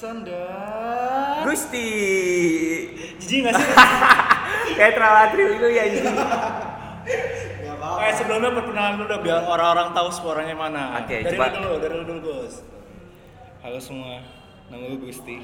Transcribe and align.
Iksan 0.00 0.24
dan 0.24 1.44
Gusti. 1.44 1.92
Jijik 3.20 3.44
gak 3.44 3.52
sih? 3.52 3.68
Kayak 4.80 4.96
terawatri 4.96 5.42
itu 5.60 5.68
ya 5.76 5.82
ini. 5.92 6.00
Eh 8.00 8.12
sebelumnya 8.16 8.48
perkenalan 8.56 8.96
dulu 8.96 9.12
dong 9.12 9.20
biar 9.20 9.44
orang-orang 9.44 9.92
tahu 9.92 10.08
suaranya 10.08 10.56
mana. 10.56 11.04
Oke, 11.04 11.20
dari 11.20 11.36
coba. 11.36 11.52
lu 11.52 11.56
dulu, 11.60 11.74
dari 11.84 11.94
lu 12.00 12.04
dulu 12.08 12.20
Gus. 12.32 12.64
Halo 13.60 13.76
semua, 13.76 14.24
nama 14.72 14.88
gue 14.88 15.04
Gusti. 15.04 15.36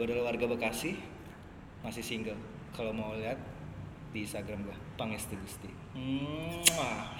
Gue 0.00 0.04
adalah 0.08 0.32
warga 0.32 0.48
Bekasi, 0.48 0.96
masih 1.84 2.00
single. 2.00 2.40
Kalau 2.72 2.96
mau 2.96 3.12
lihat 3.20 3.36
di 4.16 4.24
Instagram 4.24 4.64
gue, 4.64 4.76
Pangestu 4.96 5.36
Gusti. 5.36 5.81
Hmm. 5.92 6.64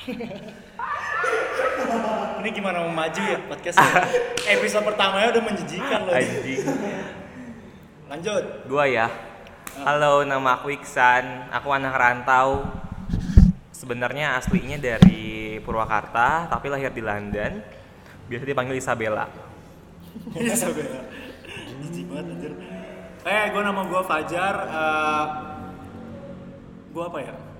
Ini 2.42 2.48
gimana 2.56 2.82
mau 2.82 2.90
maju 2.90 3.20
ya 3.20 3.38
podcastnya? 3.44 4.08
Episode 4.56 4.84
pertamanya 4.88 5.28
udah 5.36 5.44
menjijikan 5.44 6.08
loh. 6.08 6.16
Anjing. 6.16 6.64
Lanjut. 8.08 8.42
Gua 8.66 8.84
ya. 8.88 9.12
Halo, 9.84 10.24
nama 10.24 10.56
aku 10.56 10.72
Iksan. 10.72 11.52
Aku 11.52 11.68
anak 11.68 11.94
rantau. 11.94 12.64
Sebenarnya 13.76 14.40
aslinya 14.40 14.80
dari 14.80 15.60
Purwakarta, 15.60 16.48
tapi 16.48 16.72
lahir 16.72 16.96
di 16.96 17.04
London. 17.04 17.60
Biasa 18.26 18.44
dipanggil 18.48 18.80
Isabella. 18.80 19.28
Isabella. 20.34 21.00
Jijik 21.84 22.08
banget 22.08 22.40
anjir. 22.40 22.52
Eh, 23.22 23.44
gue 23.52 23.62
nama 23.62 23.84
gue 23.84 24.02
Fajar. 24.02 24.54
Eh, 24.64 25.24
gue 26.90 27.04
apa 27.04 27.18
ya? 27.20 27.51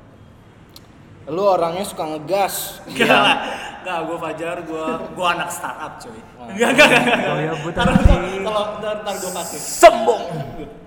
Lu 1.31 1.43
orangnya 1.47 1.87
suka 1.87 2.05
ngegas. 2.09 2.83
Enggak 2.89 3.15
lah. 3.15 3.37
Enggak, 3.83 3.99
gue 4.07 4.17
Fajar, 4.19 4.57
gue 4.63 4.85
gue 5.15 5.27
anak 5.27 5.49
startup 5.51 5.93
coy. 5.99 6.19
Enggak, 6.51 6.69
enggak, 6.75 6.87
enggak. 6.87 7.03
enggak. 7.03 7.31
Oh 7.31 7.39
ya, 7.39 7.53
tahu 7.75 7.95
sih. 7.99 8.19
Kalau 8.43 8.63
ntar, 8.79 8.95
ntar 9.03 9.15
gue 9.19 9.31
pakai. 9.35 9.59
Sombong. 9.59 10.23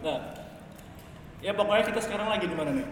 Nah. 0.04 0.20
Ya 1.46 1.52
pokoknya 1.54 1.84
kita 1.86 2.00
sekarang 2.02 2.28
lagi 2.32 2.46
di 2.50 2.56
mana 2.58 2.74
nih? 2.74 2.88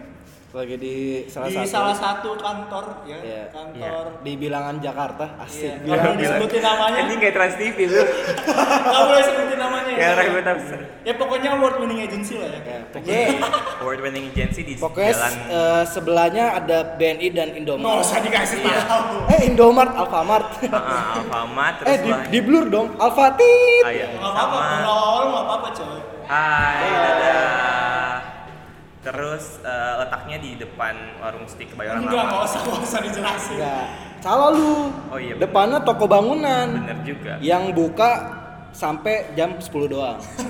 Lagi 0.54 0.78
di 0.78 0.94
salah 1.26 1.50
di 1.50 1.58
satu 1.58 1.66
salah 1.66 1.96
satu 1.98 2.30
kantor 2.38 3.02
ya, 3.02 3.18
Iya. 3.18 3.42
kantor. 3.50 4.22
di 4.22 4.38
bilangan 4.38 4.78
Jakarta, 4.78 5.26
Iya. 5.34 5.42
asik. 5.42 5.72
Nggak 5.82 5.98
boleh 5.98 6.14
disebutin 6.16 6.62
namanya. 6.62 6.98
Ini 7.02 7.14
kayak 7.18 7.34
Trans 7.34 7.54
TV 7.58 7.78
lu. 7.84 7.98
Enggak 7.98 9.02
boleh 9.04 9.22
sebutin 9.24 9.58
namanya 9.58 9.90
ya. 9.90 10.08
Tahu. 10.14 10.78
Ya 11.02 11.12
pokoknya 11.18 11.48
award 11.52 11.76
winning 11.82 12.00
agency 12.00 12.38
lah 12.38 12.48
ya. 12.48 12.60
Ya, 12.62 12.78
pokoknya 12.86 13.18
Award 13.82 14.00
winning 14.00 14.24
agency 14.30 14.60
di 14.62 14.72
pokoknya 14.78 15.10
jalan 15.12 15.32
eh, 15.50 15.82
sebelahnya 15.84 16.44
ada 16.54 16.78
BNI 16.94 17.28
dan 17.28 17.48
Nggak 17.50 17.58
Indomart. 17.58 17.98
usah 17.98 18.18
dikasih 18.22 18.58
Iya. 18.62 18.78
tahu. 18.86 19.16
Eh 19.26 19.40
Indomart, 19.50 19.90
Alfamart. 19.92 20.46
Ah, 20.70 21.18
Alfamart 21.18 21.74
terus 21.82 21.90
eh 21.90 21.98
di, 21.98 22.10
di 22.30 22.38
blur 22.40 22.70
dong, 22.70 22.94
Alfatit. 22.94 23.82
Ah, 23.82 23.90
iya. 23.90 24.06
Nggak 24.06 24.30
apa-apa, 24.30 24.58
nggak 25.26 25.44
apa-apa 25.50 25.68
coy. 25.74 25.98
Hai, 26.24 26.88
dadah. 26.94 27.93
Terus 29.04 29.60
eh, 29.60 29.94
letaknya 30.00 30.36
di 30.40 30.50
depan 30.56 30.94
warung 31.20 31.44
steak 31.44 31.70
Kebayoran 31.70 32.02
Enggak, 32.02 32.24
nggak 32.24 32.40
Lama. 32.40 32.48
usah, 32.48 32.60
nggak 32.64 32.80
usah 32.80 33.00
dijelasin. 33.04 33.56
Enggak, 33.60 33.86
salah 34.18 34.48
lu. 34.50 34.88
Oh 35.12 35.18
iya, 35.20 35.34
Depannya 35.36 35.78
toko 35.84 36.08
bangunan 36.08 36.68
Bener 36.80 36.98
juga. 37.04 37.32
yang 37.38 37.68
buka 37.70 38.40
sampai 38.72 39.30
jam 39.36 39.54
10 39.54 39.70
doang. 39.86 40.18
10 40.18 40.48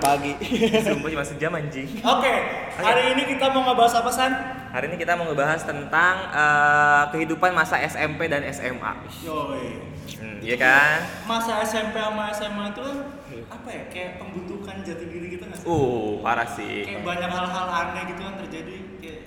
pagi. 0.00 0.32
Sumpah 0.88 1.08
cuma 1.12 1.22
sejam 1.22 1.52
anjing. 1.54 1.86
Oke, 2.00 2.34
hari 2.74 3.14
ini 3.14 3.22
kita 3.28 3.52
mau 3.52 3.62
ngebahas 3.62 3.94
apa 4.00 4.10
San? 4.10 4.32
Hari 4.70 4.90
ini 4.90 4.96
kita 4.96 5.14
mau 5.14 5.28
ngebahas 5.28 5.60
tentang 5.62 6.14
eh, 6.32 7.02
kehidupan 7.12 7.52
masa 7.52 7.78
SMP 7.84 8.26
dan 8.26 8.42
SMA. 8.48 8.92
Yoi. 9.22 9.99
Hmm, 10.20 10.38
iya 10.44 10.56
kan? 10.60 11.00
Masa 11.24 11.64
SMP 11.64 11.96
sama 11.96 12.28
SMA 12.28 12.64
itu 12.76 12.80
kan 12.84 12.96
apa 13.48 13.68
ya? 13.72 13.82
Kayak 13.88 14.10
pembentukan 14.20 14.76
jati 14.84 15.04
diri 15.08 15.26
kita 15.32 15.48
nggak 15.48 15.58
sih? 15.64 15.66
Uh, 15.66 16.20
parah 16.20 16.44
sih. 16.44 16.84
Kayak 16.84 17.02
banyak 17.08 17.30
hal-hal 17.32 17.66
aneh 17.72 18.02
gitu 18.12 18.20
kan 18.20 18.34
terjadi. 18.44 18.76
Kayak 19.00 19.20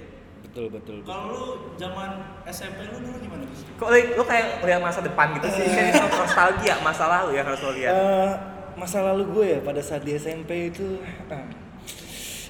betul 0.45 0.69
betul. 0.69 1.01
kalau 1.01 1.33
lu 1.33 1.45
zaman 1.81 2.21
SMP 2.45 2.85
lu 2.85 3.01
dulu 3.01 3.17
gimana 3.25 3.43
Gus? 3.49 3.65
Kok 3.73 3.89
lu, 3.89 3.97
lu 4.21 4.23
kayak 4.29 4.61
melihat 4.61 4.81
masa 4.85 5.01
depan 5.01 5.33
gitu 5.41 5.49
sih? 5.49 5.65
Kan 5.65 5.85
itu 5.89 6.05
nostalgia 6.13 6.75
masa 6.85 7.03
lalu 7.09 7.29
ya 7.33 7.41
harus 7.41 7.61
lo 7.65 7.71
lihat. 7.73 7.93
Eh, 7.97 8.31
masa 8.77 9.01
lalu 9.01 9.23
gue 9.33 9.45
ya 9.57 9.59
pada 9.65 9.81
saat 9.81 10.05
di 10.05 10.13
SMP 10.13 10.69
itu 10.69 11.01
eh, 11.01 11.45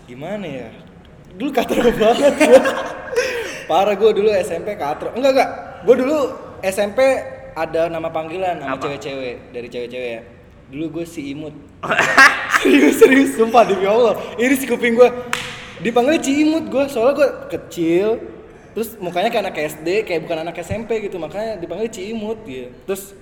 gimana 0.04 0.44
ya? 0.44 0.70
Dulu 1.40 1.50
katro 1.56 1.80
banget 2.04 2.34
gue. 2.44 2.62
Parah 3.72 3.96
gue 3.96 4.12
dulu 4.12 4.30
SMP 4.36 4.75
katro. 4.75 5.16
Enggak 5.16 5.31
enggak. 5.40 5.50
Gue 5.88 5.96
dulu 5.96 6.20
SMP 6.60 7.00
ada 7.53 7.90
nama 7.90 8.09
panggilan 8.09 8.62
sama 8.62 8.75
Apa? 8.75 8.84
cewek-cewek 8.90 9.36
dari 9.53 9.68
cewek-cewek 9.69 10.09
ya. 10.19 10.22
Dulu 10.74 10.86
gue 11.02 11.06
si 11.06 11.34
imut. 11.34 11.53
serius 12.64 12.96
serius 12.97 13.31
sumpah 13.38 13.64
demi 13.68 13.86
Allah. 13.86 14.18
Ini 14.38 14.53
si 14.58 14.66
kuping 14.66 14.97
gue. 14.97 15.09
Dipanggil 15.84 16.16
Ciimut 16.24 16.72
gue 16.72 16.84
soalnya 16.88 17.13
gue 17.19 17.30
kecil. 17.59 18.08
Terus 18.74 18.97
mukanya 18.97 19.30
kayak 19.30 19.44
anak 19.52 19.58
SD, 19.69 19.88
kayak 20.08 20.25
bukan 20.25 20.38
anak 20.50 20.58
SMP 20.66 21.06
gitu, 21.06 21.22
makanya 21.22 21.62
dipanggil 21.62 21.92
Ciimut 21.94 22.42
gitu. 22.47 22.74
Terus 22.90 23.13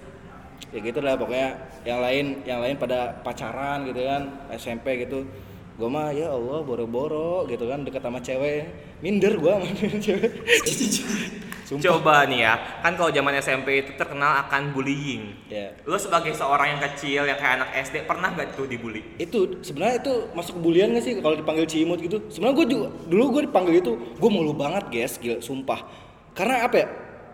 ya 0.72 0.80
gitu 0.80 1.04
lah 1.04 1.20
pokoknya 1.20 1.50
yang 1.84 2.00
lain 2.00 2.26
yang 2.48 2.60
lain 2.64 2.80
pada 2.80 3.20
pacaran 3.26 3.84
gitu 3.84 4.08
kan 4.08 4.48
SMP 4.56 5.04
gitu 5.04 5.28
gue 5.82 5.90
mah 5.90 6.14
ya 6.14 6.30
Allah 6.30 6.62
boro-boro 6.62 7.50
gitu 7.50 7.66
kan 7.66 7.82
deket 7.82 8.06
sama 8.06 8.22
cewek. 8.22 8.70
Minder 9.02 9.34
gue 9.34 9.50
sama 9.50 9.66
cewek. 10.06 10.32
Sumpah. 11.66 11.84
Coba 11.88 12.28
nih 12.28 12.44
ya, 12.44 12.54
kan 12.84 13.00
kalau 13.00 13.16
zaman 13.16 13.32
SMP 13.40 13.80
itu 13.80 13.96
terkenal 13.96 14.44
akan 14.44 14.76
bullying. 14.76 15.40
ya. 15.48 15.72
Lu 15.88 15.96
sebagai 15.96 16.36
seorang 16.36 16.76
yang 16.76 16.82
kecil 16.84 17.24
yang 17.24 17.40
kayak 17.40 17.64
anak 17.64 17.70
SD 17.88 18.04
pernah 18.04 18.28
gak 18.36 18.60
tuh 18.60 18.68
dibully? 18.68 19.00
itu 19.16 19.64
sebenarnya 19.64 20.04
itu 20.04 20.14
masuk 20.36 20.60
kebulian 20.60 20.92
gak 20.92 21.04
sih? 21.08 21.14
Kalau 21.24 21.32
dipanggil 21.40 21.64
Cimut 21.72 22.04
gitu 22.04 22.28
sebenarnya 22.28 22.56
gue 22.60 22.68
juga 22.76 22.88
dulu 23.08 23.24
gue 23.40 23.42
dipanggil 23.48 23.76
itu 23.80 23.94
gue 23.96 24.30
malu 24.30 24.52
banget 24.52 24.86
guys 24.92 25.16
gila 25.16 25.40
sumpah. 25.40 25.80
Karena 26.36 26.68
apa 26.68 26.76
ya? 26.76 26.88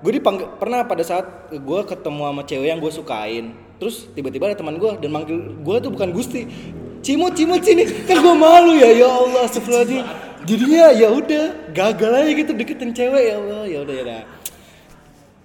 Gue 0.06 0.14
dipanggil 0.22 0.46
pernah 0.62 0.86
pada 0.86 1.02
saat 1.02 1.50
gue 1.50 1.80
ketemu 1.90 2.22
sama 2.30 2.42
cewek 2.46 2.68
yang 2.70 2.80
gue 2.80 2.94
sukain 2.94 3.68
terus 3.78 4.10
tiba-tiba 4.14 4.50
ada 4.50 4.58
teman 4.58 4.82
gue 4.82 4.92
dan 4.98 5.10
manggil 5.14 5.38
gue 5.62 5.76
tuh 5.82 5.94
bukan 5.94 6.10
Gusti 6.10 6.50
Cimut 7.08 7.32
Cimut 7.34 7.64
sini 7.64 7.88
kan 8.04 8.20
gue 8.20 8.36
malu 8.36 8.76
ya 8.76 8.92
ya 8.92 9.08
Allah 9.08 9.48
astagfirullahaladzim 9.48 10.04
jadinya 10.44 10.92
ya 10.92 11.08
udah 11.10 11.46
gagal 11.72 12.12
aja 12.14 12.32
gitu 12.34 12.52
deketin 12.52 12.92
cewek 12.92 13.24
ya 13.26 13.36
Allah 13.38 13.64
ya 13.64 13.80
udah 13.82 13.96
ya 13.96 14.04
udah 14.04 14.22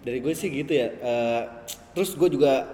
dari 0.03 0.19
gue 0.19 0.35
sih 0.35 0.51
gitu 0.51 0.73
ya 0.73 0.91
Eh, 0.91 1.43
terus 1.93 2.13
gue 2.13 2.29
juga 2.29 2.67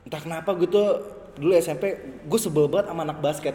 entah 0.00 0.16
kenapa 0.18 0.50
gue 0.54 0.64
tuh 0.66 0.88
dulu 1.36 1.52
SMP 1.54 1.92
gue 2.22 2.38
sebel 2.38 2.66
banget 2.66 2.88
sama 2.88 3.04
anak 3.04 3.20
basket 3.20 3.52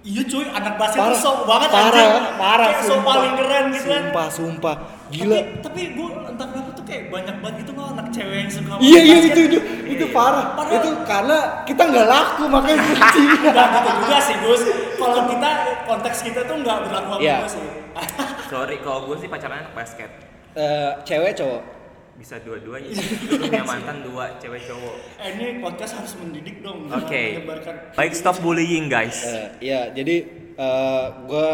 Iya 0.00 0.24
cuy, 0.24 0.48
anak 0.48 0.74
basket 0.74 0.96
Parah. 0.98 1.12
tuh 1.12 1.20
sok 1.20 1.38
banget 1.44 1.68
Parah, 1.68 1.84
anjing. 1.92 2.24
parah, 2.34 2.68
Kayak 2.72 2.88
sumpah. 2.88 3.12
paling 3.12 3.34
keren 3.36 3.64
gitu 3.68 3.84
kan. 3.84 4.00
sumpah 4.00 4.26
sumpah 4.32 4.76
gila 5.10 5.36
Tapi, 5.36 5.60
tapi 5.60 5.80
gue 5.92 6.08
entah 6.26 6.46
kenapa 6.48 6.70
kayak 6.90 7.04
banyak 7.08 7.36
banget 7.38 7.56
gitu 7.60 7.70
loh 7.72 7.86
anak 7.88 8.06
cewek 8.10 8.36
yang 8.36 8.50
suka 8.50 8.72
main 8.72 8.82
iya 8.82 9.00
iya 9.00 9.16
basket. 9.16 9.30
itu 9.30 9.40
itu 9.46 9.58
itu 9.88 10.04
parah 10.10 10.46
Padahal- 10.52 10.76
itu 10.76 10.90
karena 11.04 11.38
kita 11.62 11.82
nggak 11.84 12.06
laku 12.06 12.42
makanya 12.46 12.76
benci 12.84 13.22
Enggak 13.40 13.66
gitu 13.70 13.90
juga 13.96 14.18
sih 14.20 14.36
Gus. 14.36 14.62
Kalau 14.96 15.20
kita 15.26 15.50
konteks 15.86 16.18
kita 16.20 16.40
tuh 16.42 16.56
nggak 16.58 16.78
berlaku 16.82 17.10
apa 17.12 17.22
Iya. 17.22 17.36
sih. 17.46 17.64
Sorry, 18.50 18.76
kalau 18.80 19.06
gue 19.06 19.16
sih 19.16 19.28
pacaran 19.28 19.62
anak 19.62 19.72
basket. 19.72 20.10
Eh, 20.52 20.90
cewek 21.02 21.32
cowok 21.34 21.62
Bisa 22.16 22.36
dua-duanya. 22.38 22.92
Gue 22.92 23.38
punya 23.40 23.64
mantan 23.64 24.02
dua 24.02 24.36
cewek 24.36 24.60
cowok. 24.62 24.94
eh, 25.16 25.28
ini 25.32 25.44
podcast 25.58 25.96
harus 25.96 26.12
mendidik 26.16 26.60
dong. 26.60 26.84
Oke. 26.86 27.38
menyebarkan- 27.38 27.94
Baik 27.94 28.12
stop 28.12 28.36
bullying 28.38 28.86
guys. 28.86 29.22
Eh, 29.22 29.46
ya 29.64 29.88
jadi 29.88 30.16
eh, 30.52 31.04
gue 31.22 31.48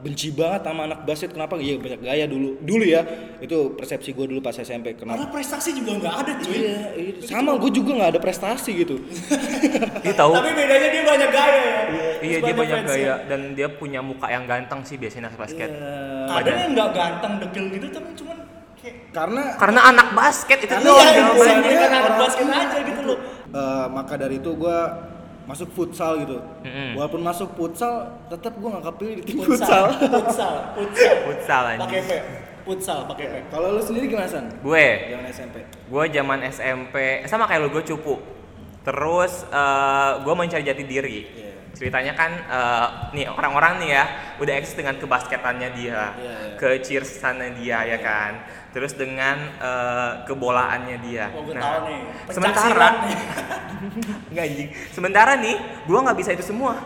benci 0.00 0.32
banget 0.32 0.64
sama 0.64 0.88
anak 0.88 1.04
basket 1.04 1.30
kenapa 1.30 1.60
iya 1.60 1.76
banyak 1.76 2.00
gaya 2.00 2.24
dulu 2.24 2.56
dulu 2.58 2.84
ya 2.84 3.04
itu 3.36 3.76
persepsi 3.76 4.10
gue 4.10 4.26
dulu 4.26 4.40
pas 4.40 4.52
SMP 4.52 4.96
kenapa 4.96 5.20
Karena 5.20 5.28
prestasi 5.28 5.76
juga 5.76 5.92
nggak 6.00 6.14
ada 6.16 6.32
cuy. 6.40 6.56
iya, 6.56 6.78
iya. 6.96 7.12
sama 7.20 7.60
gue 7.60 7.70
juga 7.70 7.90
nggak 8.00 8.10
ada 8.16 8.20
prestasi 8.20 8.70
gitu 8.74 8.96
Dia 10.04 10.14
tahu. 10.16 10.32
Tapi 10.32 10.50
bedanya 10.52 10.88
dia 10.88 11.02
banyak 11.04 11.30
gaya 11.30 11.58
ya. 11.60 11.80
Iya 12.20 12.36
Terus 12.36 12.40
dia 12.40 12.54
banyak 12.56 12.76
fans 12.80 12.88
gaya 12.88 13.04
ya. 13.04 13.14
dan 13.28 13.40
dia 13.52 13.68
punya 13.68 14.00
muka 14.00 14.26
yang 14.26 14.44
ganteng 14.44 14.80
sih 14.82 14.96
biasanya 14.96 15.28
anak 15.28 15.38
basket. 15.38 15.68
Kadang 16.26 16.56
yang 16.56 16.70
nggak 16.72 16.90
ganteng 16.90 17.32
dekil 17.44 17.64
gitu 17.70 17.86
tapi 17.92 18.10
cuman 18.16 18.36
kayak 18.76 18.96
karena 19.12 19.42
Karena 19.56 19.80
anak 19.86 20.08
basket 20.12 20.58
itu 20.60 20.72
Karena 20.72 20.88
doang 20.88 21.04
Iya, 21.04 21.76
karena 21.76 21.96
anak 22.00 22.14
basket 22.16 22.46
aja 22.48 22.78
gitu 22.80 23.00
loh. 23.04 23.18
Eh, 23.50 23.86
maka 23.90 24.14
dari 24.16 24.36
itu 24.38 24.50
gue 24.54 24.78
masuk 25.50 25.68
futsal 25.74 26.12
gitu 26.16 26.38
Mm-mm. 26.62 26.94
walaupun 26.94 27.20
masuk 27.20 27.50
futsal 27.52 28.06
tetap 28.26 28.54
gue 28.54 28.68
nggak 28.70 28.86
kepilih 28.86 29.14
di 29.18 29.22
tim 29.24 29.36
Futsal, 29.42 29.90
futsal 29.90 30.14
futsal, 30.14 30.54
futsal. 30.78 31.14
Futsal 31.26 31.64
Pakai. 31.76 32.00
P. 32.00 32.10
Futsal 32.60 32.98
pakai 33.04 33.26
P. 33.26 33.34
kalau 33.48 33.74
lu 33.74 33.82
sendiri 33.82 34.06
gimana 34.06 34.28
san 34.28 34.46
Gue, 34.60 34.86
jangan 35.08 35.26
SMP 35.28 35.56
gue 35.66 36.04
zaman 36.08 36.38
SMP 36.46 36.94
sama 37.24 37.44
kayak 37.44 37.66
lu 37.66 37.72
gue 37.72 37.82
cupu. 37.84 38.14
Terus 38.80 39.44
eh, 39.44 40.10
gue 40.22 40.34
mencari 40.34 40.62
jati 40.62 40.84
diri. 40.84 41.18
Iya. 41.26 41.48
ceritanya 41.70 42.12
kan 42.12 42.30
eh, 42.34 42.86
nih 43.12 43.26
orang-orang 43.26 43.78
nih 43.78 43.90
ya 43.90 44.04
udah 44.36 44.54
eksis 44.54 44.74
dengan 44.74 44.98
kebasketannya 44.98 45.68
dia, 45.72 46.12
Iya, 46.12 46.12
iya. 46.12 46.34
ke 46.54 46.68
cheersannya 46.78 47.56
dia 47.56 47.78
ya 47.86 47.98
kan, 47.98 48.42
terus 48.70 48.94
dengan 48.94 49.36
eh, 49.58 50.12
kebolaannya 50.24 50.96
dia. 51.02 51.26
Oh, 51.34 51.42
gue 51.42 51.54
Nah, 51.54 51.62
tahu 51.62 51.78
nih. 51.90 52.00
sementara 52.30 52.70
Pencaksilat 52.70 52.94
nih. 53.02 53.16
nggak 54.32 54.44
anjing. 54.44 54.68
Sementara 54.92 55.32
nih, 55.36 55.56
gua 55.88 55.98
nggak 56.04 56.18
bisa 56.18 56.30
itu 56.32 56.44
semua. 56.44 56.76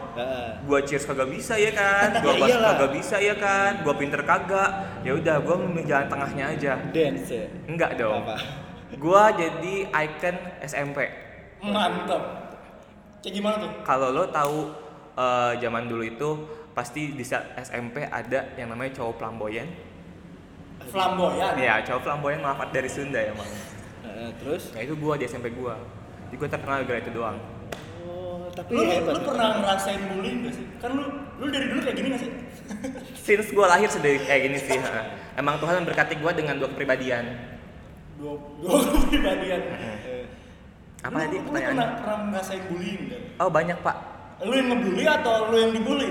Gua 0.65 0.79
cheers 0.81 1.05
kagak 1.05 1.29
bisa 1.29 1.59
ya 1.59 1.75
kan, 1.75 2.23
gua 2.23 2.33
Ya 2.41 2.57
kagak 2.57 2.91
bisa 2.95 3.17
ya 3.19 3.35
kan, 3.35 3.83
gua 3.83 3.95
pinter 3.95 4.23
kagak. 4.23 4.71
Ya 5.03 5.13
udah, 5.13 5.37
gua 5.43 5.57
memilih 5.61 5.91
jalan 5.91 6.07
tengahnya 6.09 6.45
aja. 6.55 6.73
dance 6.89 7.29
ya 7.29 7.45
Enggak 7.67 7.99
dong. 7.99 8.23
Apa? 8.23 8.37
Gua 8.95 9.35
jadi 9.35 9.75
icon 9.91 10.37
SMP. 10.63 11.11
Mantap. 11.61 12.23
Kayak 13.21 13.35
gimana 13.35 13.57
tuh? 13.59 13.71
Kalau 13.83 14.09
lo 14.09 14.25
tahu 14.29 14.59
eh, 15.15 15.53
zaman 15.59 15.85
dulu 15.85 16.05
itu 16.05 16.31
pasti 16.73 17.13
di 17.13 17.23
saat 17.23 17.55
SMP 17.61 18.03
ada 18.03 18.55
yang 18.55 18.71
namanya 18.71 18.95
cowok 18.95 19.19
flamboyan. 19.19 19.67
Flamboyan. 20.89 21.53
Ya, 21.57 21.75
cowok 21.83 22.01
flamboyan 22.03 22.41
malafat 22.41 22.69
dari 22.71 22.89
Sunda 22.89 23.19
ya, 23.19 23.33
Mang. 23.33 23.49
Heeh, 24.05 24.29
terus 24.39 24.71
Nah, 24.71 24.81
itu 24.81 24.95
gua 24.95 25.15
di 25.15 25.25
SMP 25.25 25.51
gua. 25.51 25.77
Jadi 26.27 26.37
gua 26.37 26.49
terkenal 26.49 26.83
gara 26.83 26.99
itu 26.99 27.11
doang. 27.11 27.39
oh 28.03 28.47
tapi 28.51 28.71
Lu, 28.71 28.83
hebat 28.83 29.13
lu 29.13 29.21
pernah 29.23 29.49
ngerasain 29.59 30.03
bullying 30.07 30.37
gak 30.43 30.55
sih? 30.55 30.67
Kan 30.79 30.91
lu 30.95 31.05
lu 31.35 31.45
dari 31.49 31.67
dulu 31.67 31.81
kayak 31.81 31.97
gini 31.97 32.09
gak 32.11 32.23
sih? 32.23 32.31
Since 33.17 33.51
gua 33.51 33.67
lahir 33.69 33.89
sudah 33.89 34.11
kayak 34.21 34.41
gini 34.45 34.59
sih. 34.59 34.79
Emang 35.35 35.59
Tuhan 35.59 35.83
memberkati 35.83 36.15
gua 36.19 36.31
dengan 36.31 36.59
dua 36.59 36.69
kepribadian. 36.71 37.25
Dua 38.17 38.35
dua 38.61 38.77
kepribadian. 39.05 39.61
Eh, 39.61 40.25
Apa 41.03 41.13
lu, 41.13 41.21
tadi 41.21 41.37
lu 41.37 41.51
pernah, 41.51 41.89
pernah 42.01 42.19
ngerasain 42.31 42.63
bullying 42.67 43.01
gak? 43.11 43.21
Oh, 43.39 43.51
banyak, 43.51 43.77
Pak. 43.81 43.97
Lu 44.41 44.53
yang 44.53 44.69
ngebully 44.71 45.05
atau 45.05 45.35
lu 45.49 45.57
yang 45.59 45.73
dibully? 45.73 46.09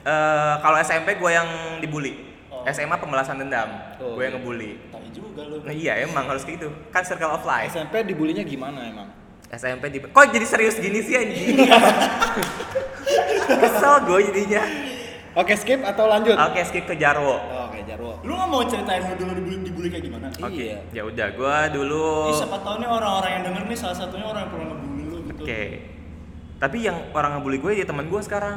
Eh, 0.00 0.54
kalau 0.58 0.76
SMP 0.80 1.18
gua 1.18 1.30
yang 1.34 1.48
dibully. 1.78 2.29
Oh. 2.60 2.68
SMA 2.68 2.96
pembalasan 2.96 3.40
dendam. 3.40 3.68
Oh, 3.96 4.14
Gua 4.14 4.28
yang 4.28 4.36
iya. 4.36 4.40
ngebully. 4.40 4.72
Tai 4.92 5.08
juga 5.10 5.42
lu. 5.48 5.56
Nah, 5.64 5.72
iya, 5.72 5.92
emang 6.04 6.28
harus 6.28 6.44
gitu. 6.44 6.68
Kan 6.92 7.02
circle 7.02 7.32
of 7.32 7.42
life. 7.42 7.72
SMP 7.72 8.04
dibulinya 8.04 8.44
gimana 8.44 8.84
emang 8.84 9.08
SMP 9.50 9.90
di 9.90 9.98
kok 9.98 10.30
jadi 10.30 10.46
serius 10.46 10.78
gini 10.78 11.02
sih 11.02 11.18
anjing 11.18 11.58
kesel 13.50 13.94
gue 14.06 14.18
jadinya 14.30 14.62
oke 15.34 15.54
skip 15.58 15.82
atau 15.82 16.06
lanjut 16.06 16.38
oke 16.38 16.60
skip 16.62 16.86
ke 16.86 16.94
Jarwo 16.94 17.34
oh, 17.34 17.66
oke 17.66 17.82
Jarwo 17.82 18.22
Lu 18.22 18.38
gak 18.38 18.46
mau 18.46 18.62
ceritain 18.62 19.02
lu 19.02 19.14
dulu 19.18 19.32
dibully, 19.34 19.58
dibully 19.66 19.88
kayak 19.90 20.04
gimana? 20.06 20.26
oke 20.30 20.54
Iya. 20.54 20.78
ya 20.94 21.02
udah 21.02 21.28
gue 21.34 21.56
dulu 21.74 22.30
Ih, 22.30 22.38
siapa 22.38 22.62
tahu 22.62 22.78
nih 22.78 22.88
orang-orang 22.88 23.30
yang 23.34 23.42
denger 23.50 23.62
nih 23.66 23.78
salah 23.78 23.96
satunya 23.98 24.26
orang 24.30 24.40
yang 24.46 24.50
pernah 24.54 24.66
ngebully 24.70 25.02
lu 25.02 25.18
gitu. 25.26 25.42
oke 25.42 25.62
tapi 26.60 26.76
yang 26.86 26.96
orang 27.10 27.30
ngebully 27.34 27.58
gue 27.58 27.72
ya 27.74 27.86
teman 27.90 28.06
gue 28.06 28.20
sekarang 28.22 28.56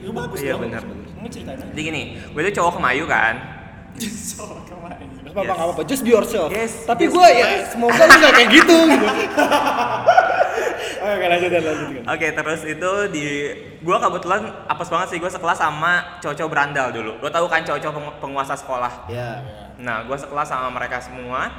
Lu 0.00 0.10
bagus 0.10 0.38
Iya, 0.38 0.52
dong. 0.52 0.62
benar. 0.64 0.82
Mau 1.14 1.26
ceritain 1.26 1.56
aja. 1.56 1.66
jadi 1.66 1.82
gini 1.82 2.02
gue 2.26 2.40
tuh 2.46 2.54
cowok 2.54 2.72
kemayu 2.76 3.04
kan 3.06 3.34
kemarin. 4.64 5.06
Gak 5.24 5.32
apa-apa, 5.32 5.40
Yes. 5.40 5.50
gak 5.50 5.64
apa-apa, 5.64 5.82
just 5.84 6.02
be 6.02 6.10
yourself. 6.10 6.48
Yes, 6.48 6.84
Tapi 6.84 7.04
gue 7.06 7.26
ya, 7.32 7.46
semoga 7.64 8.02
lu 8.02 8.14
gak 8.18 8.32
kayak 8.34 8.50
gitu. 8.52 8.76
gitu. 8.86 9.06
Oke, 10.96 11.24
lanjutin, 11.26 11.60
lanjutin. 11.60 12.02
Oke 12.02 12.26
terus 12.32 12.60
itu 12.64 12.90
di 13.10 13.26
gue 13.78 13.96
kebetulan 13.98 14.40
apes 14.64 14.88
banget 14.88 15.08
sih 15.10 15.18
gue 15.18 15.28
sekelas 15.28 15.58
sama 15.58 15.92
cowok-cowok 16.18 16.50
berandal 16.50 16.88
dulu 16.90 17.12
lo 17.18 17.28
tau 17.28 17.44
kan 17.44 17.60
cowok-cowok 17.60 17.94
peng- 17.94 18.16
penguasa 18.22 18.54
sekolah 18.54 19.04
Ya. 19.06 19.44
Nah, 19.76 20.02
gue 20.02 20.14
sekelas 20.14 20.46
sama 20.46 20.70
mereka 20.70 20.98
semua 20.98 21.50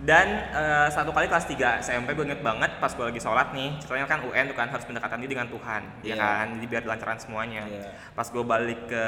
dan 0.00 0.26
eh, 0.48 0.88
satu 0.88 1.12
kali 1.12 1.28
kelas 1.28 1.44
3 1.44 1.84
SMP 1.84 2.16
gue 2.16 2.24
inget 2.24 2.40
banget 2.40 2.72
pas 2.80 2.88
gue 2.88 3.04
lagi 3.04 3.20
sholat 3.20 3.52
nih 3.52 3.76
ceritanya 3.78 4.08
kan 4.08 4.20
UN 4.24 4.44
tuh 4.48 4.56
kan 4.56 4.68
harus 4.68 4.84
pendekatan 4.88 5.20
diri 5.20 5.36
dengan 5.36 5.48
Tuhan 5.48 5.82
ya 6.00 6.08
Iya. 6.08 6.14
kan 6.16 6.46
jadi 6.56 6.66
biar 6.66 6.82
lancaran 6.88 7.18
semuanya 7.20 7.68
Iya. 7.68 7.92
pas 8.16 8.24
gue 8.24 8.40
balik 8.40 8.88
ke 8.88 9.04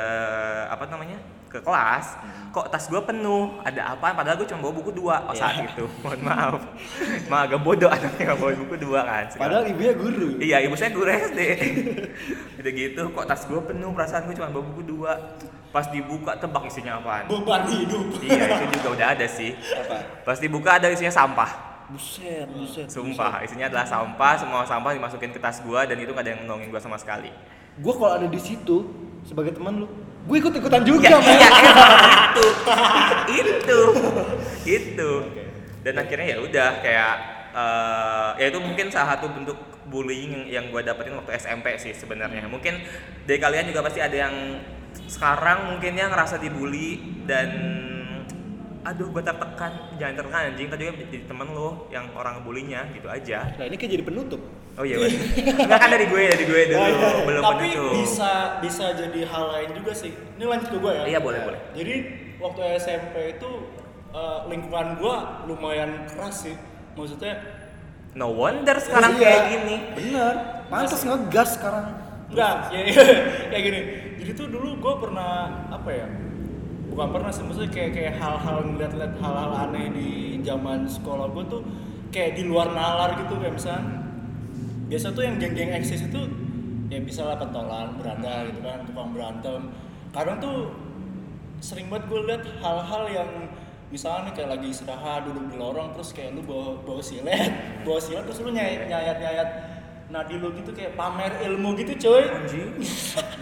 apa 0.69 0.85
namanya 0.87 1.17
ke 1.53 1.61
kelas 1.61 2.17
kok 2.49 2.73
tas 2.73 2.89
gue 2.89 2.97
penuh 2.99 3.61
ada 3.61 3.93
apa 3.93 4.17
padahal 4.17 4.41
gue 4.41 4.49
cuma 4.49 4.65
bawa 4.65 4.75
buku 4.81 4.91
dua 4.91 5.21
oh 5.29 5.37
saat 5.37 5.61
Iya. 5.61 5.69
itu 5.69 5.85
mohon 6.01 6.21
maaf 6.25 6.57
mah 7.29 7.45
agak 7.45 7.61
bodoh 7.61 7.93
anaknya 7.93 8.33
bawa 8.33 8.57
buku 8.57 8.77
dua 8.81 9.01
kan 9.05 9.25
Padahal 9.37 9.65
ibunya 9.69 9.93
guru. 9.93 10.29
Iya, 10.39 10.57
ibu 10.65 10.75
saya 10.75 10.91
guru 10.91 11.11
SD. 11.11 11.41
Udah 12.59 12.73
gitu, 12.73 13.03
kok 13.11 13.25
tas 13.27 13.43
gue 13.45 13.61
penuh, 13.61 13.91
perasaan 13.93 14.25
gue 14.25 14.35
cuma 14.35 14.49
bawa 14.49 14.65
buku 14.65 14.83
dua. 14.87 15.13
Pas 15.69 15.89
dibuka, 15.89 16.37
tebak 16.37 16.69
isinya 16.69 17.01
apaan. 17.01 17.27
Beban 17.27 17.65
hidup. 17.67 18.05
iya, 18.23 18.61
itu 18.61 18.77
juga 18.79 18.89
udah 18.93 19.07
ada 19.17 19.27
sih. 19.27 19.57
Apa? 19.57 19.97
Pas 20.23 20.39
dibuka 20.39 20.77
ada 20.77 20.89
isinya 20.89 21.11
sampah. 21.11 21.51
Buset, 21.89 22.49
buset. 22.49 22.87
Sumpah, 22.89 23.41
isinya 23.45 23.69
adalah 23.69 23.85
sampah, 23.85 24.33
semua 24.37 24.65
sampah 24.65 24.93
dimasukin 24.95 25.33
ke 25.33 25.41
tas 25.41 25.61
gua 25.61 25.85
dan 25.85 25.97
itu 25.99 26.13
gak 26.13 26.25
ada 26.25 26.31
yang 26.37 26.45
nolongin 26.45 26.69
gua 26.71 26.81
sama 26.81 26.97
sekali. 26.97 27.29
Gue 27.77 27.93
kalau 27.97 28.17
ada 28.17 28.29
di 28.29 28.41
situ 28.41 28.85
sebagai 29.25 29.57
teman 29.57 29.85
lu, 29.85 29.89
gue 30.23 30.37
ikut-ikutan 30.39 30.83
juga, 30.87 31.09
Ya, 31.11 31.19
iya, 31.19 31.49
itu. 32.31 32.47
itu. 33.27 33.81
Itu. 34.63 35.11
Dan 35.83 35.95
akhirnya 35.99 36.27
ya 36.33 36.39
udah 36.39 36.69
kayak 36.79 37.15
eh, 37.53 38.31
ya 38.39 38.47
itu 38.55 38.59
mungkin 38.63 38.87
salah 38.89 39.19
satu 39.19 39.35
bentuk 39.35 39.59
bullying 39.91 40.31
yang, 40.31 40.45
yang 40.47 40.65
gue 40.71 40.81
dapetin 40.87 41.19
waktu 41.19 41.37
SMP 41.37 41.75
sih 41.77 41.93
sebenarnya. 41.93 42.47
Mungkin 42.47 42.81
dari 43.27 43.39
kalian 43.43 43.67
juga 43.69 43.83
pasti 43.83 43.99
ada 43.99 44.15
yang 44.15 44.63
sekarang 45.11 45.75
mungkin 45.75 45.93
yang 45.99 46.15
ngerasa 46.15 46.39
dibully 46.39 47.23
dan 47.27 47.51
aduh 48.83 49.09
gue 49.09 49.23
tertekan 49.23 49.73
jangan 49.95 50.15
tertekan 50.17 50.43
anjing 50.49 50.67
tadi 50.67 50.83
juga 50.85 50.97
jadi 51.05 51.19
temen 51.25 51.47
lo 51.49 51.87
yang 51.89 52.11
orang 52.13 52.33
ngebulinya 52.37 52.91
gitu 52.91 53.07
aja 53.07 53.55
Nah, 53.55 53.65
ini 53.65 53.77
kayak 53.77 53.93
jadi 53.93 54.05
penutup. 54.05 54.43
oh 54.73 54.83
iya 54.83 54.97
enggak 54.99 55.79
kan 55.79 55.89
dari 55.89 56.07
gue 56.07 56.23
dari 56.27 56.45
gue 56.45 56.61
dulu 56.67 56.77
Oh, 56.77 56.89
iya. 56.89 57.09
belum 57.23 57.43
Tapi 57.43 57.67
penutup. 57.71 57.93
bisa 57.95 58.33
bisa 58.59 58.85
jadi 58.93 59.21
hal 59.23 59.45
lain 59.51 59.71
juga 59.77 59.93
sih. 59.93 60.11
Ini 60.11 60.43
lanjut 60.43 60.69
ke 60.69 60.79
gue 60.79 60.93
ya. 60.93 61.03
Iya, 61.07 61.19
boleh, 61.21 61.39
boleh. 61.43 61.61
Jadi 61.73 61.95
waktu 62.37 62.61
SMP 62.77 63.15
itu 63.33 63.51
eh, 64.11 64.39
lingkungan 64.49 64.87
gue 64.97 65.15
lumayan 65.47 65.91
keras 66.09 66.43
sih. 66.43 66.57
Maksudnya 66.93 67.35
no 68.13 68.29
wonder 68.31 68.77
sekarang 68.77 69.15
Iya. 69.15 69.23
kayak 69.23 69.43
gini 69.53 69.77
Bener. 69.95 70.35
Pantas 70.67 71.03
ngegas 71.03 71.49
sekarang. 71.55 71.87
enggak 72.29 72.55
ya, 72.73 72.81
kayak 73.53 73.63
gini. 73.63 73.81
Jadi 74.19 74.31
tuh 74.33 74.47
dulu 74.49 74.81
gue 74.81 74.95
pernah 74.99 75.31
apa 75.69 75.91
ya? 75.93 76.07
Bukan 76.93 77.09
pernah 77.09 77.33
sih 77.33 77.41
maksudnya 77.41 77.73
kayak 77.73 77.91
kayak 77.97 78.15
hal-hal 78.21 78.59
ngeliat-liat 78.69 79.13
hal-hal 79.17 79.51
aneh 79.65 79.89
di 79.97 80.09
zaman 80.45 80.85
sekolah 80.85 81.33
gue 81.33 81.45
tuh 81.49 81.63
kayak 82.13 82.37
di 82.37 82.45
luar 82.45 82.69
nalar 82.77 83.17
gitu 83.17 83.41
kayak 83.41 83.57
misalnya 83.57 84.05
biasa 84.93 85.17
tuh 85.17 85.25
yang 85.25 85.41
geng-geng 85.41 85.73
eksis 85.73 86.05
itu 86.05 86.21
ya 86.93 87.01
bisa 87.01 87.25
lah 87.25 87.41
pentolan 87.41 87.97
beranda 87.97 88.45
gitu 88.53 88.61
kan 88.61 88.85
tukang 88.85 89.17
berantem. 89.17 89.73
Kadang 90.13 90.37
tuh 90.45 90.59
sering 91.65 91.89
banget 91.89 92.05
gue 92.13 92.21
liat 92.29 92.45
hal-hal 92.61 93.03
yang 93.09 93.31
misalnya 93.89 94.33
kayak 94.37 94.57
lagi 94.57 94.73
istirahat 94.73 95.29
duduk 95.29 95.53
di 95.53 95.57
lorong 95.57 95.93
terus 95.97 96.13
kayak 96.17 96.33
lu 96.37 96.45
bawa 96.45 96.81
bawa 96.81 97.01
silet 97.05 97.53
bawa 97.85 98.01
silet 98.01 98.25
terus 98.25 98.41
lu 98.41 98.53
nyayat 98.53 98.89
nyayat 98.89 99.17
nyayat 99.21 99.49
nadi 100.13 100.37
lu 100.37 100.53
gitu 100.53 100.71
kayak 100.77 100.93
pamer 100.93 101.33
ilmu 101.49 101.73
gitu 101.81 101.93
coy 101.97 102.23
anjing 102.29 102.69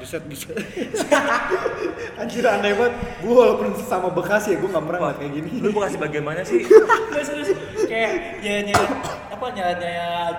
Buset, 0.01 0.23
buset. 0.27 0.57
Anjir 2.21 2.41
aneh 2.41 2.73
banget. 2.73 2.95
Gue 3.21 3.35
walaupun 3.37 3.77
sama 3.85 4.09
Bekasi 4.09 4.57
ya, 4.57 4.65
gue 4.65 4.71
gak 4.73 4.81
pernah 4.81 5.13
kayak 5.13 5.33
gini. 5.35 5.51
lu 5.61 5.77
mau 5.77 5.85
kasih 5.85 6.01
bagaimana 6.01 6.41
sih 6.41 6.65
Nggak 7.13 7.25
serius 7.27 7.51
kayak 7.85 8.41
nyayat 8.41 8.65
nyayat 8.71 8.91
apa 9.35 9.47
nyayat 9.53 9.79
nyayat 9.83 10.37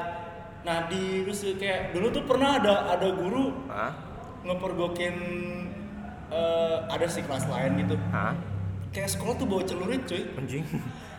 nadi 0.61 1.05
terus 1.25 1.41
kayak 1.57 1.93
dulu 1.93 2.07
tuh 2.13 2.23
pernah 2.25 2.57
ada 2.61 2.95
ada 2.95 3.07
guru 3.11 3.53
Hah? 3.69 3.91
ngepergokin 4.45 5.15
eh, 6.29 6.77
ada 6.89 7.05
sih 7.09 7.21
kelas 7.25 7.45
lain 7.49 7.81
gitu 7.85 7.95
Hah? 8.13 8.33
kayak 8.93 9.09
sekolah 9.09 9.35
tuh 9.37 9.45
bawa 9.49 9.65
celurit 9.65 10.05
cuy 10.05 10.21
anjing 10.37 10.63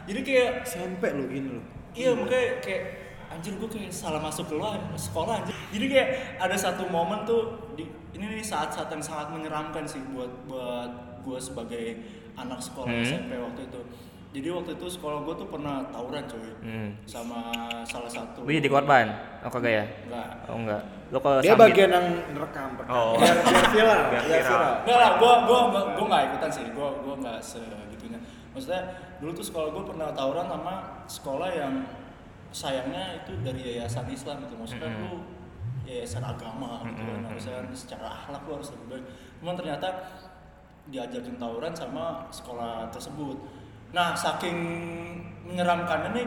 jadi 0.06 0.20
kayak 0.22 0.50
SMP 0.66 1.10
lu 1.14 1.26
ini 1.30 1.48
lu. 1.58 1.62
iya 1.94 2.10
makanya 2.14 2.58
kayak 2.62 2.84
anjir 3.32 3.52
gue 3.54 3.66
kayak 3.66 3.88
salah 3.88 4.18
masuk 4.18 4.44
ke 4.44 4.54
luar 4.54 4.76
sekolah 4.94 5.40
anjir 5.40 5.54
jadi 5.70 5.86
kayak 5.88 6.08
ada 6.38 6.54
satu 6.54 6.84
momen 6.86 7.22
tuh 7.22 7.40
di, 7.72 7.84
ini 8.12 8.24
nih 8.32 8.44
saat-saat 8.44 8.88
yang 8.88 9.00
sangat 9.00 9.30
menyeramkan 9.30 9.82
sih 9.82 10.00
buat 10.08 10.28
buat 10.44 10.90
gue 11.20 11.38
sebagai 11.38 11.84
anak 12.34 12.58
sekolah 12.58 12.88
Hmm. 12.88 13.02
SMP 13.02 13.32
waktu 13.34 13.66
itu 13.66 13.80
jadi 14.32 14.48
waktu 14.50 14.70
itu 14.74 14.86
sekolah 14.90 15.18
gue 15.22 15.34
tuh 15.36 15.44
pernah 15.46 15.84
tawuran 15.88 16.24
cuy 16.24 16.52
hmm. 16.58 16.88
sama 17.04 17.52
salah 17.84 18.08
satu 18.08 18.42
lu 18.42 18.50
jadi 18.50 18.64
korban 18.66 19.12
oh 19.40 19.50
kagak 19.50 19.72
ya 19.74 19.84
enggak 20.06 20.28
oh 20.46 20.56
enggak 20.56 20.82
lu 21.08 21.18
kalau 21.18 21.38
Dia 21.38 21.52
sambit- 21.52 21.64
bagian 21.68 21.90
yang 21.90 22.06
rekam. 22.32 22.68
rekam. 22.72 22.88
Oh. 22.88 23.12
Biar, 23.20 23.36
biar 23.44 23.64
viral. 23.68 24.00
Biar 24.08 24.24
viral. 24.24 24.72
Enggak 24.80 24.96
lah, 24.96 25.10
gua 25.20 25.32
gua 25.44 25.60
gua, 25.68 25.82
gua 25.92 26.04
nggak 26.08 26.22
ikutan 26.24 26.48
sih. 26.48 26.64
Gua 26.72 26.88
gua 27.04 27.14
nggak 27.20 27.36
segitunya. 27.36 28.16
Maksudnya 28.56 28.80
dulu 29.20 29.30
tuh 29.36 29.44
sekolah 29.44 29.68
gua 29.70 29.84
pernah 29.84 30.08
tawuran 30.08 30.48
sama 30.48 30.74
sekolah 31.04 31.50
yang 31.52 31.84
sayangnya 32.52 33.24
itu 33.24 33.32
dari 33.42 33.60
yayasan 33.64 34.06
Islam 34.12 34.44
gitu. 34.46 34.54
Maksudnya 34.60 34.88
Mm-mm. 34.92 35.02
lu 35.08 35.12
yayasan 35.88 36.22
agama 36.22 36.86
gitu 36.86 37.02
kan. 37.02 37.18
Mm-mm. 37.18 37.28
Harusnya 37.32 37.56
secara 37.74 38.06
akhlak 38.22 38.42
lu 38.46 38.52
harus 38.60 38.68
lebih 38.76 38.86
baik. 38.92 39.04
Cuman 39.40 39.54
ternyata 39.58 39.88
diajakin 40.82 41.34
tawuran 41.38 41.72
sama 41.74 42.26
sekolah 42.30 42.90
tersebut. 42.90 43.38
Nah, 43.94 44.14
saking 44.16 44.56
menyeramkannya 45.46 46.10
nih 46.16 46.26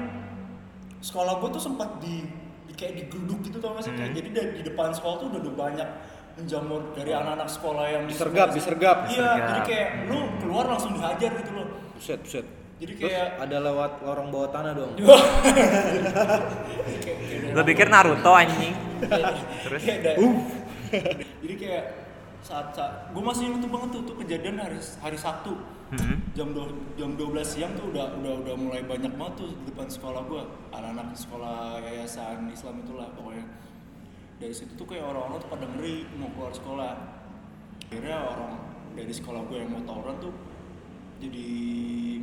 sekolah 1.02 1.40
gua 1.44 1.50
tuh 1.52 1.64
sempat 1.64 2.00
di, 2.00 2.24
di 2.66 2.74
kayak 2.74 3.06
digeruduk 3.06 3.46
gitu 3.46 3.58
tau 3.60 3.76
gak 3.78 3.86
sih? 3.86 3.94
Kayak 3.94 4.12
Hmm. 4.14 4.18
jadi 4.18 4.30
dari 4.32 4.50
di 4.60 4.64
depan 4.66 4.90
sekolah 4.96 5.16
tuh 5.22 5.28
udah, 5.34 5.40
udah 5.44 5.56
banyak 5.56 5.90
menjamur 6.36 6.92
dari 6.92 7.16
anak-anak 7.16 7.48
sekolah 7.48 7.86
yang 7.88 8.04
di 8.08 8.12
Disergap, 8.12 8.52
disergap. 8.52 8.98
Iya, 9.08 9.30
jadi 9.40 9.62
kayak 9.64 9.88
lu 10.12 10.20
keluar 10.44 10.68
langsung 10.68 10.92
dihajar 10.92 11.32
gitu 11.32 11.52
loh. 11.56 11.68
Buset, 11.96 12.20
buset. 12.28 12.46
Jadi 12.76 12.92
Terus 12.92 13.08
kayak 13.08 13.28
ada 13.40 13.58
lewat 13.64 13.92
lorong 14.04 14.30
bawah 14.30 14.50
tanah 14.52 14.72
dong. 14.76 14.94
Lo 17.56 17.62
pikir 17.64 17.88
Naruto 17.88 18.36
anjing? 18.36 18.76
Terus? 19.64 19.82
Kayak 19.82 20.00
ada- 20.04 20.18
jadi 21.40 21.56
kayak 21.56 21.84
saat, 22.40 22.72
saat 22.72 23.10
gue 23.10 23.20
masih 23.20 23.48
inget 23.48 23.66
banget 23.66 23.90
tuh, 23.92 24.02
tuh 24.06 24.16
kejadian 24.22 24.60
hari 24.60 24.80
hari 25.00 25.18
Sabtu 25.18 25.56
Hmm. 25.86 26.18
jam 26.34 26.50
dua, 26.50 26.66
jam 26.98 27.14
12 27.14 27.46
siang 27.46 27.70
tuh 27.78 27.94
udah 27.94 28.18
udah 28.18 28.42
udah 28.42 28.56
mulai 28.58 28.82
banyak 28.82 29.14
banget 29.14 29.38
tuh 29.38 29.54
di 29.54 29.70
depan 29.70 29.86
sekolah 29.86 30.26
gue 30.26 30.42
anak-anak 30.74 31.14
sekolah 31.14 31.78
yayasan 31.78 32.50
Islam 32.50 32.82
itulah 32.82 33.06
pokoknya 33.14 33.46
dari 34.42 34.50
situ 34.50 34.74
tuh 34.74 34.90
kayak 34.90 35.06
orang-orang 35.06 35.38
tuh 35.38 35.50
pada 35.54 35.70
ngeri 35.70 36.10
mau 36.18 36.34
keluar 36.34 36.50
sekolah 36.50 36.92
akhirnya 37.86 38.18
orang 38.18 38.54
dari 38.98 39.14
sekolah 39.14 39.46
gue 39.46 39.58
yang 39.62 39.70
mau 39.70 39.86
tawuran 39.86 40.18
tuh 40.18 40.34
jadi 41.20 41.48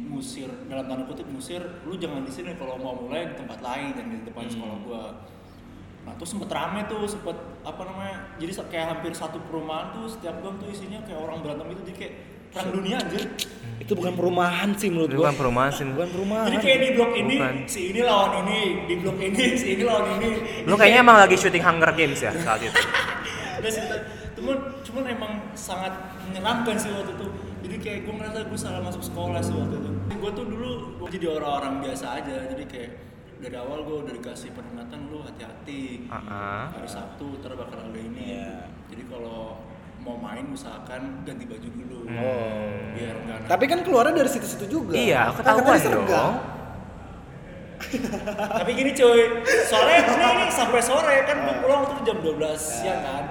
musir 0.05 0.49
dalam 0.69 0.85
tanda 0.87 1.05
kutip 1.09 1.27
musir 1.29 1.63
lu 1.89 1.97
jangan 1.97 2.23
di 2.23 2.33
sini 2.33 2.55
kalau 2.61 2.77
mau 2.77 2.95
mulai 2.95 3.33
di 3.33 3.35
tempat 3.41 3.59
lain 3.65 3.97
dan 3.97 4.07
di 4.13 4.19
depan 4.23 4.47
sekolah 4.47 4.79
gue 4.85 5.05
nah 6.03 6.13
tuh 6.19 6.27
sempet 6.27 6.51
rame 6.51 6.83
tuh 6.91 7.07
sempet 7.07 7.37
apa 7.63 7.83
namanya 7.87 8.17
jadi 8.37 8.53
kayak 8.67 8.87
hampir 8.99 9.13
satu 9.15 9.39
perumahan 9.47 9.95
tuh 9.95 10.11
setiap 10.11 10.43
gang 10.43 10.59
tuh 10.59 10.69
isinya 10.69 10.99
kayak 11.07 11.21
orang 11.23 11.39
berantem 11.47 11.67
itu 11.73 11.83
jadi 11.89 11.99
kayak 11.99 12.15
perang 12.53 12.69
dunia 12.69 12.97
anjir 13.01 13.25
Itu 13.81 13.99
bukan 13.99 14.15
perumahan 14.15 14.69
sih 14.79 14.93
menurut 14.93 15.11
Itu 15.11 15.19
gua. 15.19 15.33
bukan 15.33 15.37
perumahan 15.41 15.73
sih. 15.75 15.85
Bukan 15.89 16.09
perumahan. 16.13 16.47
jadi 16.53 16.59
kayak 16.63 16.79
di 16.79 16.89
blok 16.95 17.13
ini 17.17 17.35
Bukan. 17.35 17.55
si 17.67 17.81
ini 17.91 18.01
lawan 18.05 18.33
ini 18.45 18.59
di 18.87 18.95
blok 19.01 19.19
ini 19.19 19.45
si 19.63 19.67
ini 19.75 19.83
lawan 19.83 20.07
ini 20.21 20.29
Lo 20.69 20.75
kayaknya 20.79 21.01
emang 21.03 21.17
lagi 21.19 21.35
syuting 21.35 21.65
Hunger 21.65 21.91
Games 21.97 22.21
ya 22.21 22.31
saat 22.37 22.61
itu. 22.63 22.77
Cuman 24.39 24.57
cuman 24.83 25.05
emang 25.07 25.33
sangat 25.55 25.91
menyeramkan 26.27 26.75
sih 26.75 26.91
waktu 26.93 27.15
itu 27.15 27.27
kayak 27.83 27.99
gue 28.03 28.15
ngerasa 28.15 28.39
gue 28.45 28.57
salah 28.57 28.81
masuk 28.81 29.03
sekolah 29.03 29.41
sih 29.41 29.53
waktu 29.53 29.77
itu 29.77 29.91
gue 30.12 30.31
tuh 30.33 30.47
dulu 30.47 30.71
gua 30.97 31.09
jadi 31.11 31.27
orang-orang 31.29 31.75
biasa 31.83 32.07
aja 32.17 32.35
jadi 32.47 32.65
kayak 32.65 32.91
dari 33.39 33.57
awal 33.57 33.83
gue 33.83 33.97
udah 34.01 34.12
dikasih 34.15 34.55
peringatan 34.55 35.11
lu 35.11 35.19
hati-hati 35.21 36.07
Ah, 36.07 36.71
hari 36.71 36.87
Sabtu 36.87 37.37
ntar 37.37 37.53
bakal 37.53 37.83
ada 37.83 37.99
ini 37.99 38.39
Iya. 38.39 38.71
jadi 38.87 39.03
kalau 39.05 39.59
mau 39.99 40.15
main 40.17 40.47
usahakan 40.49 41.23
ganti 41.23 41.43
baju 41.45 41.69
dulu 41.69 41.99
Oh. 42.07 42.71
biar 42.95 43.15
enggak 43.19 43.39
Tapi 43.45 43.65
kan 43.67 43.79
keluarnya 43.81 44.15
dari 44.17 44.27
situ-situ 44.29 44.67
juga. 44.69 44.93
Iya, 44.93 45.31
Kan 45.31 45.35
ketahuan 45.39 45.62
katanya 45.65 45.83
sergap. 45.83 46.07
dong. 46.09 46.35
tapi 48.55 48.71
gini 48.73 48.95
cuy 48.95 49.23
soalnya 49.67 49.97
ini, 50.01 50.15
ini 50.15 50.45
sampai 50.49 50.79
sore 50.79 51.17
kan 51.27 51.37
gue 51.41 51.55
pulang 51.59 51.83
tuh 51.85 51.99
jam 52.03 52.15
12 52.17 52.39
siang 52.55 53.03
kan 53.03 53.25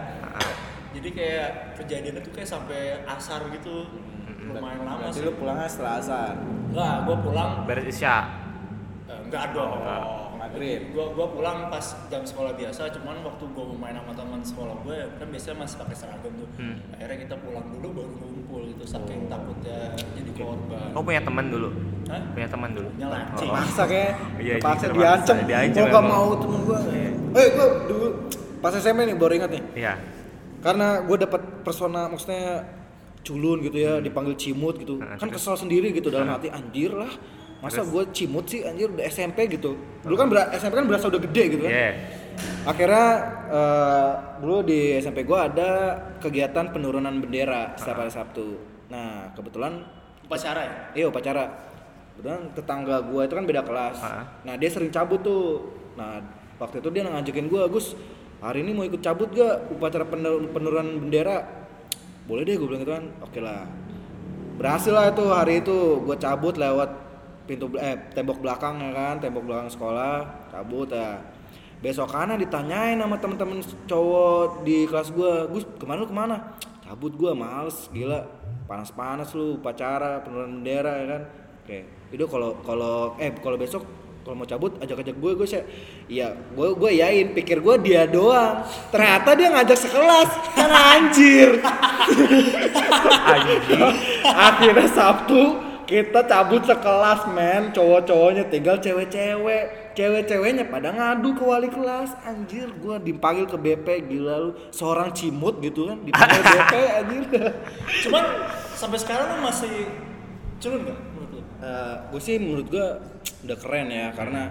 jadi 0.91 1.09
kayak 1.09 1.49
kejadiannya 1.79 2.21
tuh 2.21 2.33
kayak 2.35 2.49
sampai 2.49 2.79
asar 3.07 3.47
gitu 3.47 3.87
lumayan 4.43 4.81
lama 4.81 4.97
Berarti 5.01 5.13
sih 5.13 5.23
lu 5.23 5.33
pulangnya 5.33 5.67
setelah 5.67 5.93
asar. 5.97 6.33
enggak 6.67 6.95
gue 7.01 7.15
pulang 7.19 7.51
Beres 7.63 7.85
Isya. 7.87 8.15
eh, 9.05 9.19
enggak 9.21 9.45
dong 9.51 9.71
Maghrib. 10.33 10.81
gue 10.89 11.05
gua 11.13 11.27
pulang 11.29 11.57
pas 11.67 11.79
jam 12.07 12.23
sekolah 12.23 12.51
biasa 12.51 12.89
cuman 12.91 13.21
waktu 13.21 13.45
gue 13.45 13.63
mau 13.63 13.77
main 13.77 13.93
sama 13.93 14.11
teman 14.11 14.41
sekolah 14.41 14.75
gue 14.81 14.97
kan 15.15 15.27
biasanya 15.27 15.57
masih 15.59 15.77
pakai 15.77 15.95
seragam 15.95 16.33
tuh 16.33 16.49
Hmm. 16.53 16.75
akhirnya 16.91 17.17
kita 17.21 17.35
pulang 17.37 17.65
dulu 17.71 17.87
baru 17.93 18.09
ngumpul 18.11 18.61
gitu 18.67 18.83
saking 18.83 19.29
takutnya 19.29 19.79
jadi 20.11 20.31
korban 20.33 20.89
Oh 20.91 21.01
punya 21.01 21.21
teman 21.21 21.45
dulu? 21.47 21.69
Hah? 22.05 22.21
Punya 22.31 22.47
teman 22.49 22.69
dulu? 22.73 22.89
Nyala, 22.97 23.17
anjing. 23.23 23.47
Oh. 23.47 23.53
Maksa 23.53 23.83
kayak. 23.85 24.11
Iya, 24.43 24.53
Paksa 24.57 24.85
diancam. 24.89 25.35
Gua 25.37 25.87
gak 25.87 25.93
emang. 25.93 26.09
mau 26.09 26.27
temen 26.35 26.59
gua. 26.65 26.79
Eh, 27.31 27.47
gua 27.53 27.65
dulu 27.85 28.07
pas 28.57 28.73
SMP 28.73 28.99
nih 29.03 29.15
baru 29.15 29.33
ingat 29.37 29.51
nih. 29.51 29.63
Iya. 29.75 29.93
Karena 30.59 30.87
gue 30.99 31.17
dapat 31.17 31.41
persona 31.61 32.05
maksudnya 32.05 32.65
culun 33.21 33.61
gitu 33.61 33.77
ya, 33.77 33.97
dipanggil 33.97 34.33
cimut 34.33 34.75
gitu. 34.75 34.97
Nah, 34.97 35.15
kan 35.15 35.29
kesel 35.29 35.53
sendiri 35.53 35.89
gitu 35.89 36.09
dalam 36.09 36.27
Nah. 36.27 36.35
hati 36.35 36.49
anjir 36.49 36.91
lah. 36.91 37.09
Masa 37.61 37.85
gue 37.85 38.03
cimut 38.09 38.45
sih 38.45 38.65
anjir 38.65 38.89
udah 38.89 39.05
SMP 39.05 39.45
gitu. 39.47 39.77
Dulu 40.01 40.15
kan 40.15 40.27
ber- 40.27 40.49
SMP 40.51 40.73
kan 40.73 40.85
berasa 40.85 41.05
udah 41.07 41.21
gede 41.21 41.43
gitu 41.47 41.61
kan. 41.61 41.71
Iya. 41.71 41.91
Akhirnya 42.63 43.05
eh, 43.51 44.11
dulu 44.39 44.57
di 44.63 44.79
SMP 44.97 45.21
gua 45.21 45.45
ada 45.45 45.69
kegiatan 46.17 46.71
penurunan 46.71 47.13
bendera 47.17 47.75
setiap 47.75 48.01
hari 48.01 48.09
Sabtu. 48.09 48.57
Nah, 48.87 49.29
kebetulan 49.31 49.85
upacara 50.23 50.61
ya 50.63 50.75
iya 50.95 51.05
upacara. 51.05 51.45
Kebetulan 52.11 52.49
tetangga 52.51 52.97
gua 53.03 53.25
itu 53.25 53.35
kan 53.35 53.45
beda 53.45 53.61
kelas. 53.61 53.97
Ah. 53.99 54.25
Nah, 54.41 54.57
dia 54.57 54.69
sering 54.69 54.89
cabut 54.89 55.21
tuh. 55.21 55.69
Nah, 55.93 56.17
waktu 56.57 56.79
itu 56.79 56.89
dia 56.89 57.03
ngajakin 57.03 57.45
gua, 57.45 57.67
"Gus, 57.67 57.93
hari 58.39 58.63
ini 58.63 58.73
mau 58.73 58.81
ikut 58.83 58.99
cabut 58.99 59.29
gak 59.29 59.69
upacara 59.69 60.03
penur- 60.03 60.49
penurunan 60.49 60.97
bendera?" 60.97 61.60
Boleh 62.31 62.47
deh 62.47 62.55
gue 62.55 62.63
bilang 62.63 62.79
gitu 62.87 62.95
kan. 62.95 63.05
Oke 63.27 63.43
lah. 63.43 63.67
Berhasil 64.55 64.93
lah 64.93 65.11
itu 65.11 65.25
hari 65.27 65.59
itu 65.59 65.99
gua 66.05 66.15
cabut 66.15 66.53
lewat 66.53 66.93
pintu 67.49 67.65
eh 67.81 67.97
tembok 68.13 68.45
belakang 68.45 68.77
ya 68.77 68.93
kan, 68.93 69.15
tembok 69.17 69.49
belakang 69.49 69.73
sekolah, 69.73 70.47
cabut 70.53 70.85
ya. 70.87 71.17
Besokannya 71.81 72.37
ditanyain 72.37 73.01
sama 73.01 73.17
temen-temen 73.17 73.59
cowok 73.89 74.61
di 74.61 74.85
kelas 74.85 75.09
gua, 75.17 75.49
"Gus, 75.49 75.65
ke 75.65 75.83
mana 75.83 76.05
lu 76.05 76.07
ke 76.07 76.13
mana?" 76.13 76.55
Cabut 76.85 77.09
gua 77.17 77.33
males, 77.33 77.89
gila. 77.89 78.21
Panas-panas 78.69 79.33
lu 79.33 79.57
upacara 79.57 80.21
penurunan 80.21 80.61
bendera 80.61 80.93
ya 81.01 81.05
kan. 81.09 81.21
Oke, 81.65 81.79
itu 82.13 82.25
kalau 82.29 82.61
kalau 82.61 83.17
eh 83.17 83.33
kalau 83.41 83.57
besok 83.57 83.81
kalau 84.21 84.37
mau 84.37 84.45
cabut 84.45 84.77
ajak-ajak 84.77 85.17
gue 85.17 85.31
gue 85.33 85.47
sih 85.49 85.65
iya 86.05 86.29
gue 86.33 86.67
gue 86.77 86.91
yain 86.93 87.33
pikir 87.33 87.57
gue 87.57 87.75
dia 87.81 88.05
doang. 88.05 88.61
Ternyata 88.93 89.33
dia 89.33 89.49
ngajak 89.49 89.77
sekelas 89.81 90.29
kan 90.53 90.69
anjir. 90.69 91.57
Akhirnya 94.23 94.87
Sabtu 94.93 95.57
kita 95.89 96.23
cabut 96.29 96.61
sekelas 96.63 97.33
men. 97.33 97.73
Cowok-cowoknya 97.73 98.47
tinggal 98.47 98.77
cewek-cewek. 98.77 99.93
Cewek-ceweknya 99.97 100.69
pada 100.71 100.93
ngadu 100.93 101.35
ke 101.35 101.43
wali 101.43 101.67
kelas. 101.67 102.15
Anjir 102.23 102.69
gua 102.77 103.01
dipanggil 103.01 103.49
ke 103.49 103.57
BP 103.57 104.05
gila 104.05 104.37
lu. 104.37 104.51
Seorang 104.69 105.11
cimut 105.11 105.57
gitu 105.59 105.89
kan 105.89 105.97
dipanggil 106.05 106.41
BP 106.45 106.73
anjir. 106.93 107.23
Cuman 108.07 108.23
sampai 108.77 108.97
sekarang 109.01 109.27
lu 109.35 109.49
masih 109.49 109.89
culun 110.61 110.93
gak 110.93 111.10
lu 111.61 112.09
gue 112.09 112.19
sih 112.19 112.35
menurut 112.35 112.67
gua 112.67 112.97
udah 113.41 113.57
keren 113.57 113.87
ya 113.87 114.09
karena 114.11 114.49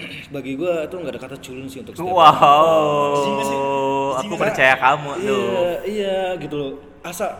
bagi 0.34 0.56
gua 0.56 0.82
itu 0.82 0.94
nggak 0.94 1.12
ada 1.12 1.20
kata 1.20 1.36
culun 1.38 1.66
sih 1.66 1.80
untuk 1.80 1.92
setiap 1.92 2.08
Wow. 2.10 3.44
Sih? 3.44 3.58
Aku 4.20 4.34
percaya 4.34 4.74
kamu 4.74 5.10
iya, 5.14 5.28
tuh. 5.28 5.44
Iya 5.86 6.18
gitu 6.38 6.54
loh. 6.54 6.72
Asa 7.00 7.32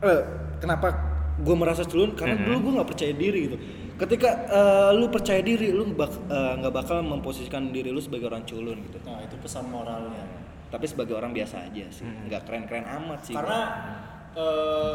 eh, 0.00 0.20
kenapa 0.56 0.90
gue 1.36 1.54
merasa 1.54 1.82
culun? 1.82 2.14
Karena 2.14 2.34
Mhm. 2.34 2.44
dulu 2.44 2.56
gue 2.60 2.72
nggak 2.74 2.88
percaya 2.88 3.12
diri 3.12 3.40
gitu. 3.44 3.56
Ketika 3.94 4.30
eh, 4.48 4.90
lu 4.92 5.06
percaya 5.08 5.38
diri, 5.40 5.70
lu 5.70 5.86
bak- 5.92 6.26
eh, 6.26 6.52
nggak 6.56 6.72
bakal 6.72 6.98
memposisikan 7.00 7.70
diri 7.70 7.90
lu 7.90 7.98
sebagai 7.98 8.26
orang 8.26 8.42
culun 8.42 8.78
gitu. 8.80 8.98
nah 9.04 9.18
itu 9.20 9.34
pesan 9.36 9.66
moralnya 9.68 10.24
Tapi 10.66 10.86
sebagai 10.86 11.14
orang 11.14 11.30
biasa 11.30 11.62
aja 11.64 11.86
sih, 11.88 12.02
Mhm. 12.02 12.26
nggak 12.26 12.42
keren-keren 12.44 12.82
amat 12.82 13.20
sih. 13.22 13.34
karena 13.34 13.58
eh, 14.34 14.94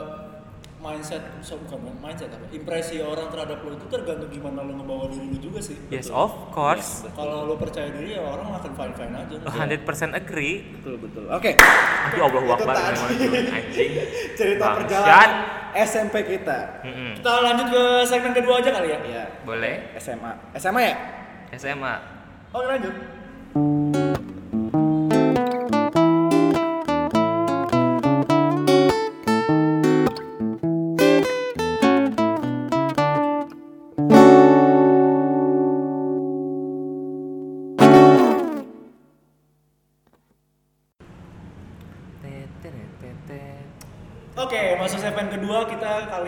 mindset 0.79 1.19
so, 1.39 1.59
bukan 1.59 1.75
mindset 1.98 2.27
apa 2.29 2.48
impresi 2.50 2.98
orang 2.98 3.27
terhadap 3.27 3.59
lo 3.59 3.74
itu 3.74 3.86
tergantung 3.86 4.27
gimana 4.27 4.62
lo 4.62 4.71
ngebawa 4.74 5.05
diri 5.07 5.27
lo 5.27 5.38
juga 5.38 5.59
sih 5.59 5.75
Yes, 5.89 6.07
Betul. 6.07 6.15
of 6.17 6.31
course. 6.50 6.89
kalau 7.12 7.43
lo 7.43 7.55
percaya 7.55 7.91
diri 7.91 8.13
ya 8.13 8.24
orang 8.24 8.48
akan 8.53 8.71
fine 8.74 8.93
fine 8.93 9.13
aja 9.13 9.36
100% 9.38 9.83
agree. 10.13 10.63
betul 10.74 10.95
betul. 10.98 11.24
Oke. 11.27 11.51
Aduh 11.53 12.21
Allah 12.24 12.41
Itu 12.41 12.53
Akbar 12.55 12.74
tadi. 12.74 12.88
memang 12.89 13.12
culun, 13.13 13.45
anjing. 13.51 13.91
Cerita 14.39 14.63
Bangsat. 14.63 14.77
perjalanan 14.79 15.31
SMP 15.69 16.15
kita. 16.25 16.59
Mm-mm. 16.81 17.12
kita 17.13 17.29
lanjut 17.39 17.67
ke 17.67 17.83
segmen 18.03 18.31
kedua 18.33 18.55
aja 18.57 18.69
kali 18.71 18.88
ya 18.88 19.00
Iya. 19.01 19.24
Boleh? 19.43 19.74
SMA. 19.95 20.31
SMA 20.55 20.81
ya? 20.81 20.95
SMA. 21.51 21.93
oke 22.50 22.65
lanjut 22.65 22.93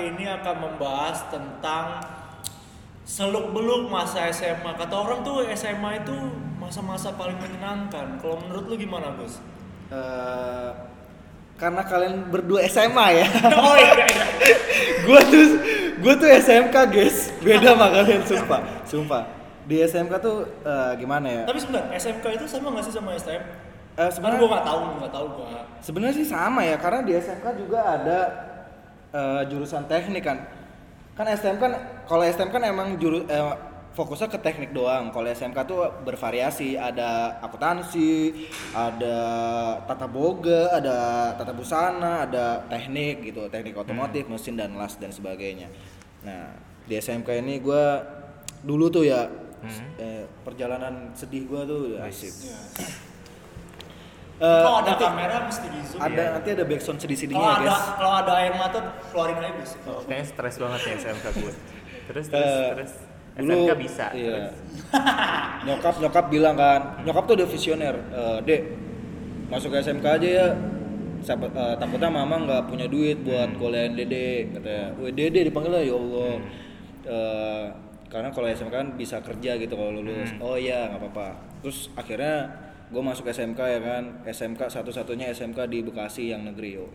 kali 0.01 0.17
ini 0.17 0.25
akan 0.25 0.55
membahas 0.58 1.29
tentang 1.29 2.01
seluk 3.05 3.53
beluk 3.53 3.86
masa 3.86 4.34
SMA. 4.34 4.74
Kata 4.74 4.98
orang 4.98 5.22
tuh 5.22 5.46
SMA 5.53 6.01
itu 6.01 6.15
masa-masa 6.58 7.13
paling 7.13 7.38
menyenangkan. 7.38 8.17
Kalau 8.17 8.41
menurut 8.41 8.65
lu 8.65 8.75
gimana, 8.81 9.13
Gus? 9.13 9.38
Eh, 9.93 10.70
karena 11.53 11.86
kalian 11.86 12.34
berdua 12.34 12.65
SMA 12.65 13.22
ya. 13.22 13.27
oh 13.62 13.77
iya, 13.77 13.93
iya. 13.93 14.25
gua 15.05 15.22
tuh 15.22 15.46
gua 16.01 16.13
tuh 16.17 16.29
SMK 16.34 16.75
guys 16.89 17.29
beda 17.38 17.77
sama 17.77 17.93
kalian 17.93 18.22
sumpah 18.25 18.62
sumpah 18.89 19.24
di 19.70 19.86
SMK 19.86 20.13
tuh 20.17 20.50
eh, 20.65 20.91
gimana 20.98 21.29
ya 21.29 21.43
Tapi 21.46 21.62
sebentar, 21.62 21.86
SMK 21.93 22.25
itu 22.41 22.46
sama 22.50 22.74
nggak 22.74 22.89
sih 22.89 22.93
sama 22.98 23.13
STM? 23.13 23.38
Eh, 23.38 24.10
Sebenarnya 24.10 24.10
sebenarnya 24.10 24.38
gue 24.41 24.50
nggak 24.50 24.65
tahu, 24.65 24.79
nggak 24.98 25.13
tahu 25.13 25.25
gue. 25.38 25.46
sebenarnya 25.86 26.15
sih 26.17 26.25
sama 26.25 26.62
ya 26.65 26.75
karena 26.81 27.00
di 27.05 27.13
SMK 27.13 27.46
juga 27.53 27.79
ada 27.86 28.20
eh, 29.13 29.41
jurusan 29.48 29.86
teknik 29.86 30.24
kan. 30.25 30.38
Kan 31.15 31.27
STM 31.27 31.60
kan 31.60 31.72
kalau 32.08 32.24
STM 32.24 32.50
kan 32.50 32.63
emang 32.63 32.96
juru 32.98 33.27
eh, 33.27 33.56
fokusnya 33.91 34.32
ke 34.32 34.39
teknik 34.39 34.72
doang. 34.72 35.12
Kalau 35.12 35.27
SMK 35.27 35.58
tuh 35.68 35.84
bervariasi, 36.08 36.80
ada 36.80 37.39
akuntansi, 37.44 38.48
ada 38.72 39.18
tata 39.84 40.08
boga, 40.08 40.80
ada 40.80 40.98
tata 41.36 41.51
busana, 41.51 42.24
ada 42.24 42.63
teknik 42.72 43.32
gitu, 43.32 43.51
teknik 43.51 43.75
otomotif, 43.75 44.32
mesin 44.32 44.56
dan 44.56 44.75
las 44.80 44.96
dan 44.96 45.12
sebagainya. 45.12 45.68
Nah, 46.24 46.56
di 46.88 46.96
SMK 46.96 47.44
ini 47.44 47.60
gua 47.60 48.00
dulu 48.63 48.88
tuh 48.88 49.03
ya 49.03 49.27
eh, 50.00 50.24
perjalanan 50.48 51.12
sedih 51.12 51.46
gua 51.51 51.68
tuh 51.68 52.00
ya 52.00 52.08
asik. 52.08 52.34
Eh, 54.41 54.50
Kalau 54.60 54.77
ada 54.79 54.89
nanti 54.89 55.03
kamera 55.03 55.36
mesti 55.43 55.67
di 55.67 55.81
zoom. 55.83 56.00
ada 56.01 56.17
ya. 56.17 56.29
nanti 56.33 56.50
ada 56.51 56.63
backsound 56.63 56.89
Kalau 56.91 57.03
sedih-sedihnya 57.03 57.45
ada 57.51 57.62
guys. 57.63 57.83
kalau 57.93 58.13
ada 58.17 58.31
air 58.36 58.53
mata 58.55 58.79
keluarin 59.07 59.38
aja 59.38 59.51
bis. 59.53 59.71
Kayaknya 59.77 60.25
stres 60.25 60.55
banget 60.57 60.79
nih 60.81 60.93
SMK 60.98 61.25
gue. 61.36 61.53
Terus 62.03 62.25
terus 62.27 62.50
Eh, 62.50 62.69
terus 62.74 62.93
dulu 63.38 63.53
SMK 63.53 63.71
bisa. 63.77 64.05
iya. 64.12 64.33
Terus. 64.33 64.53
nyokap 65.67 65.95
nyokap 66.00 66.25
bilang 66.27 66.55
kan 66.55 66.81
nyokap 67.01 67.24
tuh 67.24 67.36
udah 67.36 67.48
visioner 67.48 67.95
Eh, 68.12 68.38
dek 68.41 68.62
masuk 69.48 69.69
ke 69.69 69.77
SMK 69.79 70.05
aja 70.12 70.29
ya 70.31 70.48
Siapa, 71.21 71.45
eh, 71.45 71.75
takutnya 71.77 72.10
mama 72.10 72.33
nggak 72.39 72.65
punya 72.65 72.86
duit 72.88 73.21
buat 73.21 73.45
Hmm. 73.48 73.55
kuliahin 73.55 73.93
dede 73.93 74.50
katanya 74.51 74.89
weh 74.98 75.12
dede 75.12 75.45
dipanggil 75.45 75.69
lah 75.71 75.83
ya 75.83 75.93
Allah 75.93 76.33
Hmm. 76.33 76.50
Eh, 77.03 77.65
karena 78.07 78.27
kalau 78.27 78.48
SMK 78.48 78.74
kan 78.74 78.89
bisa 78.91 79.17
kerja 79.19 79.53
gitu 79.55 79.69
kalau 79.71 79.93
lulus 79.93 80.33
Hmm. 80.33 80.41
oh 80.43 80.57
iya 80.57 80.89
nggak 80.89 80.98
apa-apa 81.00 81.27
terus 81.62 81.93
akhirnya 81.93 82.50
gue 82.91 83.01
masuk 83.01 83.25
SMK 83.25 83.55
ya 83.57 83.79
kan. 83.79 84.03
SMK 84.27 84.62
satu-satunya 84.67 85.31
SMK 85.31 85.63
di 85.65 85.79
Bekasi 85.81 86.29
yang 86.29 86.43
negeri 86.43 86.75
yo. 86.75 86.86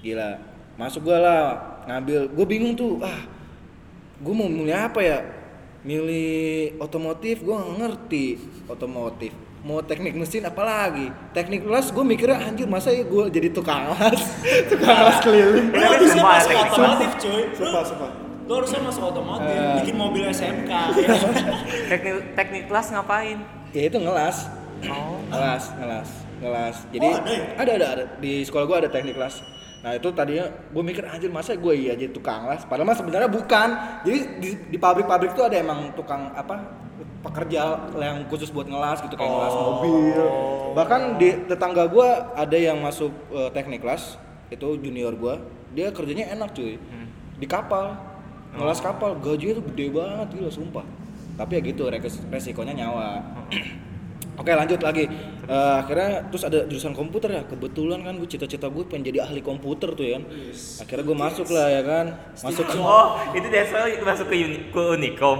Gila. 0.00 0.30
Masuk 0.74 1.04
gue 1.04 1.18
lah 1.18 1.58
ngambil. 1.84 2.30
Gue 2.30 2.46
bingung 2.46 2.72
tuh 2.72 3.02
ah 3.02 3.26
gue 4.16 4.30
mau 4.30 4.46
milih 4.46 4.72
apa 4.72 5.02
ya? 5.02 5.18
Milih 5.82 6.78
otomotif 6.78 7.42
gue 7.42 7.50
nggak 7.50 7.72
ngerti. 7.76 8.26
Otomotif. 8.70 9.34
Mau 9.62 9.78
teknik 9.78 10.18
mesin 10.18 10.42
apalagi 10.42 11.06
teknik 11.30 11.62
las 11.62 11.90
gue 11.90 12.02
mikirnya 12.02 12.38
anjir 12.40 12.66
masa 12.66 12.90
ya 12.90 13.02
gue 13.02 13.24
jadi 13.30 13.50
tukang 13.50 13.90
las? 13.90 14.22
Tukang 14.70 15.06
las 15.06 15.18
keliling. 15.18 15.70
Lu 15.70 15.82
harusnya 15.82 16.18
masuk 16.18 16.50
teknik 16.50 16.70
otomotif 16.72 17.10
cuy. 17.18 17.42
Lu, 17.42 17.54
sumpah 17.58 17.82
sumpah. 17.86 18.10
lu 18.42 18.52
harusnya 18.58 18.80
masuk 18.82 19.02
otomotif, 19.06 19.54
Eh. 19.54 19.74
bikin 19.78 19.94
mobil 19.94 20.22
SMK. 20.26 20.70
Teknik 21.94 22.14
teknik 22.34 22.62
kelas 22.66 22.90
ngapain? 22.90 23.38
ya 23.70 23.86
itu 23.86 23.96
ngelas 23.96 24.50
Oh. 24.84 25.22
ngelas 25.28 25.64
ngelas 25.74 26.08
ngelas. 26.38 26.76
Jadi 26.90 27.06
Oh, 27.06 27.14
ada 27.14 27.30
ya? 27.30 27.44
ada 27.54 27.72
ada 27.72 27.86
ada. 27.88 28.04
Di 28.18 28.42
sekolah 28.42 28.64
gue 28.64 28.76
ada 28.82 28.90
teknik 28.90 29.14
las 29.14 29.38
nah 29.82 29.90
itu 29.90 30.14
tadinya 30.14 30.46
gue 30.46 30.78
mikir 30.78 31.02
anjir 31.02 31.26
masa 31.26 31.58
gue 31.58 31.74
iya 31.74 31.98
jadi 31.98 32.14
tukang 32.14 32.46
las 32.46 32.62
padahal 32.62 32.86
mah 32.86 32.94
sebenarnya 32.94 33.26
bukan. 33.26 33.68
Jadi 34.06 34.18
di, 34.38 34.50
di 34.70 34.78
pabrik-pabrik 34.78 35.34
tuh 35.34 35.42
ada 35.42 35.58
emang 35.58 35.90
tukang 35.92 36.30
apa 36.32 36.70
pekerja 37.22 37.90
yang 37.92 38.22
khusus 38.26 38.50
buat 38.50 38.66
ngelas 38.66 39.02
gitu 39.02 39.14
kayak 39.14 39.26
ngelas 39.26 39.54
mobil. 39.54 40.22
Bahkan 40.74 41.00
di 41.18 41.34
tetangga 41.46 41.90
gue 41.90 42.08
ada 42.34 42.54
yang 42.54 42.78
masuk 42.78 43.10
eh, 43.30 43.50
teknik 43.50 43.82
las 43.82 44.18
itu 44.50 44.78
junior 44.78 45.14
gue 45.14 45.34
dia 45.74 45.90
kerjanya 45.90 46.30
enak 46.30 46.54
cuy. 46.54 46.78
Di 47.38 47.46
kapal. 47.46 47.98
Ngelas 48.54 48.78
kapal 48.78 49.18
gajinya 49.18 49.58
tuh 49.58 49.66
gede 49.74 49.90
banget 49.90 50.28
gila 50.30 50.50
sumpah. 50.52 50.86
Tapi 51.34 51.58
ya 51.58 51.60
gitu 51.64 51.90
res- 51.90 52.22
resikonya 52.30 52.76
nyawa 52.76 53.18
Oke 54.42 54.50
lanjut 54.58 54.82
lagi. 54.82 55.06
Eh, 55.46 55.74
akhirnya 55.78 56.26
terus 56.26 56.42
ada 56.42 56.66
jurusan 56.66 56.98
komputer 56.98 57.30
ya. 57.30 57.42
Kebetulan 57.46 58.02
kan 58.02 58.18
gue 58.18 58.26
cita-cita 58.26 58.66
gue 58.66 58.82
pengen 58.90 59.14
jadi 59.14 59.22
ahli 59.22 59.38
komputer 59.38 59.94
tuh 59.94 60.02
ya 60.02 60.18
kan. 60.18 60.26
Akhirnya 60.82 61.04
gue 61.06 61.16
masuk 61.16 61.46
lah 61.54 61.66
ya 61.70 61.82
kan. 61.86 62.06
Masuk 62.42 62.66
Oh, 62.82 63.22
itu 63.30 63.46
Deswell 63.46 64.02
masuk 64.02 64.26
ke, 64.26 64.34
uni, 64.42 64.58
ke 64.66 64.82
Unicom. 64.82 65.38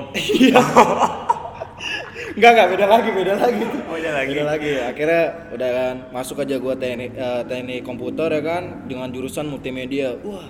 Enggak 2.33 2.51
enggak 2.55 2.69
beda 2.79 2.87
lagi 2.89 3.11
beda 3.13 3.35
lagi 3.37 3.61
Oh, 3.91 3.93
beda 3.99 4.11
lagi. 4.15 4.31
beda 4.33 4.45
lagi 4.49 4.73
akhirnya 4.81 5.25
udah 5.53 5.71
kan 5.75 5.95
masuk 6.17 6.41
aja 6.41 6.57
gue 6.57 6.75
teknik 6.81 7.11
eh, 7.13 7.43
teknik 7.45 7.83
komputer 7.85 8.31
ya 8.33 8.41
kan 8.41 8.87
dengan 8.87 9.11
jurusan 9.11 9.51
multimedia. 9.51 10.15
Wah 10.23 10.47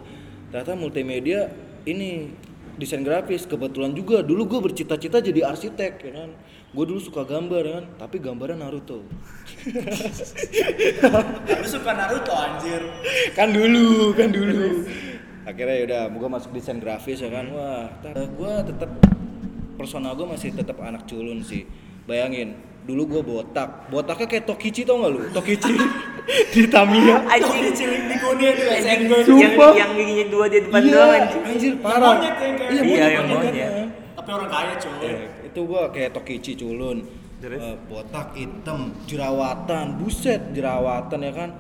ternyata 0.53 0.77
multimedia 0.77 1.49
ini 1.89 2.29
desain 2.77 3.01
grafis 3.01 3.49
kebetulan 3.49 3.97
juga. 3.97 4.21
Dulu 4.21 4.45
gue 4.45 4.61
bercita-cita 4.71 5.25
jadi 5.25 5.49
arsitek 5.49 5.93
ya 6.05 6.13
kan 6.21 6.31
gue 6.73 6.85
dulu 6.89 6.97
suka 6.97 7.21
gambar 7.23 7.63
ya 7.63 7.73
kan 7.77 7.85
tapi 8.01 8.17
gambarnya 8.17 8.65
Naruto 8.65 9.05
Lu 11.45 11.67
suka 11.69 11.93
Naruto 11.93 12.33
anjir. 12.33 12.81
kan 13.37 13.53
dulu 13.53 14.17
kan 14.17 14.33
dulu 14.33 14.89
akhirnya 15.45 15.75
ya 15.77 15.85
udah 15.85 16.03
gue 16.09 16.29
masuk 16.33 16.51
desain 16.57 16.81
grafis 16.81 17.21
ya 17.21 17.29
kan 17.29 17.53
wah 17.53 17.93
gue 18.09 18.53
tetap 18.73 18.89
personal 19.77 20.17
gue 20.17 20.25
masih 20.25 20.55
tetap 20.57 20.81
anak 20.81 21.05
culun 21.05 21.45
sih 21.45 21.69
bayangin 22.09 22.57
dulu 22.83 23.05
gue 23.07 23.23
botak 23.23 23.93
botaknya 23.93 24.27
kayak 24.27 24.45
Tokichi 24.49 24.83
tau 24.83 25.05
gak 25.05 25.13
lu 25.13 25.21
Tokichi 25.29 25.77
di 26.57 26.63
Tamiya 26.67 27.21
cilik 27.77 28.03
di 28.09 28.17
SNG. 28.81 29.11
Sumpah. 29.27 29.71
yang 29.75 29.77
yang 29.77 29.91
giginya 29.93 30.27
dua 30.31 30.45
di 30.49 30.59
depan 30.63 30.81
doang 30.81 31.11
iya 31.11 31.21
anjing. 31.21 31.43
anjir 31.45 31.73
parah 31.83 32.15
iya 32.17 32.81
Iya, 32.83 33.07
yang 33.21 33.27
monyet. 33.29 33.53
monyet. 33.53 33.73
Tapi 34.17 34.31
orang 34.31 34.49
kaya 34.51 34.75
cuy. 34.79 35.42
Itu 35.53 35.69
gue 35.69 35.83
kayak 35.93 36.17
Tokichi 36.17 36.57
culun 36.57 37.05
Terus? 37.39 37.61
Eh, 37.61 37.77
botak 37.87 38.33
hitam 38.33 38.97
jerawatan 39.05 40.01
buset 40.01 40.57
jerawatan 40.57 41.21
ya 41.21 41.33
kan? 41.35 41.51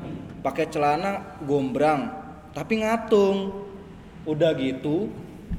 Pakai 0.40 0.66
celana 0.66 1.36
gombrang 1.44 2.08
tapi 2.52 2.80
ngatung. 2.80 3.68
Udah 4.24 4.54
gitu 4.56 5.12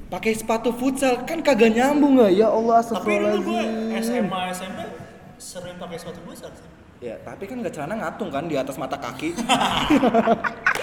pakai 0.08 0.34
sepatu 0.34 0.70
futsal 0.72 1.26
kan 1.26 1.42
kagak 1.42 1.74
nyambung 1.74 2.16
nggak 2.16 2.32
ya 2.34 2.48
Allah 2.48 2.80
Tapi 2.80 3.18
dulu 3.18 3.38
gue 3.50 3.62
SMA 4.00 4.42
SMP 4.54 4.80
sering 5.36 5.76
pakai 5.76 5.98
sepatu 6.00 6.22
besar 6.24 6.54
sih. 6.54 6.70
ya 7.04 7.20
tapi 7.20 7.44
kan 7.44 7.60
nggak 7.60 7.74
celana 7.74 7.98
ngatung 8.00 8.30
kan 8.30 8.48
di 8.48 8.56
atas 8.56 8.80
mata 8.80 8.96
kaki 8.96 9.36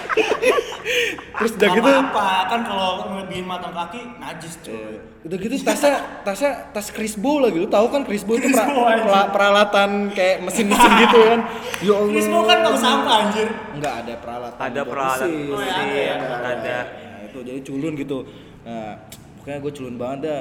terus 1.33 1.53
udah 1.55 1.69
gitu 1.71 1.89
apa 1.89 2.29
kan 2.47 2.61
kalau 2.63 2.89
ngelebihin 3.09 3.45
matang 3.45 3.71
kaki 3.71 4.01
najis 4.19 4.59
cuy. 4.61 4.75
Eh, 4.75 4.99
udah 5.23 5.37
gitu 5.37 5.55
tasnya 5.61 5.95
tasnya 6.21 6.53
tas 6.71 6.89
Crisbo 6.89 7.39
lagi 7.39 7.57
lu 7.57 7.69
tahu 7.69 7.87
kan 7.89 8.03
Crisbo 8.03 8.35
itu 8.35 8.51
pra- 8.51 8.69
pra- 9.01 9.31
peralatan 9.31 10.11
kayak 10.11 10.43
mesin-mesin 10.43 10.91
gitu 11.01 11.19
kan 11.21 11.41
ya 11.81 11.93
Allah 11.95 12.11
Chris 12.11 12.27
mau 12.27 12.43
kan 12.43 12.59
tong 12.61 12.77
sampah 12.77 13.17
anjir. 13.23 13.49
nggak 13.73 13.95
ada 13.97 14.15
peralatan 14.19 14.61
Ada 14.63 14.83
peralatan 14.83 15.29
mesin. 15.29 15.49
Oh, 15.49 15.61
ya, 15.61 15.75
ada 15.75 15.95
ya. 15.95 16.15
Ada. 16.43 16.79
Nah, 17.01 17.21
itu 17.25 17.39
jadi 17.41 17.61
culun 17.63 17.93
gitu 17.95 18.19
nah 18.61 18.93
pokoknya 19.37 19.59
gue 19.59 19.73
culun 19.73 19.95
banget 19.97 20.19
dah 20.23 20.41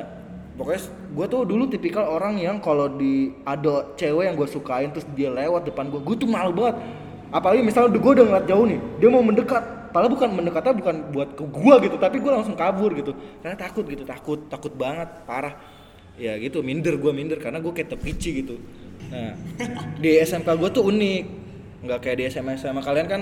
pokoknya 0.53 0.82
gue 1.10 1.25
tuh 1.29 1.41
dulu 1.45 1.63
tipikal 1.65 2.05
orang 2.05 2.36
yang 2.36 2.60
kalau 2.60 2.91
di 2.91 3.13
ada 3.43 3.95
cewek 3.95 4.25
yang 4.25 4.36
gue 4.36 4.43
sukain 4.45 4.89
terus 4.89 5.08
dia 5.10 5.29
lewat 5.29 5.63
depan 5.63 5.88
gue 5.88 6.01
gue 6.01 6.15
tuh 6.17 6.27
malu 6.27 6.51
banget 6.51 6.75
apalagi 7.30 7.62
misalnya 7.62 7.94
gue 7.94 8.12
udah 8.15 8.26
ngeliat 8.26 8.46
jauh 8.46 8.65
nih 8.65 8.80
dia 8.98 9.10
mau 9.10 9.22
mendekat. 9.22 9.63
Padahal 9.89 10.13
bukan 10.13 10.30
mendekatnya 10.38 10.74
bukan 10.78 10.96
buat 11.10 11.30
ke 11.34 11.42
gue 11.42 11.76
gitu 11.89 11.98
tapi 11.98 12.22
gue 12.22 12.30
langsung 12.30 12.54
kabur 12.54 12.94
gitu. 12.94 13.10
Karena 13.42 13.58
takut 13.58 13.82
gitu 13.84 14.06
takut 14.06 14.46
takut 14.46 14.70
banget 14.72 15.10
parah. 15.26 15.58
Ya 16.13 16.38
gitu 16.38 16.62
minder 16.62 16.94
gue 16.94 17.10
minder 17.10 17.42
karena 17.42 17.58
gue 17.58 17.74
kayak 17.74 17.98
tepici 17.98 18.46
gitu. 18.46 18.62
Nah 19.10 19.34
di 20.04 20.13
SMK 20.15 20.46
gue 20.46 20.70
tuh 20.70 20.86
unik. 20.86 21.24
Nggak 21.80 22.00
kayak 22.02 22.18
di 22.18 22.24
SMA 22.30 22.54
SMA 22.56 22.86
kalian 22.86 23.08
kan 23.10 23.22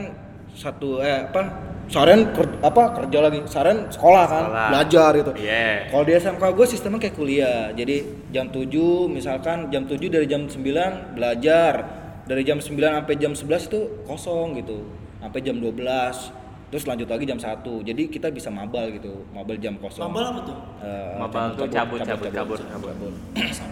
satu 0.51 0.99
eh 0.99 1.29
apa 1.29 1.41
seharian 1.87 2.35
ker- 2.35 2.59
apa 2.59 2.83
kerja 2.99 3.19
lagi. 3.23 3.39
Seharian 3.47 3.87
sekolah 3.87 4.25
kan 4.27 4.43
Sekolah. 4.51 4.67
belajar 4.67 5.09
gitu. 5.15 5.31
Iya. 5.39 5.87
kalau 5.87 6.03
di 6.03 6.13
SMK 6.19 6.43
gue 6.51 6.65
sistemnya 6.67 6.99
kayak 6.99 7.15
kuliah. 7.15 7.71
Jadi 7.71 7.95
jam 8.27 8.51
7 8.51 8.67
misalkan 9.07 9.71
jam 9.71 9.87
7 9.87 10.03
dari 10.11 10.27
jam 10.27 10.51
9 10.51 11.15
belajar 11.15 11.96
dari 12.27 12.43
jam 12.43 12.59
9 12.59 12.75
sampai 12.77 13.15
jam 13.15 13.33
11 13.33 13.71
itu 13.71 13.79
kosong 14.03 14.59
gitu 14.59 14.83
sampai 15.23 15.39
jam 15.41 15.55
12 15.57 15.73
terus 16.67 16.83
lanjut 16.83 17.07
lagi 17.07 17.23
jam 17.23 17.39
1 17.39 17.63
jadi 17.87 18.03
kita 18.11 18.27
bisa 18.29 18.51
mabal 18.51 18.91
gitu 18.91 19.23
mabal 19.31 19.55
jam 19.55 19.79
kosong 19.79 20.11
Mabal 20.11 20.23
apa 20.35 20.39
tuh? 20.43 20.57
Eh, 20.83 21.15
Mabal 21.15 21.45
tuh 21.55 21.67
cabut, 21.71 21.99
cabut, 22.03 22.27
cabut, 22.27 22.59
cabut. 22.59 23.13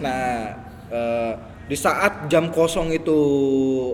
Nah, 0.00 0.56
eh, 0.88 1.32
di 1.66 1.74
saat 1.74 2.30
jam 2.30 2.48
kosong 2.54 2.94
itu 2.94 3.18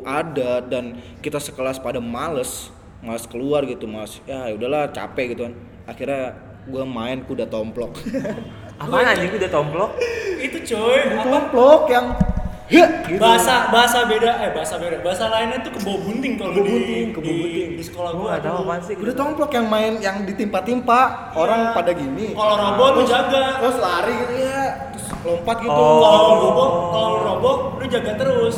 ada 0.05 0.61
dan 0.61 1.01
kita 1.25 1.41
sekelas 1.41 1.81
pada 1.81 2.05
males, 2.05 2.69
males 3.01 3.25
keluar 3.25 3.65
gitu, 3.65 3.89
mas. 3.89 4.21
Ya 4.29 4.53
udahlah 4.53 4.93
capek 4.93 5.33
gitu 5.33 5.49
kan. 5.49 5.55
Akhirnya 5.89 6.37
gue 6.69 6.85
main 6.85 7.25
kuda 7.25 7.49
tomplok. 7.49 7.97
Apaan 8.83 9.09
anjing 9.09 9.33
udah 9.33 9.51
tomplok? 9.51 9.91
Itu 10.37 10.59
cuy. 10.69 11.01
kuda 11.01 11.17
Apa? 11.17 11.31
tomplok 11.33 11.83
yang 11.89 12.07
ya 12.13 12.32
gitu. 12.69 13.19
Bahasa 13.19 13.69
bahasa 13.69 13.99
beda 14.05 14.31
eh 14.39 14.51
bahasa 14.53 14.75
beda. 14.77 14.97
Bahasa 15.01 15.25
lainnya 15.27 15.59
tuh 15.61 15.73
kebo 15.75 15.99
bunting 15.99 16.33
kalau 16.37 16.53
Kebo 16.53 16.63
di, 16.63 16.73
bunting, 16.73 17.07
kebo 17.13 17.25
di, 17.25 17.35
bunting. 17.35 17.71
di 17.75 17.85
sekolah 17.85 18.11
Gua 18.11 18.19
gua. 18.19 18.29
nggak 18.31 18.43
tahu 18.43 18.55
dulu. 18.55 18.65
apaan 18.65 18.81
sih. 18.83 18.95
Kuda 18.95 19.13
tomplok 19.13 19.51
yang 19.53 19.67
main 19.67 19.93
yang 19.99 20.17
ditimpa-timpa 20.23 21.01
orang 21.35 21.61
pada 21.73 21.91
gini. 21.93 22.27
Kalau 22.33 22.55
roboh 22.55 22.89
lu 22.95 23.03
jaga. 23.05 23.45
Terus 23.59 23.77
lari 23.79 24.15
gitu 24.15 24.35
ya, 24.39 24.61
terus 24.91 25.07
lompat 25.23 25.57
gitu. 25.59 25.73
Oh. 25.73 26.01
Kalau 26.01 26.21
robok, 26.39 26.71
kalau 26.91 27.11
robok 27.25 27.57
lu 27.79 27.85
jaga 27.89 28.13
terus. 28.15 28.57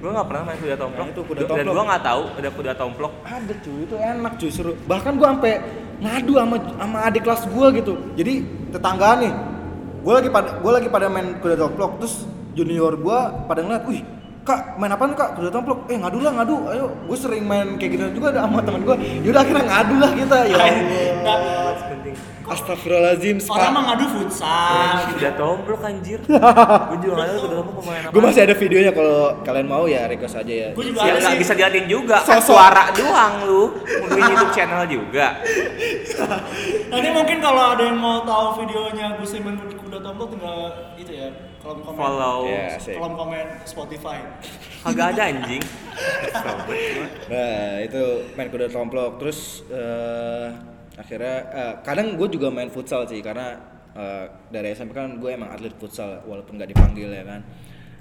Gue 0.00 0.08
nggak 0.08 0.28
pernah 0.32 0.42
main 0.48 0.56
kuda 0.56 0.76
tomplok. 0.80 1.04
Nah, 1.04 1.12
itu 1.12 1.22
kuda 1.28 1.40
Dan 1.44 1.48
tomplok. 1.52 1.74
gue 1.76 1.84
nggak 1.84 2.04
tahu 2.08 2.22
ada 2.32 2.48
kuda 2.48 2.72
tomplok. 2.72 3.12
Ada 3.20 3.54
cuy, 3.60 3.80
itu 3.84 3.96
enak 4.00 4.32
cuy 4.40 4.48
seru. 4.48 4.72
Bahkan 4.88 5.12
gua 5.20 5.28
sampai 5.36 5.54
ngadu 6.00 6.32
sama 6.40 6.56
sama 6.56 6.98
adik 7.04 7.22
kelas 7.28 7.42
gua 7.52 7.66
gitu. 7.68 7.92
Jadi 8.16 8.34
tetanggaan 8.72 9.18
nih. 9.20 9.32
Gua 10.00 10.12
lagi 10.16 10.32
pada 10.32 10.56
gua 10.56 10.72
lagi 10.80 10.88
pada 10.88 11.06
main 11.12 11.36
kuda 11.36 11.52
tomplok 11.60 12.00
terus 12.00 12.24
junior 12.52 12.94
gua 12.96 13.44
pada 13.44 13.60
ngeliat, 13.60 13.84
"Wih, 13.84 14.02
Kak, 14.40 14.76
main 14.76 14.90
apaan 14.90 15.12
Kak? 15.12 15.36
Kuda 15.36 15.50
tomplok." 15.50 15.86
Eh, 15.86 15.96
ngadu 15.96 16.18
lah, 16.18 16.32
ngadu. 16.32 16.56
Ayo, 16.66 16.86
gue 17.06 17.16
sering 17.16 17.44
main 17.44 17.76
kayak 17.76 17.90
gitu 17.94 18.04
juga 18.16 18.32
ada 18.32 18.40
sama 18.44 18.60
teman 18.60 18.82
gua. 18.82 18.96
Yaudah 18.96 19.40
akhirnya 19.40 19.64
ngadu 19.64 19.94
lah 19.96 20.10
kita. 20.12 20.36
Ya 20.48 20.56
Allah. 20.56 21.74
Penting. 21.80 22.16
Astagfirullahaladzim. 22.50 23.36
Orang 23.46 23.70
mah 23.70 23.82
ngadu 23.94 24.04
futsal. 24.10 25.14
Kuda 25.14 25.30
tomplok 25.38 25.80
anjir. 25.86 26.18
gue 26.18 26.98
juga 26.98 27.22
tahu 27.22 27.38
kuda 27.46 27.54
tomplok 27.54 27.76
pemain 27.78 28.00
apa. 28.02 28.10
Gue 28.10 28.22
masih 28.26 28.40
ada 28.42 28.54
videonya 28.58 28.90
kalau 28.90 29.18
kalian 29.46 29.66
mau 29.70 29.84
ya 29.86 30.10
request 30.10 30.34
aja 30.34 30.50
ya. 30.50 30.68
Gue 30.74 30.84
juga 30.90 30.98
Ya 31.06 31.14
ada 31.14 31.18
nggak 31.22 31.34
sih. 31.36 31.42
bisa 31.46 31.52
diliatin 31.54 31.86
juga, 31.86 32.16
kan 32.18 32.42
Sosok. 32.42 32.46
suara 32.50 32.82
doang 32.90 33.34
lu. 33.46 33.62
Mungkin 34.02 34.22
YouTube 34.26 34.50
channel 34.50 34.82
juga. 34.90 35.26
Nanti 36.90 37.08
mungkin 37.14 37.36
kalau 37.38 37.62
ada 37.78 37.82
yang 37.86 37.98
mau 37.98 38.18
tahu 38.26 38.66
videonya 38.66 39.14
Gus 39.14 39.30
main 39.38 39.54
kuda 39.70 39.98
tomplok 40.02 40.34
tinggal 40.34 40.58
itu 40.98 41.12
ya 41.14 41.28
kolom 41.60 41.80
komen. 41.80 41.96
Follow. 41.96 42.38
Ya, 42.44 42.74
asik. 42.74 42.96
Kolom 42.96 43.14
komen 43.14 43.46
Spotify. 43.64 44.18
Kagak 44.80 45.06
ada 45.14 45.22
anjing. 45.28 45.62
Nah 47.28 47.78
itu 47.80 48.02
main 48.32 48.48
kuda 48.48 48.66
tomplok 48.68 49.18
terus 49.18 49.62
eh, 49.68 50.46
akhirnya 50.96 51.36
eh, 51.48 51.74
kadang 51.82 52.16
gue 52.16 52.28
juga 52.28 52.48
main 52.48 52.68
futsal 52.68 53.04
sih 53.04 53.20
karena 53.20 53.58
eh, 53.92 54.24
dari 54.48 54.72
SMP 54.72 54.92
kan 54.92 55.14
gue 55.14 55.30
emang 55.30 55.50
atlet 55.50 55.74
futsal 55.74 56.22
walaupun 56.24 56.56
nggak 56.56 56.70
dipanggil 56.70 57.10
ya 57.10 57.22
kan 57.22 57.40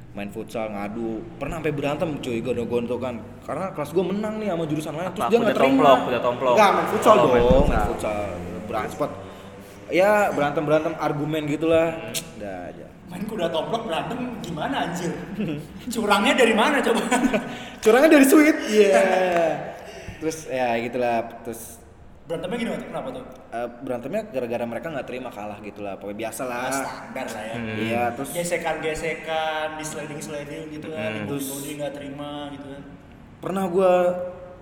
main 0.09 0.29
futsal 0.29 0.65
ngadu 0.67 1.21
pernah 1.37 1.61
sampai 1.61 1.69
berantem 1.71 2.09
cuy 2.17 2.39
gontok-gontokan 2.39 3.15
karena 3.43 3.65
kelas 3.71 3.89
gue 3.91 4.03
menang 4.03 4.33
nih 4.37 4.47
sama 4.49 4.63
jurusan 4.65 4.93
lain 4.95 5.09
terus 5.11 5.21
Apa, 5.21 5.29
dia 5.29 5.37
nggak 5.39 5.53
terima 5.53 5.69
tomplok, 5.69 5.97
kuda 6.01 6.19
tomplok? 6.19 6.53
nggak 6.57 6.69
main 6.71 6.87
futsal 6.87 7.11
Oh, 7.11 7.17
dong 7.19 7.29
main 7.29 7.41
main 7.41 7.53
futsal. 7.53 7.85
futsal, 7.87 8.19
berantem 8.65 8.91
spot 8.91 9.11
ya 9.89 10.11
berantem 10.29 10.63
berantem 10.63 10.93
argumen 10.97 11.41
gitulah 11.45 11.87
udah 12.37 12.57
aja 12.67 12.87
Main 13.09 13.25
kuda 13.25 13.49
tomplok 13.49 13.83
berantem 13.83 14.17
gimana 14.39 14.85
anjir? 14.85 15.09
Curangnya 15.87 16.33
dari 16.35 16.53
mana 16.53 16.77
coba? 16.79 17.01
curangnya 17.83 18.09
dari 18.11 18.23
sweet 18.23 18.57
iya 18.69 19.01
terus 20.19 20.45
ya 20.45 20.77
gitulah 20.77 21.17
terus 21.41 21.79
Berantemnya 22.23 22.57
gimana? 22.59 22.83
Kenapa 22.83 23.07
tuh? 23.09 23.23
Eh, 23.49 23.67
berantemnya 23.81 24.21
gara-gara 24.29 24.61
mereka 24.63 24.87
nggak 24.91 25.07
terima 25.07 25.29
kalah 25.29 25.57
gitu 25.59 25.81
lah 25.81 25.97
pokoknya 25.97 26.17
biasa 26.21 26.41
lah 26.45 26.61
Ah, 26.61 26.69
standar 26.69 27.25
lah 27.25 27.41
ya. 27.41 27.55
Hmm. 27.55 27.75
iya 27.75 28.03
terus 28.13 28.29
Gesekan-gesekan, 28.29 29.67
di 29.73 29.83
sliding-sliding 29.83 30.63
gitu 30.69 30.87
kan, 30.91 31.09
Hmm. 31.11 31.25
terus 31.25 31.49
body 31.49 31.71
nggak 31.75 31.93
terima 31.95 32.29
gitu 32.53 32.67
kan. 32.67 32.81
pernah 33.39 33.65
gua 33.65 33.93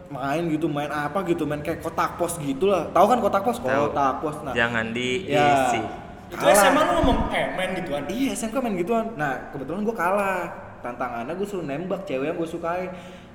main 0.07 0.47
gitu 0.47 0.65
main 0.65 0.87
apa 0.87 1.19
gitu 1.25 1.43
main 1.43 1.59
kayak 1.59 1.83
kotak 1.83 2.15
pos 2.15 2.39
gitu 2.39 2.71
lah 2.71 2.87
tahu 2.87 3.03
kan 3.05 3.19
kotak 3.19 3.43
pos 3.43 3.59
kotak 3.59 4.23
pos 4.23 4.39
nah 4.39 4.55
Jangan 4.55 4.95
diisi. 4.95 5.35
ya 5.35 5.83
Itu 6.27 6.35
kalah. 6.37 6.55
SMA 6.55 6.81
lu 6.81 6.91
ngomong 6.99 7.17
eh 7.31 7.45
main 7.55 7.71
gituan. 7.73 8.03
iya 8.07 8.31
SMK 8.33 8.55
main 8.59 8.75
gituan 8.75 9.05
nah 9.15 9.49
kebetulan 9.49 9.81
gua 9.81 9.95
kalah 9.95 10.41
tantangannya 10.77 11.33
gue 11.33 11.47
suruh 11.47 11.65
nembak 11.65 12.05
cewek 12.05 12.29
yang 12.29 12.37
gue 12.37 12.45
sukain 12.45 12.89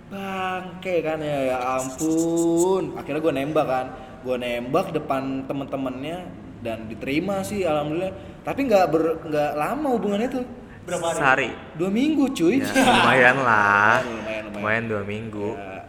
bangke 0.08 1.00
kan 1.00 1.18
ya 1.18 1.38
ya 1.50 1.58
ampun 1.80 2.94
akhirnya 2.94 3.20
gue 3.20 3.32
nembak 3.32 3.66
kan 3.66 3.86
gue 4.22 4.36
nembak 4.36 4.86
depan 4.92 5.42
temen-temennya 5.44 6.18
dan 6.60 6.86
diterima 6.86 7.42
sih 7.42 7.64
alhamdulillah 7.64 8.12
tapi 8.44 8.68
nggak 8.68 8.84
ber 8.88 9.02
nggak 9.24 9.50
lama 9.56 9.88
hubungannya 9.90 10.30
tuh 10.30 10.44
Berapa 10.82 11.14
hari? 11.14 11.18
Sehari. 11.22 11.50
dua 11.78 11.90
minggu 11.94 12.26
cuy 12.34 12.58
Ya, 12.58 12.66
lumayan 12.74 13.36
lah. 13.38 14.02
Lumayan, 14.02 14.18
lumayan. 14.18 14.44
Lumayan 14.50 14.84
dua 14.90 15.02
minggu. 15.06 15.48
Ya 15.54 15.81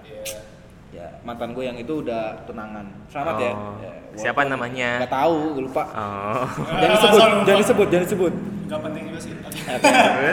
mantan 1.23 1.51
gue 1.51 1.63
yang 1.63 1.75
itu 1.75 2.03
udah 2.03 2.35
tunangan 2.43 2.83
selamat 3.07 3.35
ya, 3.37 3.51
Oh. 3.51 3.75
ya 3.79 3.91
Siapa 4.13 4.43
walaupun 4.43 4.51
namanya? 4.53 4.89
nggak 4.99 5.13
tahu 5.13 5.35
gue 5.51 5.63
lupa 5.63 5.83
Oh. 5.89 6.45
jangan 6.79 6.93
disebut 6.93 7.21
jangan 7.43 7.59
disebut 7.59 7.87
jangan 7.89 8.05
disebut 8.05 8.33
Gak 8.63 8.79
penting 8.79 9.03
juga 9.07 9.19
sih. 9.19 9.33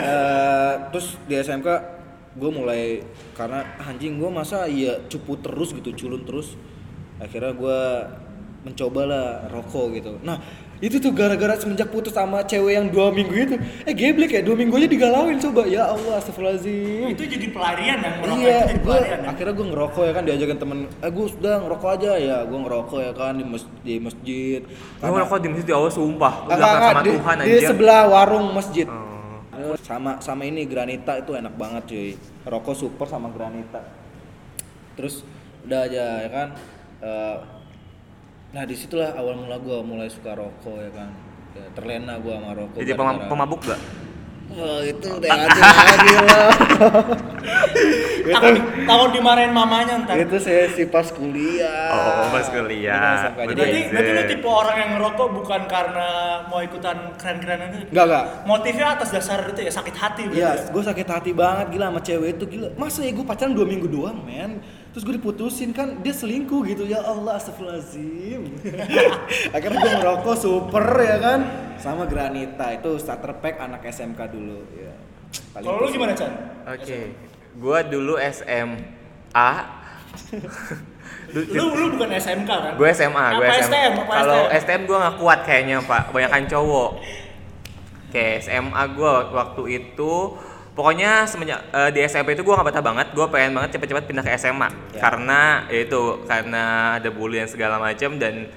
Eh, 0.01 0.73
terus 0.89 1.07
di 1.25 1.35
SMK 1.35 1.67
gue 2.31 2.47
mulai 2.49 3.03
karena 3.33 3.59
anjing 3.77 4.15
gue 4.15 4.29
masa 4.29 4.63
iya 4.63 4.99
cupu 5.05 5.35
terus 5.37 5.71
gitu 5.71 5.91
culun 5.91 6.23
terus 6.23 6.55
akhirnya 7.17 7.51
gue 7.51 7.79
mencoba 8.61 9.01
lah 9.09 9.25
rokok 9.49 9.85
gitu 9.97 10.11
nah 10.21 10.37
itu 10.81 10.97
tuh 10.97 11.13
gara-gara 11.13 11.53
semenjak 11.61 11.93
putus 11.93 12.09
sama 12.09 12.41
cewek 12.41 12.73
yang 12.73 12.89
dua 12.89 13.13
minggu 13.13 13.33
itu 13.37 13.55
eh 13.85 13.93
geblek 13.93 14.33
ya 14.33 14.41
dua 14.41 14.57
minggu 14.57 14.73
aja 14.81 14.89
digalauin 14.89 15.37
coba 15.37 15.69
ya 15.69 15.93
Allah 15.93 16.17
astagfirullahaladzim 16.17 17.05
itu 17.13 17.23
jadi 17.29 17.45
pelarian 17.53 17.97
yang 18.01 18.15
merokok 18.17 18.41
iya, 18.41 18.57
itu 18.57 18.65
jadi 18.65 18.73
gue 18.73 18.81
pelarian 18.89 19.19
ya. 19.21 19.29
akhirnya 19.29 19.53
gue 19.53 19.67
ngerokok 19.69 20.01
ya 20.01 20.11
kan 20.17 20.23
diajakin 20.25 20.57
temen, 20.57 20.77
eh 20.89 21.11
gue 21.13 21.25
sudah 21.29 21.55
ngerokok 21.61 21.89
aja 22.01 22.11
ya, 22.17 22.37
gue 22.49 22.59
ngerokok 22.65 22.97
ya 22.97 23.11
kan 23.13 23.33
di, 23.37 23.45
mes- 23.45 23.73
di 23.85 23.93
masjid. 24.01 24.61
Gue 24.97 25.09
ngerokok 25.13 25.37
di 25.37 25.47
masjid 25.53 25.67
di 25.69 25.75
awal 25.77 25.91
sumpah. 25.93 26.33
Enggak, 26.49 26.73
sama 26.81 27.01
di, 27.05 27.09
Tuhan 27.13 27.35
di 27.37 27.43
anjir. 27.45 27.69
sebelah 27.69 28.01
warung 28.09 28.47
masjid. 28.49 28.87
Eh, 28.89 29.75
Sama 29.85 30.11
sama 30.17 30.41
ini 30.49 30.65
granita 30.65 31.13
itu 31.21 31.37
enak 31.37 31.53
banget 31.53 31.83
cuy. 31.93 32.09
Rokok 32.49 32.73
super 32.73 33.05
sama 33.05 33.29
granita. 33.29 33.85
Terus 34.97 35.21
udah 35.69 35.79
aja 35.85 36.05
ya 36.25 36.29
kan. 36.33 36.47
Eh, 37.05 37.35
nah 38.51 38.63
di 38.63 38.75
situlah 38.75 39.11
awal 39.13 39.35
mula 39.37 39.55
gue 39.57 39.77
mulai 39.81 40.07
suka 40.07 40.31
rokok 40.33 40.75
ya 40.77 40.91
kan. 40.91 41.09
Ya, 41.51 41.65
terlena 41.71 42.15
gue 42.17 42.31
sama 42.31 42.51
rokok. 42.53 42.77
Jadi 42.77 42.91
pema- 42.91 43.05
gara-gara- 43.13 43.29
pemabuk 43.29 43.61
gak? 43.65 43.81
Oh 44.51 44.79
itu 44.81 45.07
udah 45.09 45.31
aja 45.31 45.61
lagi 45.63 46.11
lah. 46.17 46.51
takut 48.21 48.55
takut 48.83 49.09
dimarahin 49.11 49.49
mamanya 49.49 50.03
ntar 50.03 50.19
itu 50.19 50.37
saya 50.37 50.67
si 50.69 50.83
pas 50.85 51.07
kuliah. 51.07 51.87
Oh, 51.89 52.27
pas 52.29 52.43
kuliah. 52.45 53.31
Itu 53.31 53.31
SMK. 53.31 53.39
Jadi 53.39 53.55
berarti 53.55 53.79
berarti 53.87 54.11
lu 54.11 54.23
tipe 54.29 54.47
orang 54.49 54.75
yang 54.77 54.91
ngerokok 54.93 55.27
bukan 55.33 55.61
karena 55.65 56.09
mau 56.45 56.59
ikutan 56.59 56.97
keren-kerenan 57.15 57.67
itu 57.73 57.85
enggak 57.89 58.05
enggak. 58.05 58.25
motifnya 58.43 58.87
atas 58.91 59.09
dasar 59.09 59.39
itu 59.45 59.61
ya 59.61 59.71
sakit 59.71 59.95
hati 59.95 60.21
Iya, 60.29 60.51
ya? 60.51 60.51
gue 60.67 60.83
sakit 60.83 61.07
hati 61.07 61.31
banget 61.31 61.65
gila 61.71 61.85
sama 61.87 62.01
cewek 62.01 62.29
itu 62.33 62.45
gila. 62.49 62.67
Masa 62.75 62.99
ya 63.01 63.11
gue 63.11 63.23
pacaran 63.23 63.51
dua 63.51 63.63
minggu 63.65 63.87
doang, 63.87 64.19
men. 64.21 64.59
Terus 64.91 65.03
gue 65.07 65.15
diputusin 65.15 65.71
kan 65.71 66.03
dia 66.03 66.11
selingkuh 66.11 66.67
gitu 66.67 66.83
ya 66.83 66.99
Allah 66.99 67.39
astagfirullahaladzim. 67.39 68.43
Akhirnya 69.55 69.79
gue 69.79 69.91
ngerokok 70.03 70.35
super 70.35 70.85
ya 70.99 71.17
kan 71.19 71.39
sama 71.79 72.03
Granita 72.03 72.75
itu 72.75 72.99
starter 72.99 73.39
pack 73.39 73.55
anak 73.63 73.87
SMK 73.87 74.19
dulu 74.27 74.59
ya. 74.75 74.91
Paling 75.55 75.67
kalau 75.67 75.79
lu 75.83 75.87
gimana 75.95 76.11
Chan? 76.11 76.31
Oke. 76.67 77.15
Gua 77.55 77.83
dulu 77.83 78.15
SMA. 78.19 79.51
Lu 81.31 81.71
lu 81.71 81.95
bukan 81.95 82.11
SMK 82.11 82.49
kan? 82.51 82.73
Gue 82.75 82.91
SMA, 82.91 83.25
gue 83.39 83.47
apa 83.47 83.63
SMA. 83.63 84.03
Kalau 84.03 84.51
STM? 84.51 84.59
STM 84.59 84.81
gue 84.83 84.97
nggak 84.99 85.15
kuat 85.15 85.39
kayaknya 85.47 85.77
pak, 85.79 86.11
banyakan 86.11 86.43
cowok. 86.43 86.91
Oke, 88.11 88.27
SMA 88.43 88.83
gue 88.91 89.13
waktu 89.31 89.63
itu, 89.79 90.13
pokoknya 90.71 91.25
semenjak 91.25 91.59
eh, 91.69 91.89
di 91.89 91.99
SMP 92.01 92.33
itu 92.33 92.41
gue 92.41 92.51
nggak 92.51 92.67
betah 92.67 92.81
banget. 92.81 93.07
Gue 93.11 93.27
pengen 93.27 93.51
banget 93.53 93.75
cepet-cepet 93.75 94.05
pindah 94.05 94.23
ke 94.23 94.31
SMA 94.35 94.69
Ya. 94.91 95.01
karena 95.01 95.39
ya 95.67 95.79
itu 95.81 96.01
karena 96.25 96.63
ada 96.95 97.09
bulian 97.09 97.45
segala 97.45 97.75
macam 97.75 98.15
dan 98.15 98.47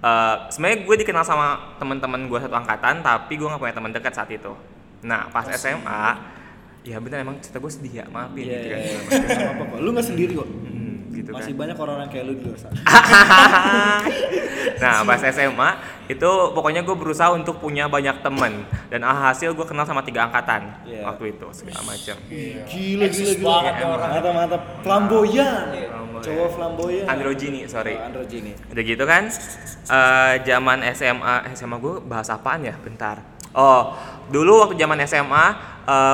eh, 0.00 0.34
sebenarnya 0.48 0.78
gue 0.82 0.96
dikenal 1.00 1.24
sama 1.24 1.76
teman-teman 1.76 2.26
gue 2.26 2.38
satu 2.38 2.52
angkatan, 2.52 3.00
tapi 3.00 3.34
gue 3.34 3.46
nggak 3.46 3.60
punya 3.60 3.74
teman 3.74 3.90
dekat 3.90 4.12
saat 4.12 4.28
itu. 4.28 4.52
Nah 5.02 5.28
pas 5.28 5.44
SMA, 5.50 6.04
ya 6.82 6.96
bener 6.98 7.20
emang 7.20 7.40
cerita 7.40 7.56
gue 7.56 7.68
sedih 7.68 7.92
ya, 8.00 8.06
maafin 8.08 8.44
Iya, 8.44 8.52
gitu 8.52 8.66
iya, 8.66 8.72
kan. 8.72 8.80
iya. 8.80 8.98
Nggak 9.24 9.54
apa-apa. 9.56 9.74
Lu 9.80 9.88
nggak 9.90 10.06
sendiri 10.06 10.32
kok. 10.34 10.48
Gitu 11.14 11.30
kan. 11.30 11.38
Masih 11.38 11.54
banyak 11.54 11.76
orang-orang 11.76 12.08
kayak 12.08 12.24
lu 12.26 12.34
di 12.34 12.44
luar 12.44 12.58
sana. 12.58 12.74
nah 14.74 15.04
pas 15.04 15.20
SMA 15.22 15.70
itu 16.06 16.30
pokoknya 16.50 16.82
gue 16.82 16.92
berusaha 16.92 17.30
untuk 17.30 17.56
punya 17.56 17.86
banyak 17.86 18.20
temen 18.20 18.52
dan 18.88 19.00
alhasil 19.02 19.52
gue 19.52 19.62
kenal 19.62 19.84
sama 19.84 20.02
tiga 20.02 20.26
angkatan 20.26 20.68
Iya. 20.84 21.06
waktu 21.06 21.32
itu 21.32 21.46
segala 21.52 21.80
macam 21.82 22.16
Gila 22.26 22.64
gila 22.66 23.06
gila. 23.06 23.40
banget 23.40 23.74
ya 23.74 23.86
orang. 23.86 24.10
Mantap 24.10 24.32
mantap. 24.34 24.62
Flamboyan. 24.82 25.64
Flamboyan. 25.70 26.22
Cowok 26.24 26.48
flamboyan. 26.50 27.04
androgini 27.06 27.60
sorry 27.64 27.94
Oh, 27.94 28.04
androgini. 28.04 28.52
udah 28.66 28.82
gitu 28.82 29.04
kan 29.04 29.22
eh, 29.86 30.32
zaman 30.42 30.78
SMA 30.92 31.34
SMA 31.54 31.76
gue 31.78 31.94
bahas 32.02 32.28
apaan 32.28 32.60
ya 32.62 32.74
bentar 32.74 33.20
oh 33.52 33.94
dulu 34.26 34.64
waktu 34.64 34.74
zaman 34.76 34.98
SMA 35.04 35.44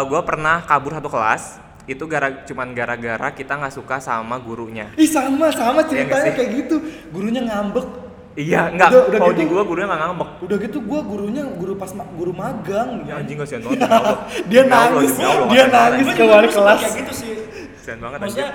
gue 0.04 0.20
pernah 0.20 0.62
kabur 0.62 0.92
satu 0.92 1.06
kelas 1.06 1.62
itu 1.90 2.05
gara 2.05 2.31
cuman 2.40 2.70
gara-gara 2.70 3.29
kita 3.31 3.53
nggak 3.53 3.74
suka 3.74 3.98
sama 3.98 4.38
gurunya 4.38 4.87
Ih 4.94 5.05
sama 5.05 5.50
sama 5.50 5.74
nggak 5.76 5.87
ceritanya 5.88 6.22
sih? 6.24 6.35
kayak 6.37 6.50
gitu. 6.57 6.76
Gurunya 7.09 7.42
ngambek. 7.42 7.87
iya 8.33 8.70
nggak 8.70 8.88
Udah- 8.88 9.05
udah 9.05 9.18
kalau 9.18 9.33
gitu? 9.33 9.40
di 9.40 9.46
gue 9.48 9.62
gurunya 9.64 9.87
nggak 9.87 10.00
ngambek 10.05 10.29
Udah 10.40 10.57
gitu 10.61 10.79
gua 10.81 11.00
gurunya 11.03 11.42
guru 11.50 11.72
pas 11.74 11.90
ma- 11.90 12.07
guru 12.09 12.31
magang. 12.33 13.03
ya 13.03 13.18
anjing 13.18 13.37
kasihan 13.37 13.61
banget 13.61 13.85
Allah. 13.85 14.16
Dia 14.50 14.62
nangis, 14.64 15.12
dia 15.50 15.64
nangis 15.66 16.07
Gua 16.07 16.14
ke 16.14 16.24
wali 16.24 16.48
kelas. 16.48 16.79
kayak 16.81 16.94
gitu 16.96 17.12
sih 17.12 17.33
kasihan 17.74 17.98
banget 17.98 18.18
maksudnya 18.22 18.50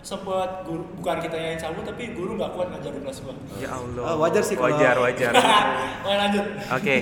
sempat 0.00 0.64
guru 0.64 0.82
bukan 0.96 1.16
kita 1.20 1.36
yang 1.36 1.60
cabut 1.60 1.84
tapi 1.84 2.02
guru 2.10 2.32
nggak 2.34 2.50
kuat 2.50 2.72
ngajarin 2.72 3.00
kelas 3.04 3.18
gua 3.20 3.34
Ya 3.54 3.68
Allah. 3.70 4.02
Ah, 4.02 4.16
wajar 4.18 4.40
sih 4.40 4.56
kalau- 4.56 4.72
Wajar, 4.72 4.94
wajar. 4.98 5.32
Oke 6.00 6.14
lanjut 6.16 6.44
Oke. 6.72 6.94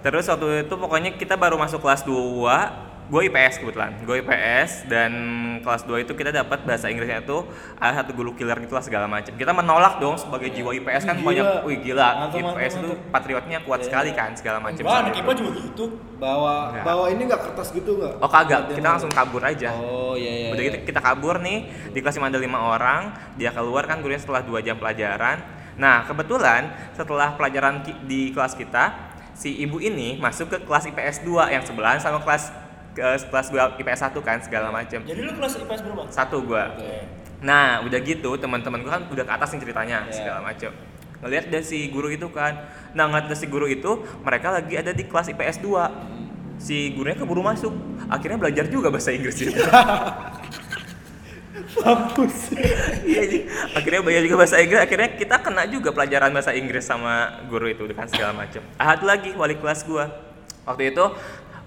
Terus 0.00 0.24
waktu 0.26 0.46
itu 0.62 0.74
pokoknya 0.74 1.10
kita 1.14 1.34
baru 1.34 1.54
masuk 1.54 1.78
kelas 1.78 2.00
2 2.02 2.87
gue 3.08 3.20
IPS 3.24 3.54
kebetulan 3.58 3.96
gue 3.98 4.16
IPS 4.20 4.84
dan 4.84 5.12
kelas 5.58 5.82
2 5.82 6.04
itu 6.04 6.12
kita 6.12 6.28
dapat 6.28 6.60
bahasa 6.62 6.86
Inggrisnya 6.86 7.24
itu 7.24 7.40
ada 7.74 8.04
satu 8.04 8.12
guru 8.12 8.36
killer 8.36 8.60
gitu 8.60 8.76
lah 8.76 8.84
segala 8.84 9.08
macam 9.08 9.32
kita 9.32 9.48
menolak 9.48 9.96
dong 9.96 10.14
sebagai 10.14 10.52
jiwa 10.52 10.76
IPS 10.76 11.02
kan 11.02 11.16
Gila. 11.16 11.24
banyak 11.24 11.46
wih 11.64 11.78
gila 11.80 12.04
Mantap, 12.20 12.36
mantap, 12.36 12.52
IPS 12.54 12.72
itu 12.74 12.88
mantap. 12.90 13.08
patriotnya 13.10 13.58
kuat 13.64 13.80
Iya. 13.80 13.86
sekali 13.88 14.10
kan 14.12 14.30
segala 14.32 14.58
macam 14.60 14.82
Wah, 14.84 15.00
anak. 15.00 15.16
IPA 15.16 15.32
juga 15.34 15.50
gitu. 15.56 15.84
Bawa 16.18 16.54
Enggak. 16.68 16.84
bawa 16.84 17.04
ini 17.08 17.22
nggak 17.24 17.40
kertas 17.42 17.68
gitu 17.70 17.90
nggak? 17.94 18.14
oh 18.18 18.28
kagak 18.28 18.60
kita 18.68 18.88
langsung 18.90 19.08
kabur 19.08 19.40
aja 19.40 19.70
Oh 19.72 20.12
iya 20.12 20.28
iya. 20.30 20.48
Udah 20.52 20.60
iya. 20.60 20.68
gitu 20.68 20.76
kita 20.84 21.00
kabur 21.00 21.40
nih 21.40 21.58
di 21.88 21.98
kelas 21.98 22.12
cuma 22.12 22.28
ada 22.28 22.36
lima 22.36 22.60
orang, 22.60 23.08
dia 23.34 23.48
keluar 23.48 23.88
kan 23.88 23.98
gurunya 23.98 24.18
setelah 24.18 24.44
dua 24.44 24.60
jam 24.60 24.76
pelajaran. 24.76 25.40
Nah 25.74 26.04
kebetulan 26.04 26.68
setelah 26.92 27.32
pelajaran 27.32 27.80
di 28.04 28.34
kelas 28.34 28.52
kita, 28.52 28.92
si 29.32 29.56
ibu 29.56 29.78
ini 29.78 30.18
masuk 30.18 30.50
ke 30.50 30.58
kelas 30.60 30.84
IPS 30.86 31.22
2 31.22 31.48
yang 31.48 31.62
sebelahan 31.62 31.96
sama 31.96 32.18
kelas 32.18 32.50
ke 32.50 32.67
kelas 32.98 33.46
gua 33.48 33.72
IPS 33.74 34.00
1 34.10 34.18
kan 34.20 34.38
segala 34.42 34.68
macem. 34.68 35.00
Jadi 35.02 35.20
lu 35.22 35.32
kelas 35.32 35.54
IPS 35.56 35.80
berapa? 35.86 36.02
Satu 36.10 36.42
gua. 36.42 36.74
Oke. 36.74 37.06
Nah 37.38 37.80
udah 37.82 37.98
gitu 38.02 38.34
teman-teman 38.34 38.82
gua 38.82 38.98
kan 38.98 39.02
udah 39.06 39.24
ke 39.24 39.32
atas 39.32 39.48
nih 39.54 39.60
ceritanya 39.62 40.04
Iya. 40.04 40.14
segala 40.14 40.40
macem. 40.42 40.70
Ngelihat 41.18 41.44
dari 41.50 41.66
si 41.66 41.90
guru 41.90 42.08
itu 42.08 42.30
kan, 42.30 42.54
nah 42.94 43.06
ngeliat 43.06 43.26
dari 43.26 43.38
si 43.38 43.46
guru 43.46 43.66
itu 43.66 43.90
mereka 44.22 44.54
lagi 44.54 44.74
ada 44.74 44.90
di 44.90 45.02
kelas 45.02 45.26
IPS 45.28 45.58
2 45.60 45.90
si 46.58 46.90
gurunya 46.90 47.14
keburu 47.14 47.38
masuk 47.38 47.70
akhirnya 48.06 48.34
belajar 48.34 48.66
juga 48.66 48.90
bahasa 48.90 49.14
Inggris 49.14 49.38
gitu 49.38 49.54
Mampus. 51.78 52.50
Iya, 53.04 53.46
akhirnya 53.70 54.00
belajar 54.02 54.22
juga 54.24 54.36
bahasa 54.36 54.56
Inggris. 54.58 54.80
Akhirnya 54.80 55.08
kita 55.14 55.36
kena 55.38 55.62
juga 55.66 55.94
pelajaran 55.94 56.30
bahasa 56.34 56.50
Inggris 56.50 56.82
sama 56.82 57.38
guru 57.46 57.70
itu 57.70 57.86
kan 57.92 58.08
segala 58.08 58.34
macam. 58.34 58.62
Ahad 58.76 59.02
lagi 59.02 59.30
wali 59.34 59.54
kelas 59.54 59.86
gua. 59.86 60.10
Waktu 60.64 60.90
itu 60.90 61.04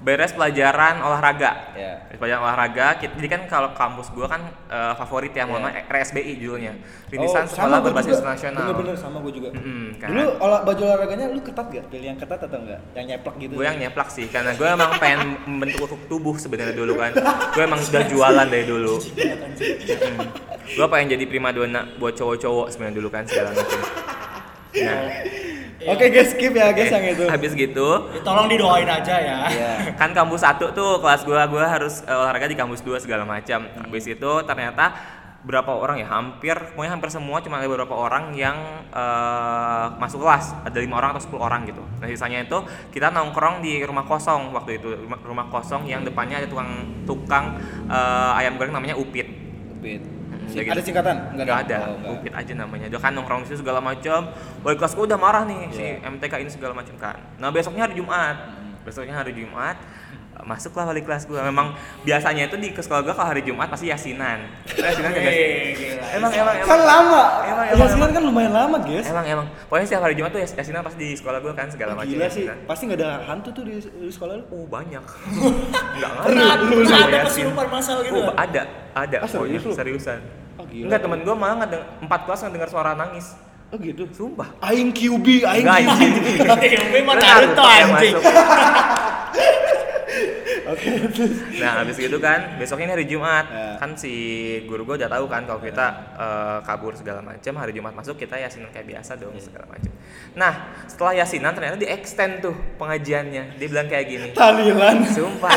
beres 0.01 0.33
pelajaran 0.33 0.97
olahraga. 0.99 1.71
Ya. 1.77 2.01
Beres 2.09 2.17
pelajaran 2.17 2.41
olahraga, 2.41 2.97
kita, 2.97 3.13
jadi 3.21 3.27
kan 3.29 3.41
kalau 3.45 3.69
kampus 3.71 4.09
gua 4.09 4.25
kan 4.25 4.41
eh, 4.65 4.93
favorit 4.97 5.29
ya, 5.31 5.45
mohon 5.45 5.61
Ya. 5.61 5.77
maaf, 5.85 5.93
RSBI 5.93 6.41
judulnya. 6.41 6.73
Rintisan 7.07 7.45
Oh, 7.45 7.53
Sekolah 7.53 7.77
gua 7.77 7.85
Berbasis 7.85 8.17
juga. 8.17 8.33
Nasional. 8.33 8.61
Bener-bener 8.65 8.95
sama 8.97 9.17
gue 9.21 9.33
juga. 9.37 9.49
Mm-mm, 9.53 9.85
kan. 10.01 10.09
Dulu 10.09 10.25
olah 10.41 10.59
baju 10.65 10.81
olahraganya 10.81 11.25
lu 11.29 11.39
ketat 11.39 11.67
gak? 11.69 11.85
Pilih 11.87 12.07
yang 12.09 12.17
ketat 12.17 12.39
atau 12.41 12.57
enggak? 12.57 12.79
Yang 12.97 13.05
nyeplak 13.13 13.35
gitu. 13.37 13.53
Gue 13.53 13.65
yang 13.69 13.77
nyeplak 13.77 14.09
sih, 14.09 14.25
karena 14.25 14.51
gue 14.57 14.67
emang 14.67 14.91
pengen 14.97 15.19
membentuk 15.45 15.85
tubuh 16.07 16.35
sebenarnya 16.35 16.73
dulu 16.73 16.97
kan. 16.97 17.11
Gue 17.53 17.63
emang 17.63 17.77
udah 17.77 18.03
jualan 18.09 18.47
dari 18.49 18.65
dulu. 18.65 18.95
gue 20.71 20.87
pengen 20.87 21.07
jadi 21.13 21.25
primadona 21.27 21.83
buat 21.99 22.15
cowok-cowok 22.15 22.71
sebenarnya 22.71 22.95
dulu 22.97 23.09
kan 23.11 23.23
segala 23.27 23.51
macam. 23.51 23.79
Nah, 24.71 25.03
Oke 25.81 26.05
guys, 26.07 26.29
skip 26.29 26.53
ya 26.53 26.69
guys 26.69 26.89
yang 26.89 27.05
itu. 27.07 27.25
habis 27.25 27.51
gitu 27.53 27.89
Ya, 28.11 28.21
tolong 28.21 28.45
didoain 28.45 28.85
aja 28.85 29.15
ya. 29.17 29.37
Iya. 29.49 29.71
kan 29.97 30.13
kampus 30.13 30.41
satu 30.41 30.69
tuh 30.71 31.01
kelas 31.01 31.25
gua 31.25 31.49
gua 31.49 31.65
harus 31.65 32.01
eh, 32.03 32.13
olahraga 32.13 32.45
di 32.45 32.53
kampus 32.53 32.81
dua 32.81 33.01
segala 33.01 33.25
macam 33.25 33.65
habis 33.65 34.05
itu 34.05 34.31
ternyata 34.45 34.93
berapa 35.41 35.73
orang 35.73 35.97
ya 35.97 36.05
hampir 36.05 36.53
pokoknya 36.53 36.93
hampir 36.93 37.09
semua 37.09 37.41
cuma 37.41 37.57
ada 37.57 37.65
beberapa 37.65 37.97
orang 37.97 38.29
yang 38.37 38.53
eh, 38.93 39.85
masuk 39.97 40.21
kelas 40.21 40.53
ada 40.61 40.77
lima 40.77 41.01
orang 41.01 41.17
atau 41.17 41.23
10 41.25 41.41
orang 41.41 41.61
gitu 41.65 41.81
nah 41.97 42.05
sisanya 42.05 42.45
itu 42.45 42.61
kita 42.93 43.09
nongkrong 43.09 43.65
di 43.65 43.81
rumah 43.81 44.05
kosong 44.05 44.53
waktu 44.53 44.77
itu 44.77 44.93
rumah, 45.01 45.17
rumah 45.25 45.45
kosong 45.49 45.89
yang 45.89 46.05
depannya 46.05 46.45
ada 46.45 46.47
tukang 46.47 46.69
tukang 47.09 47.57
eh, 47.89 48.37
ayam 48.37 48.53
goreng 48.55 48.69
namanya 48.69 48.93
upit 48.93 49.25
Upit. 49.81 50.05
Sing- 50.51 50.61
udah 50.61 50.67
ada 50.67 50.75
gitu. 50.75 50.87
singkatan? 50.87 51.15
nggak 51.33 51.59
ada 51.63 51.77
Oh, 52.01 52.13
upit 52.13 52.31
aja 52.31 52.53
namanya 52.53 52.85
dia 52.85 52.97
kan 52.97 53.11
nongkrong 53.11 53.43
situ 53.43 53.59
segala 53.59 53.79
macam 53.79 54.27
wali 54.59 54.75
kelas 54.75 54.91
gua 54.91 55.05
udah 55.05 55.17
marah 55.17 55.43
nih 55.43 55.59
si 55.69 55.81
Iya. 55.81 56.05
MTK 56.05 56.33
ini 56.37 56.49
segala 56.49 56.73
macam 56.73 56.95
kan 56.95 57.17
nah 57.35 57.47
besoknya 57.47 57.83
hari 57.83 57.95
Jumat 57.95 58.35
Hmm. 58.37 58.75
besoknya 58.81 59.15
hari 59.15 59.31
Jumat 59.31 59.79
masuklah 60.41 60.83
wali 60.83 60.99
kelas 60.99 61.23
gua 61.23 61.43
memang 61.43 61.69
biasanya 62.01 62.47
itu 62.47 62.57
di 62.57 62.69
ke 62.69 62.81
sekolah 62.81 63.03
gua 63.03 63.13
kalau 63.13 63.29
hari 63.29 63.41
Jumat 63.41 63.69
pasti 63.69 63.87
yasinan 63.87 64.41
yasinan 64.75 65.11
kagak 65.11 65.29
sih 65.29 65.77
gila. 65.77 66.05
emang 66.11 66.31
emang 66.33 66.55
Kan 66.55 66.65
emang 66.65 66.81
lama. 66.81 67.23
Emang, 67.43 67.65
emang, 67.67 67.77
Yasinan 67.77 67.93
emang. 67.99 68.09
kan 68.11 68.21
lumayan 68.25 68.49
lama 68.51 68.77
guys. 68.79 69.05
emang 69.05 69.21
emang 69.23 69.47
pokoknya 69.63 69.85
setiap 69.85 70.01
hari 70.01 70.15
Jumat 70.15 70.31
tuh 70.31 70.41
yas- 70.41 70.55
yasinan 70.55 70.81
pasti 70.81 70.97
di 70.97 71.13
sekolah 71.13 71.37
gua 71.39 71.53
kan 71.53 71.69
segala 71.69 71.93
macam 71.93 72.09
Gila 72.09 72.25
sih. 72.25 72.49
Pasti 72.65 72.83
nggak 72.83 72.99
ada 72.99 73.09
hantu 73.23 73.49
tuh 73.51 73.63
di, 73.63 73.77
di 73.77 74.09
sekolah 74.09 74.33
lu. 74.35 74.43
oh 74.49 74.65
banyak 74.65 75.03
nggak 75.99 76.09
ngaruh 76.09 76.25
pernah 76.25 76.47
ada 77.05 77.17
kesurupan 77.21 77.67
masal 77.69 77.97
gitu. 78.01 78.17
Oh, 78.17 78.33
ada, 78.33 78.61
ada. 78.97 79.17
Ah, 79.21 79.29
seriusan. 79.29 80.19
Oh, 80.59 80.65
gila. 80.67 80.85
Enggak, 80.87 81.01
temen 81.05 81.19
gue 81.23 81.35
malah 81.35 81.55
nggak 81.63 81.71
empat 82.03 82.19
kelas 82.27 82.39
nggak 82.43 82.53
dengar 82.57 82.69
suara 82.69 82.91
nangis. 82.97 83.35
Oh 83.71 83.77
gitu. 83.79 84.03
Sumpah. 84.11 84.51
Aing 84.59 84.91
QB, 84.91 85.47
aing 85.47 85.67
QB. 85.67 85.99
memang 86.91 87.15
Lu 87.15 87.23
Naruto 87.23 87.63
yang 87.71 87.91
anjing. 87.95 88.15
masuk. 88.19 88.23
Nah, 91.59 91.83
habis 91.83 91.99
gitu 91.99 92.17
kan, 92.23 92.55
besoknya 92.55 92.91
ini 92.91 92.93
hari 92.95 93.05
Jumat. 93.09 93.45
Ya. 93.51 93.75
Kan 93.75 93.99
si 93.99 94.13
guru 94.65 94.87
gue 94.87 94.95
udah 95.03 95.09
tahu 95.11 95.25
kan 95.27 95.43
kalau 95.43 95.59
kita 95.59 96.15
eh, 96.15 96.57
kabur 96.63 96.95
segala 96.95 97.19
macam, 97.19 97.53
hari 97.59 97.75
Jumat 97.75 97.91
masuk 97.91 98.15
kita 98.15 98.39
yasinan 98.39 98.71
kayak 98.71 98.87
biasa 98.87 99.19
dong 99.19 99.35
segala 99.37 99.67
macam. 99.67 99.91
Nah, 100.37 100.53
setelah 100.87 101.13
yasinan 101.17 101.51
ternyata 101.51 101.75
di 101.75 101.87
extend 101.89 102.39
tuh 102.39 102.55
pengajiannya. 102.79 103.59
Dia 103.59 103.67
bilang 103.67 103.87
kayak 103.91 104.05
gini. 104.07 104.27
Tahlilan. 104.31 104.97
Sumpah. 105.11 105.51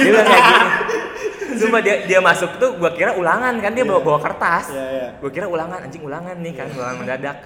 dia 0.00 0.10
bilang 0.16 0.26
kayak 0.26 0.44
gini. 0.48 0.68
Sumpah 1.56 1.80
dia 1.80 2.04
dia 2.04 2.20
masuk 2.20 2.60
tuh 2.60 2.76
gua 2.76 2.92
kira 2.92 3.16
ulangan 3.16 3.56
kan 3.62 3.72
dia 3.72 3.86
bawa 3.86 4.04
bawa 4.04 4.18
kertas. 4.20 4.68
Iya, 4.68 4.86
iya. 4.92 5.08
Gua 5.16 5.30
kira 5.32 5.46
ulangan 5.48 5.88
anjing 5.88 6.04
ulangan 6.04 6.36
nih 6.36 6.52
kan 6.52 6.68
ulangan 6.74 6.96
mendadak. 7.00 7.36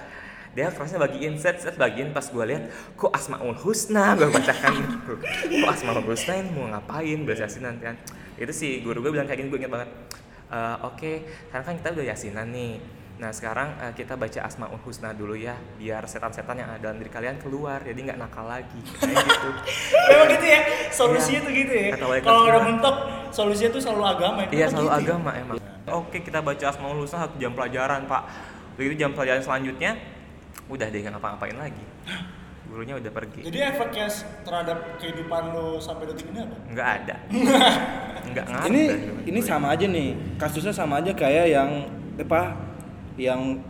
Dia 0.53 0.69
kertasnya 0.69 0.99
bagiin 1.01 1.33
set 1.39 1.57
set 1.63 1.75
bagian 1.79 2.13
pas 2.13 2.27
gua 2.29 2.45
lihat 2.45 2.69
kok 2.93 3.09
Asmaul 3.15 3.57
Husna 3.57 4.13
gua 4.19 4.29
bacakan 4.29 4.73
kok 5.07 5.69
Asmaul 5.71 6.05
Husna 6.05 6.33
ini 6.37 6.49
mau 6.51 6.67
ngapain 6.69 7.19
bahasa 7.23 7.47
yasinan 7.47 7.79
kan. 7.79 7.95
Itu 8.35 8.51
sih 8.51 8.81
guru 8.81 8.99
gue 9.05 9.13
bilang 9.13 9.29
kayak 9.29 9.45
gini 9.45 9.49
gue 9.53 9.59
ingat 9.61 9.71
banget. 9.71 9.89
"Eh, 10.49 10.75
oke, 10.85 11.11
sekarang 11.49 11.65
kan 11.69 11.75
kita 11.77 11.89
udah 11.93 12.05
yasinan 12.05 12.47
nih. 12.49 12.81
Nah 13.23 13.31
sekarang 13.31 13.79
eh, 13.79 13.95
kita 13.95 14.19
baca 14.19 14.39
Asmaul 14.43 14.83
Husna 14.83 15.15
dulu 15.15 15.31
ya 15.31 15.55
biar 15.79 16.03
setan-setan 16.03 16.59
yang 16.59 16.67
ada 16.75 16.91
dalam 16.91 16.99
diri 16.99 17.07
kalian 17.07 17.39
keluar 17.39 17.79
jadi 17.79 17.95
nggak 17.95 18.19
nakal 18.19 18.43
lagi 18.43 18.83
kayak 18.99 19.15
gitu. 19.15 19.49
Memang 20.11 20.27
gitu 20.27 20.43
ya. 20.51 20.59
Solusinya 20.91 21.39
tuh 21.47 21.53
gitu 21.55 21.71
ya. 21.71 21.95
Kalau 21.95 22.19
gua. 22.19 22.51
udah 22.51 22.63
mentok, 22.67 22.95
solusinya 23.31 23.79
tuh 23.79 23.79
selalu 23.79 24.03
agama. 24.03 24.39
Iya 24.51 24.67
Kenapa 24.67 24.71
selalu 24.75 24.83
gitu 24.83 24.91
ya? 24.91 25.07
agama 25.07 25.29
emang. 25.39 25.55
Oke 26.03 26.17
kita 26.19 26.43
baca 26.43 26.65
Asmaul 26.67 26.99
Husna 26.99 27.17
satu 27.23 27.39
jam 27.39 27.55
pelajaran 27.55 28.11
pak. 28.11 28.23
Begitu 28.75 28.93
jam 29.07 29.15
pelajaran 29.15 29.39
selanjutnya 29.39 29.91
udah 30.67 30.87
deh 30.91 30.99
nggak 30.99 31.13
ngapa-ngapain 31.15 31.55
lagi. 31.55 31.85
Gurunya 32.67 32.99
udah 32.99 33.11
pergi. 33.15 33.39
Jadi 33.47 33.59
efeknya 33.63 34.11
terhadap 34.43 34.99
kehidupan 34.99 35.55
lo 35.55 35.79
sampai 35.79 36.11
detik 36.11 36.27
ini 36.27 36.43
apa? 36.43 36.55
Nggak 36.75 36.89
ada. 36.99 37.15
Nggak 38.35 38.45
ngaruh. 38.51 38.67
Ini 38.67 38.83
ini 39.31 39.39
sama 39.39 39.71
aja 39.71 39.87
nih. 39.87 40.35
Kasusnya 40.35 40.75
sama 40.75 40.99
aja 40.99 41.15
kayak 41.15 41.47
yang 41.47 41.87
apa? 42.19 42.72
Yang 43.15 43.61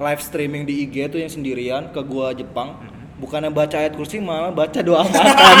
live 0.00 0.20
streaming 0.20 0.62
di 0.64 0.84
IG 0.84 1.12
tuh 1.12 1.20
yang 1.20 1.28
sendirian 1.28 1.82
ke 1.92 2.00
gua 2.00 2.32
Jepang. 2.32 2.76
Bukannya 3.20 3.52
baca 3.52 3.76
ayat 3.76 3.92
kursi 3.92 4.16
malah 4.16 4.48
baca 4.48 4.80
doa 4.80 5.04
makan. 5.04 5.56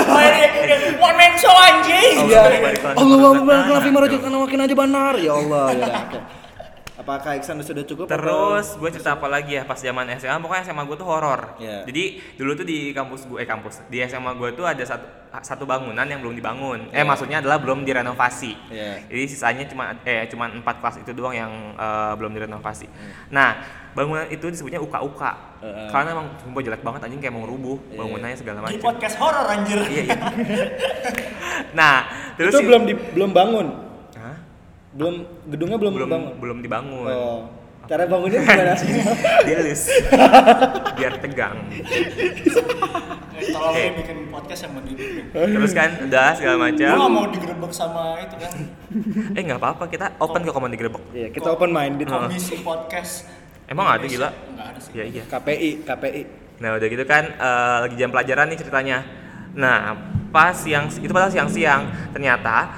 Ini 0.00 0.94
one 0.98 1.16
man 1.18 1.32
show 1.34 1.50
anjing. 1.50 2.14
Allah 2.22 2.30
Iya. 2.30 2.42
balik 2.62 2.82
lagi. 2.82 2.96
Allah 2.96 3.18
Akbar, 3.34 3.58
kenapa 3.66 3.88
merajutkan 3.90 4.30
makin 4.32 4.58
aja 4.62 4.74
benar 4.74 5.14
ya 5.18 5.32
Allah. 5.34 5.66
Ya, 5.74 5.86
oke. 6.06 6.18
Apakah 7.00 7.32
Iksan 7.32 7.56
sudah 7.58 7.80
cukup? 7.82 8.04
atau- 8.04 8.12
Terus 8.12 8.76
gue 8.76 8.90
cerita 8.92 9.16
apa 9.16 9.24
lagi 9.26 9.56
ya 9.56 9.64
pas 9.64 9.74
zaman 9.74 10.04
SMA 10.12 10.36
pokoknya 10.38 10.62
SMA 10.62 10.84
gue 10.84 10.94
tuh 10.94 11.08
horor. 11.08 11.56
Iya. 11.56 11.82
Jadi 11.82 12.04
dulu 12.36 12.52
tuh 12.52 12.62
di 12.62 12.92
kampus 12.92 13.24
gue 13.24 13.38
eh 13.38 13.48
kampus 13.48 13.80
di 13.86 13.98
SMA 14.02 14.30
gue 14.34 14.52
tuh 14.52 14.64
ada 14.64 14.84
satu 14.84 15.06
satu 15.32 15.64
bangunan 15.64 16.02
yang 16.02 16.20
belum 16.20 16.34
dibangun. 16.34 16.90
Eh 16.90 17.00
Iya. 17.00 17.02
maksudnya 17.02 17.40
adalah 17.40 17.56
belum 17.56 17.82
direnovasi. 17.82 18.52
Iya. 18.68 19.06
Jadi 19.06 19.24
sisanya 19.26 19.64
cuma 19.64 19.96
eh 20.02 20.28
cuma 20.28 20.46
empat 20.46 20.76
kelas 20.78 20.96
itu 21.00 21.10
doang 21.10 21.32
yang 21.32 21.48
eh, 21.72 22.12
belum 22.14 22.30
direnovasi. 22.30 22.84
Hmm. 22.84 23.10
Nah 23.30 23.50
bangunan 23.90 24.28
itu 24.28 24.46
disebutnya 24.46 24.78
uka-uka. 24.78 25.56
Heeh. 25.58 25.88
Karena 25.88 26.08
emang 26.12 26.36
sumpah 26.38 26.60
jelek 26.60 26.80
banget 26.80 27.00
anjing 27.02 27.18
kayak 27.18 27.32
mau 27.32 27.42
rubuh 27.42 27.80
Iya. 27.86 27.96
bangunannya 27.96 28.36
segala 28.36 28.56
Di 28.60 28.76
macam. 28.76 28.84
podcast 28.86 29.16
horor 29.16 29.46
anjir. 29.48 29.78
Iya 29.82 30.02
iya. 30.04 30.16
nah 31.72 32.04
terus 32.34 32.52
itu 32.52 32.60
si- 32.60 32.66
belum 32.66 32.82
di, 32.84 32.94
belum 33.14 33.32
bangun. 33.32 33.66
Belum 34.90 35.14
gedungnya 35.46 35.78
belum, 35.78 35.92
belum 35.94 36.08
bangun. 36.08 36.32
belum 36.38 36.58
dibangun. 36.60 37.06
Oh. 37.06 37.40
Cara 37.86 38.06
bangunnya 38.06 38.38
gimana? 38.38 38.74
Dilus 39.48 39.82
biar 40.94 41.12
tegang. 41.18 41.56
Eh, 41.70 43.50
Tolong 43.50 43.72
Eh. 43.72 43.90
bikin 43.96 44.18
podcast 44.28 44.60
yang 44.62 44.72
mendidik. 44.76 45.26
Terus 45.32 45.72
kan 45.72 45.90
udah 46.00 46.28
segala 46.34 46.56
macam. 46.60 46.90
gak 46.92 47.10
mau 47.10 47.26
digerebek 47.26 47.72
sama 47.72 48.20
itu 48.20 48.36
kan 48.36 48.52
Eh 49.32 49.42
nggak 49.42 49.58
apa-apa 49.58 49.84
kita 49.88 50.06
open 50.18 50.42
ke 50.44 50.50
komen 50.50 50.70
digerebek. 50.70 51.02
Iya, 51.10 51.28
kita 51.32 51.48
open 51.50 51.70
minded. 51.70 52.06
Komisi 52.06 52.60
podcast 52.60 53.26
Emang 53.64 53.86
ada 53.86 54.02
gila? 54.02 54.28
Enggak 54.28 54.66
ada 54.66 54.78
sih 54.78 54.92
Ya 54.92 55.04
iya. 55.06 55.22
KPI, 55.24 55.70
KPI. 55.82 56.22
Nah 56.58 56.76
udah 56.76 56.86
gitu 56.86 57.04
kan 57.04 57.24
eh, 57.24 57.76
lagi 57.80 57.94
jam 57.96 58.10
pelajaran 58.10 58.50
nih 58.50 58.58
ceritanya. 58.58 58.98
Nah 59.52 59.94
pas 60.30 60.54
siang 60.54 60.86
itu 60.92 61.10
padahal 61.10 61.30
siang-siang 61.30 61.86
ternyata 62.12 62.70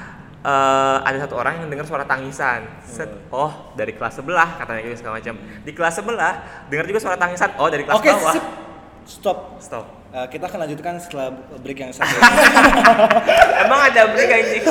eh, 0.42 0.96
ada 1.02 1.16
satu 1.22 1.34
orang 1.38 1.62
yang 1.64 1.68
dengar 1.70 1.86
suara 1.86 2.04
tangisan. 2.04 2.66
Set, 2.82 3.10
oh 3.30 3.72
dari 3.78 3.94
kelas 3.94 4.18
sebelah 4.18 4.58
katanya 4.58 4.80
gitu 4.84 4.96
segala 5.02 5.22
macam. 5.22 5.34
Di 5.62 5.72
kelas 5.72 5.94
sebelah 5.98 6.32
dengar 6.68 6.84
juga 6.90 6.98
suara 7.00 7.16
tangisan. 7.16 7.50
Oh 7.58 7.70
dari 7.70 7.86
kelas 7.86 7.96
Oke, 7.98 8.10
bawah. 8.10 8.34
sip. 8.34 8.44
Stop. 9.02 9.58
Stop. 9.58 9.86
Eh, 10.12 10.26
kita 10.28 10.44
akan 10.44 10.68
lanjutkan 10.68 10.94
setelah 11.00 11.32
break 11.64 11.78
yang 11.80 11.88
satu. 11.88 12.12
Emang 13.64 13.80
ada 13.80 14.12
break 14.12 14.28
anjing? 14.28 14.62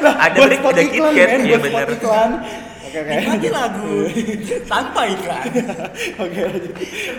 ada 0.00 0.36
Buat 0.40 0.48
break 0.48 0.62
ada 0.64 0.82
KitKat 0.88 1.12
ya 1.44 1.84
iklan. 1.84 2.30
Oke 2.88 2.98
oke. 3.04 3.12
Nikmati 3.12 3.48
lagu 3.52 3.92
tanpa 4.72 5.00
iklan. 5.04 5.44
Oke 6.24 6.38
lanjut. 6.48 6.72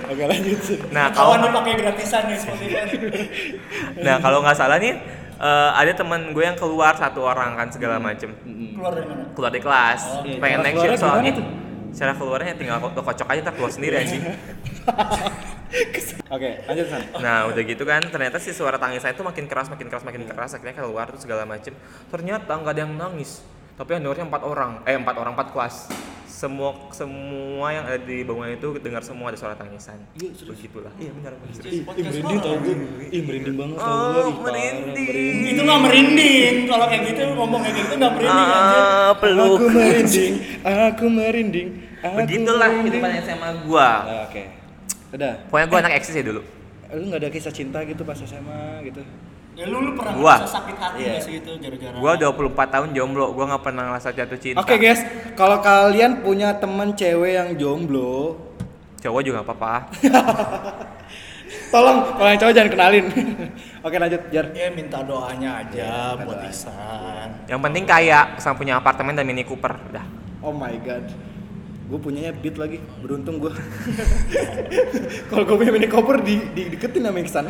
Oke 0.09 0.23
lanjut. 0.25 0.59
Nah 0.89 1.05
Kawan 1.13 1.37
kalau 1.45 1.53
dipakai 1.53 1.73
gratisan 1.77 2.21
nih 2.25 2.37
Spotify. 2.41 2.81
nah 4.01 4.17
kalau 4.17 4.41
nggak 4.41 4.57
salah 4.57 4.81
nih 4.81 4.97
eh, 5.39 5.71
ada 5.73 5.91
teman 5.95 6.35
gue 6.35 6.43
yang 6.43 6.59
keluar 6.59 6.93
satu 6.99 7.23
orang 7.23 7.55
kan 7.55 7.67
segala 7.71 7.97
macem. 7.97 8.35
Keluar 8.75 8.91
dari 8.95 9.07
mana? 9.07 9.23
keluar 9.33 9.49
dari 9.49 9.63
kelas. 9.63 10.01
Oh, 10.03 10.23
iya. 10.27 10.37
pengen 10.37 10.59
naik 10.63 10.73
keluarnya 10.75 10.97
shift 10.99 11.03
soalnya. 11.03 11.33
cara 11.89 12.13
keluarnya 12.13 12.53
tinggal 12.53 12.77
lo 12.85 13.01
kocok 13.01 13.27
aja 13.33 13.41
tak 13.49 13.53
keluar 13.57 13.71
sendiri 13.73 13.97
anjing. 13.97 14.21
Oke 16.29 16.49
lanjut 16.65 16.85
San. 16.89 17.01
nah 17.21 17.49
udah 17.49 17.61
gitu 17.65 17.81
kan 17.85 18.01
ternyata 18.05 18.37
si 18.37 18.53
suara 18.53 18.77
tangisan 18.77 19.13
itu 19.13 19.25
makin 19.25 19.45
keras 19.49 19.69
makin 19.69 19.89
keras 19.89 20.05
makin 20.05 20.25
keras 20.29 20.53
akhirnya 20.53 20.77
keluar 20.77 21.09
tuh 21.09 21.21
segala 21.21 21.49
macem. 21.49 21.73
Ternyata 22.13 22.49
nggak 22.53 22.73
ada 22.77 22.81
yang 22.85 22.93
nangis 22.93 23.41
tapi 23.79 23.89
yang 23.89 24.01
dengarnya 24.03 24.27
empat 24.27 24.43
orang 24.43 24.71
eh 24.83 24.93
empat 24.93 25.15
orang 25.15 25.31
empat 25.33 25.47
kelas 25.49 25.75
semua 26.29 26.71
semua 26.89 27.67
yang 27.69 27.83
ada 27.83 27.95
di 27.97 28.21
bangunan 28.21 28.47
itu 28.49 28.75
dengar 28.77 28.99
semua 29.01 29.27
ada 29.27 29.35
suara 29.35 29.55
tangisan 29.55 29.99
Iya, 30.13 30.31
serius. 30.31 30.51
begitulah 30.53 30.91
iya 30.95 31.11
benar 31.11 31.31
benar 31.33 31.51
serius. 31.53 31.73
Ih, 31.73 31.83
merinding 31.83 32.39
tau 32.39 32.55
gue. 32.57 32.75
Ih 33.09 33.21
merinding 33.21 33.55
banget 33.55 33.75
tau 33.75 33.87
Oh, 33.89 33.97
gue. 33.97 34.11
Parah, 34.13 34.31
merinding. 34.45 35.35
Itu 35.49 35.61
nggak 35.61 35.79
merinding. 35.81 36.55
Kalau 36.65 36.85
kayak 36.85 37.03
gitu 37.05 37.21
ngomong 37.33 37.59
kayak 37.61 37.75
gitu 37.77 37.93
nggak 37.93 38.13
merinding 38.13 38.47
ah 38.49 39.11
peluk 39.15 39.51
Aku 39.53 39.67
merinding, 39.69 40.33
aku 40.61 41.05
merinding. 41.09 41.67
Aku 41.99 42.15
begitulah 42.17 42.67
merinding. 42.69 42.99
kehidupan 42.99 43.11
SMA 43.21 43.49
gua 43.63 43.89
Ah, 43.99 44.19
Oke. 44.23 44.43
Udah. 45.11 45.33
pokoknya 45.47 45.67
gua 45.67 45.79
anak 45.81 45.93
eksis 45.97 46.13
ya 46.13 46.23
dulu 46.23 46.41
Lu 46.89 47.03
nggak 47.05 47.19
ada 47.19 47.29
kisah 47.29 47.51
cinta 47.51 47.79
gitu 47.81 48.01
pas 48.01 48.15
SMA 48.15 48.61
gitu? 48.85 49.01
Ya 49.59 49.67
lu, 49.67 49.83
lu 49.83 49.91
pernah 49.91 50.15
Gua. 50.15 50.35
ngerasa 50.39 50.55
sakit 50.55 50.75
hati 50.77 50.99
nggak 51.03 51.19
sih 51.19 51.33
itu 51.37 51.51
gara-gara? 51.59 51.95
gua 51.99 52.13
24 52.15 52.47
tahun 52.71 52.89
jomblo 52.95 53.35
gua 53.35 53.45
nggak 53.49 53.59
pernah 53.61 53.83
ngerasa 53.85 54.09
jatuh 54.09 54.39
cinta 54.39 54.57
Oke 54.57 54.75
guys, 54.75 55.03
kalau 55.35 55.59
kalian 55.59 56.23
punya 56.23 56.55
teman 56.55 56.95
cewek 56.95 57.35
yang 57.35 57.49
jomblo, 57.53 58.39
cowok 58.97 59.19
juga 59.19 59.43
apa-apa 59.43 59.91
tolong 61.73 61.97
kalau 62.13 62.29
yang 62.29 62.39
cowok 62.39 62.53
jangan 62.53 62.71
kenalin. 62.71 63.05
Oke 63.85 63.95
lanjut, 63.95 64.21
Jar. 64.29 64.45
Ya 64.53 64.69
minta 64.69 64.99
doanya 65.01 65.59
aja 65.59 65.75
Iya, 65.75 66.23
buat 66.23 66.39
doa. 66.39 66.47
Ihsan. 66.47 67.27
yang 67.45 67.59
penting 67.59 67.83
kaya 67.83 68.19
sama 68.37 68.55
punya 68.55 68.75
apartemen 68.75 69.11
dan 69.11 69.25
mini 69.25 69.43
cooper 69.43 69.75
dah 69.89 70.05
Oh 70.39 70.55
my 70.55 70.71
god. 70.79 71.03
Gue 71.89 71.97
punyanya 71.99 72.29
beat 72.31 72.53
lagi, 72.53 72.77
beruntung 72.99 73.41
gue. 73.41 73.49
kalau 75.29 75.43
gue 75.43 75.55
punya 75.57 75.71
mini 75.71 75.87
copper 75.87 76.21
di, 76.21 76.37
di 76.51 76.69
deketin 76.69 77.01
sama 77.01 77.17
Iksan. 77.17 77.45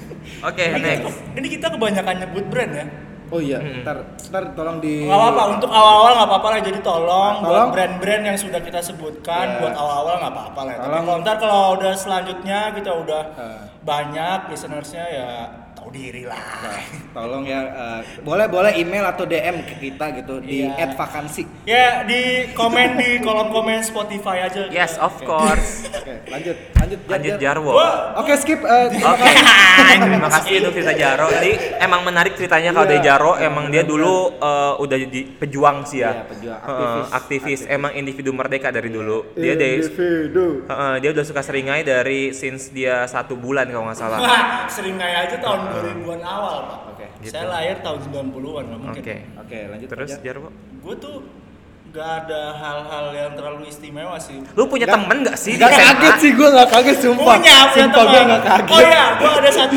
oke 0.48 0.64
Ini, 0.64 0.80
next 0.80 1.14
ini 1.32 1.46
kita 1.48 1.66
kebanyakan 1.70 2.14
nyebut 2.20 2.44
brand 2.46 2.72
ya. 2.72 2.86
oh 3.30 3.40
iya, 3.40 3.58
Mm-mm. 3.58 3.82
ntar, 3.82 3.96
ntar 4.28 4.52
tolong 4.52 4.78
di. 4.78 5.06
Nggak 5.06 5.16
apa-apa, 5.16 5.42
untuk 5.52 5.70
awal-awal 5.72 6.12
nggak 6.12 6.28
apa-apa 6.28 6.48
lah. 6.48 6.60
Jadi 6.60 6.78
tolong, 6.80 7.34
buat 7.36 7.48
Tolong. 7.48 7.70
brand-brand 7.72 8.22
yang 8.24 8.36
sudah 8.36 8.60
kita 8.60 8.78
sebutkan 8.80 9.46
Ya. 9.48 9.58
buat 9.58 9.74
awal-awal 9.74 10.14
nggak 10.20 10.32
apa-apa 10.32 10.60
lah. 10.60 10.74
Tapi 10.74 10.84
Tolong. 10.84 11.02
kalau 11.04 11.18
ntar 11.20 11.36
kalau 11.38 11.62
udah 11.74 11.92
selanjutnya 11.94 12.58
kita 12.72 12.90
udah 12.92 13.22
Eh. 13.32 13.58
banyak 13.80 14.38
listenersnya 14.48 15.04
ya 15.08 15.30
tahu 15.84 15.92
diri 15.92 16.24
lah. 16.24 16.40
Nah, 16.64 16.80
tolong 17.12 17.44
ya, 17.44 17.60
eh, 17.60 18.00
boleh 18.24 18.48
boleh 18.48 18.72
email 18.74 19.04
atau 19.04 19.28
DM 19.28 19.60
ke 19.62 19.74
kita 19.78 20.16
gitu 20.16 20.40
di 20.40 20.64
Iya. 20.64 20.96
@vakansi. 20.96 21.44
Ya 21.68 22.00
di 22.02 22.48
komen 22.56 22.96
di 22.96 23.20
kolom 23.20 23.52
komen 23.52 23.84
Spotify 23.84 24.48
aja. 24.48 24.64
yes 24.66 24.96
of 24.96 25.12
course 25.22 25.84
Oke, 25.86 26.24
lanjut, 26.26 26.56
lanjut, 26.72 26.98
Jar, 26.98 27.10
lanjut 27.12 27.32
Jar. 27.34 27.40
Jarwo 27.54 27.72
Oke, 28.16 28.32
skip. 28.34 28.60
eh, 28.60 28.86
terima 28.88 29.12
Oke, 29.12 29.24
kasih. 29.28 29.98
terima 30.00 30.28
kasih 30.30 30.52
untuk 30.56 30.72
cerita 30.72 30.94
Jaro. 30.94 31.26
Jadi 31.30 31.52
emang 31.78 32.00
menarik 32.02 32.32
ceritanya 32.32 32.70
kalau 32.72 32.86
Iya, 32.86 32.90
dari 32.90 33.02
Jaro, 33.02 33.32
emang 33.36 33.44
emang 33.44 33.64
dia 33.68 33.84
dulu 33.84 34.14
eh, 34.34 34.72
udah 34.78 34.96
jadi 34.98 35.20
pejuang 35.36 35.76
sih 35.84 36.00
ya. 36.00 36.10
Iya, 36.10 36.24
pejuang, 36.26 36.58
aktivis. 36.58 36.80
aktivis. 37.04 37.12
Aktivis. 37.14 37.60
Emang 37.68 37.92
individu 37.92 38.32
merdeka 38.32 38.68
dari 38.68 38.88
dulu. 38.88 39.28
Dia 39.34 39.52
dari 39.52 39.84
Individu. 39.84 40.64
heeh, 40.64 40.94
dia 40.98 41.10
udah 41.12 41.24
suka 41.24 41.40
seringai 41.40 41.82
dari 41.82 42.32
since 42.32 42.70
dia 42.70 43.04
satu 43.04 43.36
bulan 43.36 43.68
kalau 43.68 43.84
nggak 43.84 43.98
salah. 43.98 44.18
Wah, 44.18 44.42
sering 44.66 44.96
kayak 44.96 45.28
aja 45.28 45.36
tahun 45.38 45.60
2000-an 45.76 46.22
awal, 46.22 46.56
Pak. 46.62 46.78
Oke, 46.90 47.06
gitu. 47.18 47.30
Saya 47.30 47.44
lahir 47.46 47.76
tahun 47.80 47.98
90-an, 48.02 48.64
nggak 48.64 48.80
mungkin. 48.80 49.02
Oke. 49.02 49.16
Oke, 49.38 49.58
lanjut. 49.66 49.88
Terus 49.88 50.10
Jar. 50.12 50.22
Jarwo, 50.24 50.48
Gue 50.80 50.94
tuh 50.96 51.16
nggak 51.86 52.10
ada 52.20 52.42
hal-hal 52.52 53.06
yang 53.12 53.32
terlalu 53.32 53.64
istimewa 53.64 54.18
sih. 54.18 54.42
lu 54.50 54.66
punya 54.66 54.82
Nggak- 54.82 54.98
temen 54.98 55.16
nggak 55.22 55.38
sih? 55.38 55.54
Gak 55.54 55.70
SMA? 55.70 55.84
kaget 55.86 56.14
sih 56.18 56.30
gue 56.32 56.48
gak 56.50 56.68
kaget 56.68 56.98
sumpah. 56.98 57.24
Punya, 57.32 57.38
punya 57.38 57.70
sumpah 57.70 58.02
gue 58.02 58.10
teman. 58.16 58.30
gak 58.30 58.42
kaget. 58.44 58.68
Oh 58.68 58.80
iya, 58.82 59.04
gue 59.14 59.30
ada 59.32 59.50
satu. 59.52 59.76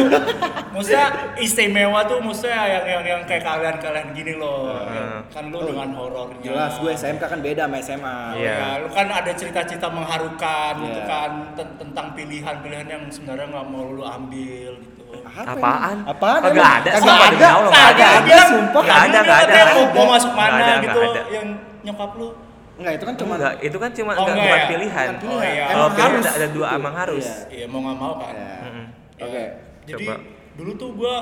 Maksudnya 0.67 1.05
istimewa 1.38 1.99
tuh 2.03 2.17
maksudnya 2.19 2.57
yang 2.67 2.86
yang 2.88 3.03
yang 3.07 3.21
kayak 3.23 3.43
kalian-kalian 3.43 4.07
gini 4.13 4.33
loh. 4.33 4.65
Heeh. 4.79 5.17
Kan 5.27 5.43
lu 5.47 5.57
Oh, 5.57 5.65
dengan 5.67 5.89
horornya. 5.93 6.41
Jelas 6.43 6.73
gue 6.75 6.91
SMK 6.91 7.23
kan 7.23 7.39
beda 7.39 7.63
sama 7.63 7.77
SMA. 7.79 8.17
Iya. 8.36 8.49
Ya, 8.51 8.67
lu 8.79 8.89
kan 8.89 9.07
ada 9.07 9.31
cerita-cerita 9.31 9.88
mengharukan 9.88 10.73
gitu 10.79 10.99
Iya. 10.99 11.05
kan 11.05 11.29
ten- 11.53 11.75
tentang 11.77 12.07
pilihan-pilihan 12.13 12.88
yang 12.88 13.03
sebenarnya 13.07 13.47
nggak 13.47 13.67
mau 13.67 13.86
lu 13.88 14.01
ambil 14.01 14.71
gitu. 14.75 14.96
Apa 15.08 15.54
Apaan? 15.54 15.98
emang? 15.98 16.12
Apaan? 16.12 16.39
Kagak 16.41 16.70
ada, 16.78 16.89
Kagak 16.91 17.17
ada. 17.17 17.48
Tadi 17.70 18.32
ada. 18.32 18.38
sumpah. 18.46 18.82
Nggak 18.84 19.00
ada, 19.00 19.17
nggak 19.22 19.39
ada. 19.39 19.60
mau, 19.93 20.06
masuk 20.10 20.32
mana 20.34 20.56
ada, 20.58 20.74
gitu 20.80 21.00
yang 21.30 21.48
nyokap 21.82 22.12
lu. 22.15 22.28
Enggak, 22.78 22.93
itu 22.93 23.04
kan 23.04 23.15
cuma 23.15 23.34
Enggak, 23.36 23.54
itu 23.60 23.78
kan 23.78 23.91
cuma 23.91 24.12
Oh, 24.13 24.22
enggak 24.24 24.38
enggak 24.38 24.58
ya? 24.58 24.67
pilihan. 24.67 25.08
Bukan 25.15 25.28
Oh, 25.28 25.41
iya. 25.41 25.63
Kalau 25.65 25.82
Emang 25.82 25.96
pilihan 25.96 26.12
harus. 26.12 26.26
ada, 26.26 26.32
ada 26.36 26.48
dua 26.48 26.67
Gitu. 26.67 26.78
emang 26.78 26.96
harus. 26.96 27.26
Iya. 27.26 27.38
Iya 27.50 27.65
mau 27.67 27.80
nggak 27.82 27.98
mau 27.98 28.13
kan. 28.15 28.34
Ya. 28.34 28.54
Mm-mm. 28.62 28.86
Ya, 29.17 29.24
Oke. 29.24 29.43
Jadi 29.88 30.06
Coba. 30.06 30.15
dulu 30.54 30.72
tuh 30.76 30.89
gua 30.93 31.15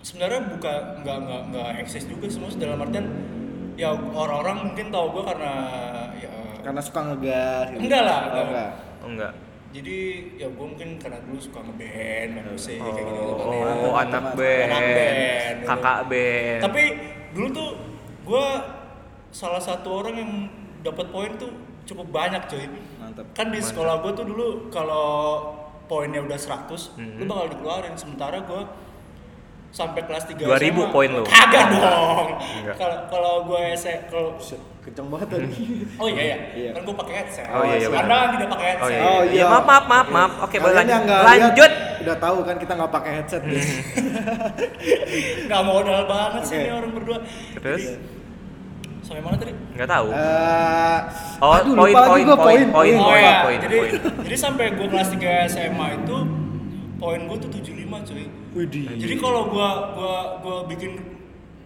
sebenarnya 0.00 0.40
buka 0.46 0.72
nggak 1.02 1.16
nggak 1.18 1.40
nggak 1.50 1.68
eksis 1.80 2.04
juga 2.04 2.26
semua 2.28 2.48
dalam 2.52 2.78
artian 2.78 3.06
ya 3.74 3.90
orang-orang 3.92 4.56
mungkin 4.64 4.86
tahu 4.88 5.06
gua 5.10 5.24
karena 5.26 5.52
ya 6.16 6.30
Karena 6.62 6.80
suka 6.80 7.00
ngegas 7.04 7.66
gitu. 7.72 7.80
Enggak 7.80 8.02
lah, 8.02 8.18
Oh, 8.18 8.26
enggak. 8.28 8.44
enggak. 8.46 8.70
Oh, 8.98 9.08
enggak. 9.08 9.32
Jadi 9.76 9.98
ya 10.34 10.48
gua 10.50 10.66
mungkin 10.66 10.96
karena 10.96 11.20
dulu 11.20 11.36
suka 11.36 11.60
ngeband 11.60 12.30
main 12.32 12.46
musik 12.48 12.78
Oh, 12.78 12.88
kayak 12.88 13.04
gitu 13.04 13.20
gitu 13.20 13.34
kan 13.36 13.46
ya. 13.46 13.64
oh, 13.84 13.94
anak 13.94 14.08
Anak 14.16 14.24
band, 14.32 14.70
band, 14.72 15.16
gitu. 15.60 15.66
kakak 15.68 15.98
band. 16.06 16.60
Tapi 16.62 16.82
dulu 17.30 17.46
tuh 17.52 17.70
gua 18.22 18.46
salah 19.30 19.60
satu 19.60 19.88
orang 19.94 20.14
yang 20.16 20.32
dapat 20.80 21.06
poin 21.10 21.32
tuh 21.36 21.52
cukup 21.84 22.08
banyak 22.10 22.42
coy. 22.46 22.64
Mantap. 22.96 23.26
Kan 23.32 23.46
di 23.48 23.60
sekolah 23.60 24.00
gua 24.00 24.12
tuh 24.12 24.24
dulu 24.24 24.46
kalau 24.68 25.06
poinnya 25.84 26.18
udah 26.18 26.34
100, 26.34 26.96
lu 26.96 27.22
Mhm. 27.22 27.28
bakal 27.28 27.46
dikeluarin 27.48 27.94
sementara 27.94 28.42
gua 28.42 28.64
sampai 29.76 30.00
kelas 30.08 30.24
3 30.24 30.40
2000 30.40 30.88
poin 30.88 31.10
lu. 31.12 31.20
Kagak 31.22 31.68
dong. 31.76 32.28
Kalau 32.72 32.96
kalau 33.12 33.32
gua 33.44 33.60
S 33.68 33.84
kalau 34.08 34.32
Buset, 34.32 34.56
Kencang 34.80 35.12
banget 35.12 35.28
tadi. 35.28 35.46
Oh 36.00 36.08
iya 36.08 36.22
iya. 36.24 36.36
Iya. 36.56 36.70
Kan 36.72 36.80
gua 36.82 36.96
pakai 36.96 37.14
headset. 37.20 37.44
Oh, 37.46 37.60
iya, 37.60 37.76
iya, 37.76 37.88
Anda 37.92 38.18
tidak 38.32 38.48
pakai 38.48 38.66
headset. 38.72 38.86
Oh 38.86 38.88
iya, 38.88 39.02
Oh, 39.04 39.20
iya. 39.20 39.32
iya. 39.36 39.44
maaf 39.46 39.64
maaf 39.66 39.84
maaf 39.84 40.08
maaf. 40.08 40.32
Oke, 40.48 40.56
boleh 40.56 40.74
lanjut. 40.74 40.96
nggak 41.04 41.20
lihat, 41.20 41.28
Lanjut. 41.28 41.72
Udah 42.00 42.16
tahu 42.16 42.36
kan 42.40 42.56
kita 42.56 42.72
nggak 42.72 42.92
pakai 42.94 43.10
headset 43.14 43.42
guys. 43.44 43.68
Nggak 45.46 45.62
modal 45.62 46.00
banget 46.06 46.42
sih 46.42 46.56
Oke. 46.56 46.62
ini 46.62 46.72
orang 46.72 46.92
berdua. 46.92 47.18
Terus 47.56 47.82
Jadi, 47.82 47.98
sampai 49.02 49.22
mana 49.22 49.36
tadi? 49.36 49.52
nggak 49.74 49.88
tahu. 49.88 50.08
Eh, 50.08 50.98
Oh, 51.36 51.52
aduh, 51.52 51.72
poin, 51.74 51.92
lupa 51.92 52.00
lagi 52.00 52.08
poin, 52.08 52.24
gua, 52.24 52.36
poin, 52.38 52.64
poin, 52.66 52.94
oh 52.96 53.04
poin, 53.04 53.22
ya, 53.22 53.36
poin, 53.44 53.58
jadi 53.60 53.76
poin. 53.76 53.92
jadi 54.24 54.36
sampai 54.38 54.66
gue 54.72 54.86
kelas 54.88 55.08
3 55.12 55.52
SMA 55.52 55.86
itu 56.00 56.16
poin 56.96 57.20
gue 57.22 57.36
tuh 57.36 57.50
75 57.52 57.76
cuy. 58.02 58.24
Widih. 58.56 58.96
Jadi 58.96 59.14
kalau 59.20 59.52
gua 59.52 59.92
gua 59.92 60.16
gua 60.40 60.56
bikin 60.64 60.96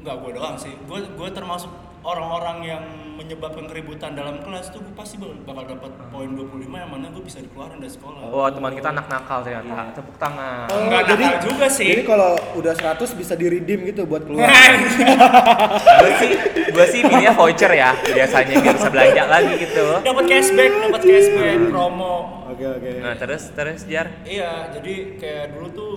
nggak 0.03 0.17
gua 0.19 0.31
doang 0.35 0.57
sih. 0.59 0.75
Gua 0.91 0.99
gua 1.15 1.31
termasuk 1.31 1.71
orang-orang 2.01 2.59
yang 2.65 2.85
menyebabkan 3.21 3.69
keributan 3.69 4.17
dalam 4.17 4.41
kelas 4.41 4.73
tuh 4.73 4.81
gue 4.81 4.95
pasti 4.97 5.21
bakal, 5.21 5.69
dapat 5.69 5.93
poin 6.09 6.33
25 6.33 6.65
yang 6.73 6.89
mana 6.89 7.13
gue 7.13 7.21
bisa 7.21 7.45
dikeluarin 7.45 7.77
dari 7.77 7.93
sekolah. 7.93 8.33
Oh, 8.33 8.49
teman 8.49 8.73
kita 8.73 8.89
anak 8.89 9.07
nakal 9.13 9.45
ternyata. 9.45 9.93
Tepuk 9.93 10.17
tangan. 10.17 10.73
Oh, 10.73 10.89
Nggak 10.89 11.03
jadi 11.13 11.25
nakal 11.29 11.43
juga 11.45 11.67
sih. 11.69 11.93
Jadi 11.93 12.05
kalau 12.09 12.33
udah 12.57 12.73
100 12.73 13.21
bisa 13.21 13.37
di 13.37 13.47
redeem 13.53 13.81
gitu 13.93 14.09
buat 14.09 14.25
keluar. 14.25 14.49
gue 16.01 16.13
sih 16.17 16.33
gue 16.71 16.87
sih 16.89 17.01
pilihnya 17.05 17.35
voucher 17.37 17.73
ya 17.75 17.93
biasanya 17.99 18.55
biar 18.63 18.75
bisa 18.79 18.89
belanja 18.89 19.23
lagi 19.27 19.53
gitu 19.59 19.85
dapat 20.01 20.25
cashback, 20.31 20.73
dapat 20.89 21.03
cashback, 21.03 21.59
promo. 21.69 22.17
Oke 22.51 22.65
oke. 22.67 22.91
nah 23.03 23.15
terus 23.19 23.53
terus 23.53 23.83
jar 23.87 24.07
Iya, 24.25 24.75
jadi 24.75 24.95
kayak 25.19 25.45
dulu 25.55 25.67
tuh 25.75 25.93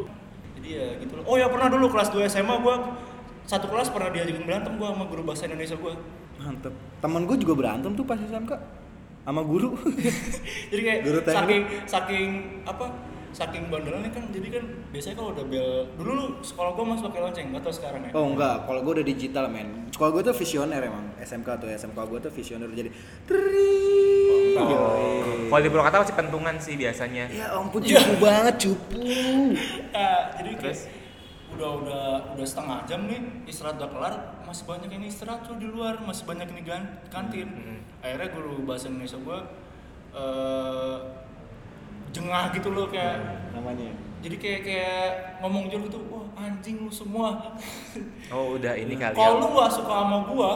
jadi 0.63 0.69
ya 0.79 0.87
gitu 1.03 1.19
loh. 1.19 1.23
Oh 1.27 1.35
ya 1.35 1.51
pernah 1.51 1.67
dulu 1.67 1.91
kelas 1.91 2.07
2 2.15 2.23
SMA 2.31 2.55
gua 2.63 2.95
satu 3.43 3.67
kelas 3.67 3.91
pernah 3.91 4.07
diajakin 4.15 4.47
berantem 4.47 4.79
gua 4.79 4.95
sama 4.95 5.05
guru 5.11 5.21
bahasa 5.27 5.43
Indonesia 5.43 5.75
gua. 5.75 5.99
Mantep. 6.39 6.73
Temen 7.03 7.21
gue 7.27 7.37
juga 7.39 7.53
berantem 7.55 7.91
tuh 7.95 8.03
pas 8.07 8.19
SMK 8.19 8.51
sama 9.23 9.41
guru. 9.43 9.75
Jadi 10.71 10.81
kayak 10.83 10.99
Guru 11.07 11.19
saking 11.23 11.61
saking 11.87 12.27
apa 12.67 12.85
saking 13.33 13.67
bandelnya 13.67 14.09
kan 14.13 14.29
jadi 14.29 14.47
kan 14.61 14.63
biasanya 14.93 15.15
kalau 15.17 15.29
udah 15.33 15.45
bel 15.49 15.69
dulu 15.97 16.11
lu 16.13 16.25
sekolah 16.39 16.71
gua 16.77 16.85
masih 16.93 17.03
pakai 17.09 17.21
lonceng 17.25 17.47
tahu 17.57 17.73
sekarang 17.73 18.01
ya 18.05 18.11
Oh 18.13 18.25
enggak, 18.29 18.55
kalau 18.69 18.79
gue 18.85 18.93
udah 19.01 19.05
digital 19.05 19.45
men. 19.49 19.89
Sekolah 19.89 20.09
gue 20.13 20.21
tuh 20.29 20.35
visioner 20.37 20.81
emang. 20.85 21.05
SMK 21.17 21.49
tuh 21.57 21.69
SMK 21.73 21.97
gue 21.97 22.19
tuh 22.21 22.31
visioner 22.31 22.69
jadi. 22.69 22.89
Tring. 23.25 24.53
Oh. 24.53 24.69
Yoi. 24.69 25.49
Kalau 25.49 25.61
di 25.61 25.69
Purwakarta 25.73 25.97
masih 26.05 26.15
pentungan 26.15 26.55
sih 26.61 26.75
biasanya. 26.77 27.25
Ya 27.33 27.49
ampun 27.57 27.81
cupu 27.81 28.13
banget 28.21 28.55
cupu. 28.61 29.01
Nah, 29.89 30.29
jadi 30.37 30.49
Terus? 30.61 30.85
kayak 30.85 31.01
udah 31.53 31.71
udah 31.85 32.05
udah 32.33 32.47
setengah 32.49 32.77
jam 32.89 33.05
nih 33.05 33.21
istirahat 33.45 33.77
udah 33.77 33.89
kelar 33.93 34.13
masih 34.41 34.65
banyak 34.65 34.89
yang 34.89 35.05
istirahat 35.05 35.45
tuh 35.45 35.53
di 35.61 35.69
luar 35.69 36.01
masih 36.01 36.25
banyak 36.25 36.49
yang 36.49 36.57
di 36.57 36.65
kantin 37.13 37.45
Hmm. 37.45 37.79
akhirnya 38.01 38.33
guru 38.33 38.65
bahasa 38.65 38.89
Indonesia 38.89 39.21
gua 39.21 39.45
eh 40.17 40.97
jengah 42.13 42.53
gitu 42.53 42.69
loh 42.69 42.85
kayak 42.87 43.17
Namanya. 43.51 43.89
jadi 44.21 44.35
kayak 44.37 44.61
kayak 44.63 45.01
ngomong 45.39 45.67
jujur 45.67 45.81
gitu 45.83 45.99
wah 46.07 46.23
anjing 46.37 46.77
lu 46.79 46.89
semua 46.89 47.57
Oh 48.33 48.55
udah 48.55 48.73
ini 48.73 48.93
kali 48.93 49.13
kalau 49.13 49.35
ya. 49.35 49.41
lu 49.41 49.47
gak 49.51 49.71
suka 49.71 49.93
sama 49.95 50.17
gua 50.25 50.51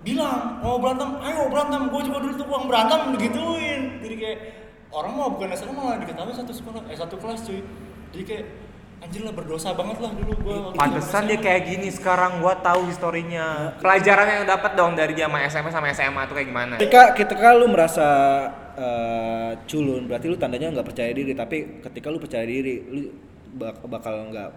bilang 0.00 0.58
mau 0.60 0.78
berantem 0.78 1.18
ayo 1.20 1.46
berantem 1.46 1.82
gua 1.86 2.00
juga 2.00 2.18
dulu 2.20 2.34
tuh 2.34 2.46
uang 2.46 2.64
berantem 2.64 3.00
digituin 3.12 3.80
jadi 4.00 4.14
kayak 4.16 4.38
orang 4.88 5.12
mau 5.12 5.28
bukan 5.28 5.50
SMA 5.52 5.74
malah 5.74 5.98
diketahui 5.98 6.30
satu 6.32 6.52
sekolah 6.52 6.82
eh 6.86 6.94
satu 6.94 7.14
kelas 7.16 7.42
cuy 7.42 7.60
jadi 8.10 8.24
kayak 8.24 8.44
anjir 8.96 9.20
lah 9.20 9.30
berdosa 9.30 9.70
banget 9.70 9.98
lah 9.98 10.08
dulu 10.08 10.32
gua 10.40 10.56
Pantesan 10.72 11.26
dia 11.26 11.34
SMA. 11.34 11.44
kayak 11.44 11.60
gini 11.64 11.88
sekarang 11.90 12.38
gua 12.38 12.56
tahu 12.56 12.86
historinya. 12.86 13.76
Pelajaran 13.76 14.26
yang 14.32 14.44
dapat 14.46 14.72
dong 14.72 14.94
dari 14.94 15.12
zaman 15.12 15.44
SMP 15.44 15.68
sama 15.68 15.90
SMA 15.90 16.22
tuh 16.24 16.34
kayak 16.34 16.48
gimana? 16.48 16.74
Ketika 16.76 17.12
ketika 17.12 17.52
lu 17.52 17.68
merasa 17.68 18.08
eh, 18.76 19.52
culun, 19.66 20.06
berarti 20.08 20.26
lu 20.30 20.36
tandanya 20.38 20.72
nggak 20.72 20.86
percaya 20.86 21.10
diri. 21.12 21.32
Tapi 21.32 21.82
ketika 21.84 22.08
lu 22.12 22.18
percaya 22.20 22.44
diri, 22.46 22.74
lu 22.86 23.00
bak- 23.56 23.82
bakal 23.88 24.30
nggak 24.32 24.50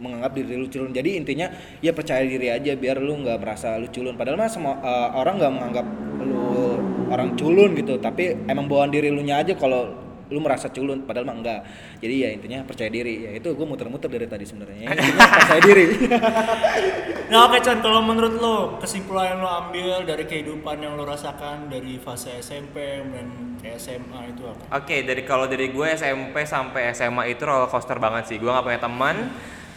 menganggap 0.00 0.32
diri 0.32 0.54
lu 0.56 0.66
culun. 0.72 0.90
Jadi 0.94 1.20
intinya 1.20 1.52
ya 1.84 1.92
percaya 1.92 2.24
diri 2.24 2.48
aja 2.48 2.72
biar 2.74 2.98
lu 3.02 3.20
nggak 3.20 3.38
merasa 3.42 3.76
lu 3.76 3.88
culun. 3.92 4.16
Padahal 4.16 4.38
mah 4.40 4.50
semua 4.50 4.74
eh, 4.80 5.08
orang 5.18 5.34
nggak 5.40 5.52
menganggap 5.52 5.86
lu 6.24 6.44
orang 7.12 7.30
culun 7.36 7.70
gitu. 7.76 7.94
Tapi 8.00 8.48
emang 8.48 8.66
bawaan 8.70 8.90
diri 8.94 9.12
lu 9.12 9.20
nya 9.20 9.42
aja 9.44 9.52
kalau 9.58 10.09
lu 10.30 10.38
merasa 10.38 10.70
culun 10.70 11.02
padahal 11.04 11.26
mah 11.26 11.36
enggak 11.36 11.60
jadi 11.98 12.14
ya 12.14 12.28
intinya 12.32 12.58
percaya 12.62 12.88
diri 12.88 13.28
ya 13.28 13.30
itu 13.36 13.50
gue 13.50 13.66
muter-muter 13.66 14.08
dari 14.08 14.26
tadi 14.30 14.44
sebenarnya 14.46 14.78
Ya, 14.80 14.94
percaya 14.94 15.60
diri 15.68 15.84
Nah 17.30 17.46
oke 17.46 17.62
Chan, 17.62 17.78
kalau 17.78 18.02
menurut 18.02 18.42
lo 18.42 18.56
kesimpulan 18.82 19.38
yang 19.38 19.46
lo 19.46 19.50
ambil 19.50 20.02
dari 20.02 20.26
kehidupan 20.26 20.82
yang 20.82 20.98
lo 20.98 21.06
rasakan 21.06 21.70
dari 21.70 21.94
fase 22.02 22.42
SMP 22.42 23.06
dan 23.06 23.54
ke 23.62 23.70
SMA 23.78 24.34
itu 24.34 24.42
apa? 24.50 24.82
Oke, 24.82 25.06
dari 25.06 25.22
kalau 25.22 25.46
dari 25.46 25.70
gue 25.70 25.86
SMP 25.94 26.42
sampai 26.42 26.90
SMA 26.90 27.30
itu 27.30 27.46
roller 27.46 27.70
coaster 27.70 28.02
banget 28.02 28.34
sih. 28.34 28.36
Gue 28.42 28.50
gak 28.50 28.66
punya 28.66 28.82
teman 28.82 29.30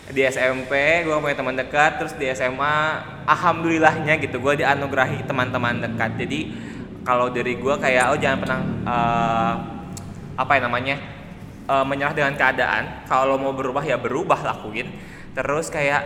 di 0.10 0.26
SMP, 0.26 1.06
gue 1.06 1.14
punya 1.14 1.38
teman 1.38 1.54
dekat. 1.54 2.02
Terus 2.02 2.14
di 2.18 2.26
SMA, 2.34 2.78
alhamdulillahnya 3.30 4.18
gitu, 4.18 4.42
gue 4.42 4.66
dianugerahi 4.66 5.22
teman-teman 5.30 5.78
dekat. 5.78 6.26
Jadi 6.26 6.40
kalau 7.06 7.30
dari 7.30 7.54
gue 7.54 7.76
kayak, 7.78 8.16
oh 8.16 8.18
jangan 8.18 8.40
pernah 8.42 8.60
eh, 8.82 9.54
apa 10.34 10.52
ya 10.54 10.62
namanya 10.62 10.96
eh, 11.66 11.86
menyerah 11.86 12.12
dengan 12.12 12.34
keadaan. 12.34 13.06
Kalau 13.06 13.24
lo 13.30 13.38
mau 13.38 13.52
berubah 13.52 13.82
ya 13.82 13.96
berubah 13.96 14.40
lakuin. 14.40 14.90
Terus 15.32 15.68
kayak 15.68 16.02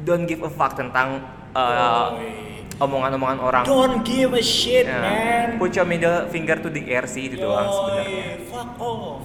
don't 0.00 0.24
give 0.24 0.40
a 0.40 0.48
fuck 0.48 0.72
tentang 0.72 1.20
eh, 1.50 2.08
Yoi. 2.10 2.28
omongan-omongan 2.76 3.38
orang. 3.38 3.62
Don't 3.62 4.00
give 4.00 4.32
a 4.32 4.40
shit 4.40 4.84
Ya. 4.84 4.98
man. 4.98 5.46
Put 5.56 5.72
your 5.72 5.84
middle 5.84 6.24
finger 6.26 6.56
to 6.56 6.68
the 6.68 6.84
air 6.86 7.04
sih 7.04 7.26
itu 7.26 7.36
doang 7.38 7.66
sebenarnya. 7.66 8.24
Fuck 8.46 8.70
off. 8.76 9.24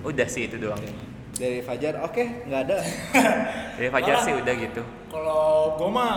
Udah 0.00 0.26
sih 0.26 0.46
itu 0.46 0.56
doang. 0.56 0.78
dari 1.30 1.62
Fajar 1.62 2.02
oke 2.02 2.50
nggak 2.50 2.60
ada 2.66 2.82
Dari 3.78 3.86
Fajar 3.88 4.10
Malah- 4.12 4.26
sih 4.26 4.34
udah 4.34 4.54
gitu. 4.58 4.82
Kalau 5.06 5.46
gue 5.74 5.86
mah 5.88 6.14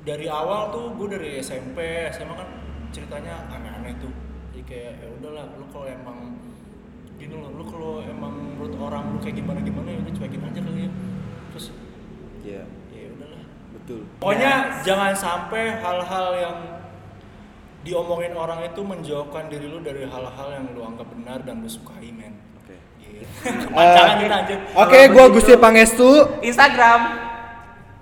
dari 0.00 0.26
awal 0.26 0.70
tuh 0.70 0.94
gue 0.94 1.08
dari 1.10 1.30
SMP, 1.38 1.78
SMA 2.08 2.32
kan 2.32 2.48
ceritanya. 2.88 3.50
Jadi 3.50 3.66
kayak 4.70 5.02
ya 5.02 5.08
udahlah, 5.18 5.44
lu 5.58 5.66
kalau 5.74 5.86
emang 5.90 6.38
gini 7.18 7.34
loh, 7.34 7.50
lu 7.58 7.64
kalau 7.66 8.00
emang 8.06 8.54
menurut 8.54 8.74
orang 8.78 9.10
lu 9.12 9.18
kayak 9.18 9.42
gimana 9.42 9.58
gimana 9.60 9.90
ya 9.90 9.98
udah 10.06 10.14
cuekin 10.14 10.42
aja 10.46 10.60
kali 10.62 10.80
ya. 10.86 10.90
Terus 11.50 11.66
ya 12.46 12.62
ya 12.94 13.08
udahlah. 13.18 13.42
betul 13.74 14.00
Pokoknya 14.22 14.52
jangan 14.86 15.12
sampai 15.12 15.82
hal-hal 15.82 16.26
yang 16.38 16.58
diomongin 17.82 18.32
orang 18.38 18.60
itu 18.62 18.80
menjauhkan 18.84 19.50
diri 19.50 19.66
lu 19.66 19.82
dari 19.82 20.06
hal-hal 20.06 20.48
yang 20.54 20.64
lu 20.70 20.86
anggap 20.86 21.08
benar 21.10 21.42
dan 21.42 21.64
lu 21.64 21.68
sukai 21.68 22.12
men. 22.14 22.38
oke 22.60 22.76
Gitu. 23.00 23.26
Kepanjangan 23.42 24.16
kita 24.22 24.36
anjir. 24.38 24.58
Oke, 24.78 24.98
gua 25.10 25.26
Gusti 25.34 25.54
Pangestu. 25.58 26.08
Instagram. 26.40 27.29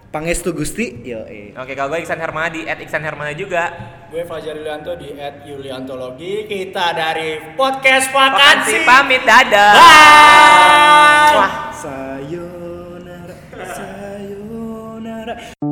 Pangestu 0.09 0.57
Gusti, 0.57 1.05
yo. 1.05 1.21
eh. 1.29 1.53
Oke, 1.53 1.77
kalau 1.77 1.93
gue 1.93 2.01
Iksan 2.01 2.17
Hermadi, 2.17 2.65
at 2.65 2.81
Iksan 2.81 3.05
Hermadi 3.05 3.45
juga. 3.45 3.69
Gue 4.09 4.25
Fajar 4.25 4.57
Yulianto 4.57 4.97
di 4.97 5.13
at 5.21 5.45
Yuliantologi. 5.45 6.49
Kita 6.49 6.97
dari 6.97 7.53
podcast 7.53 8.09
Vakansi. 8.09 8.89
Pamit, 8.89 9.21
dadah. 9.29 9.73
Bye. 9.77 11.37
Wah. 11.37 11.53
Sayonara, 11.77 13.37
sayonara. 13.69 15.68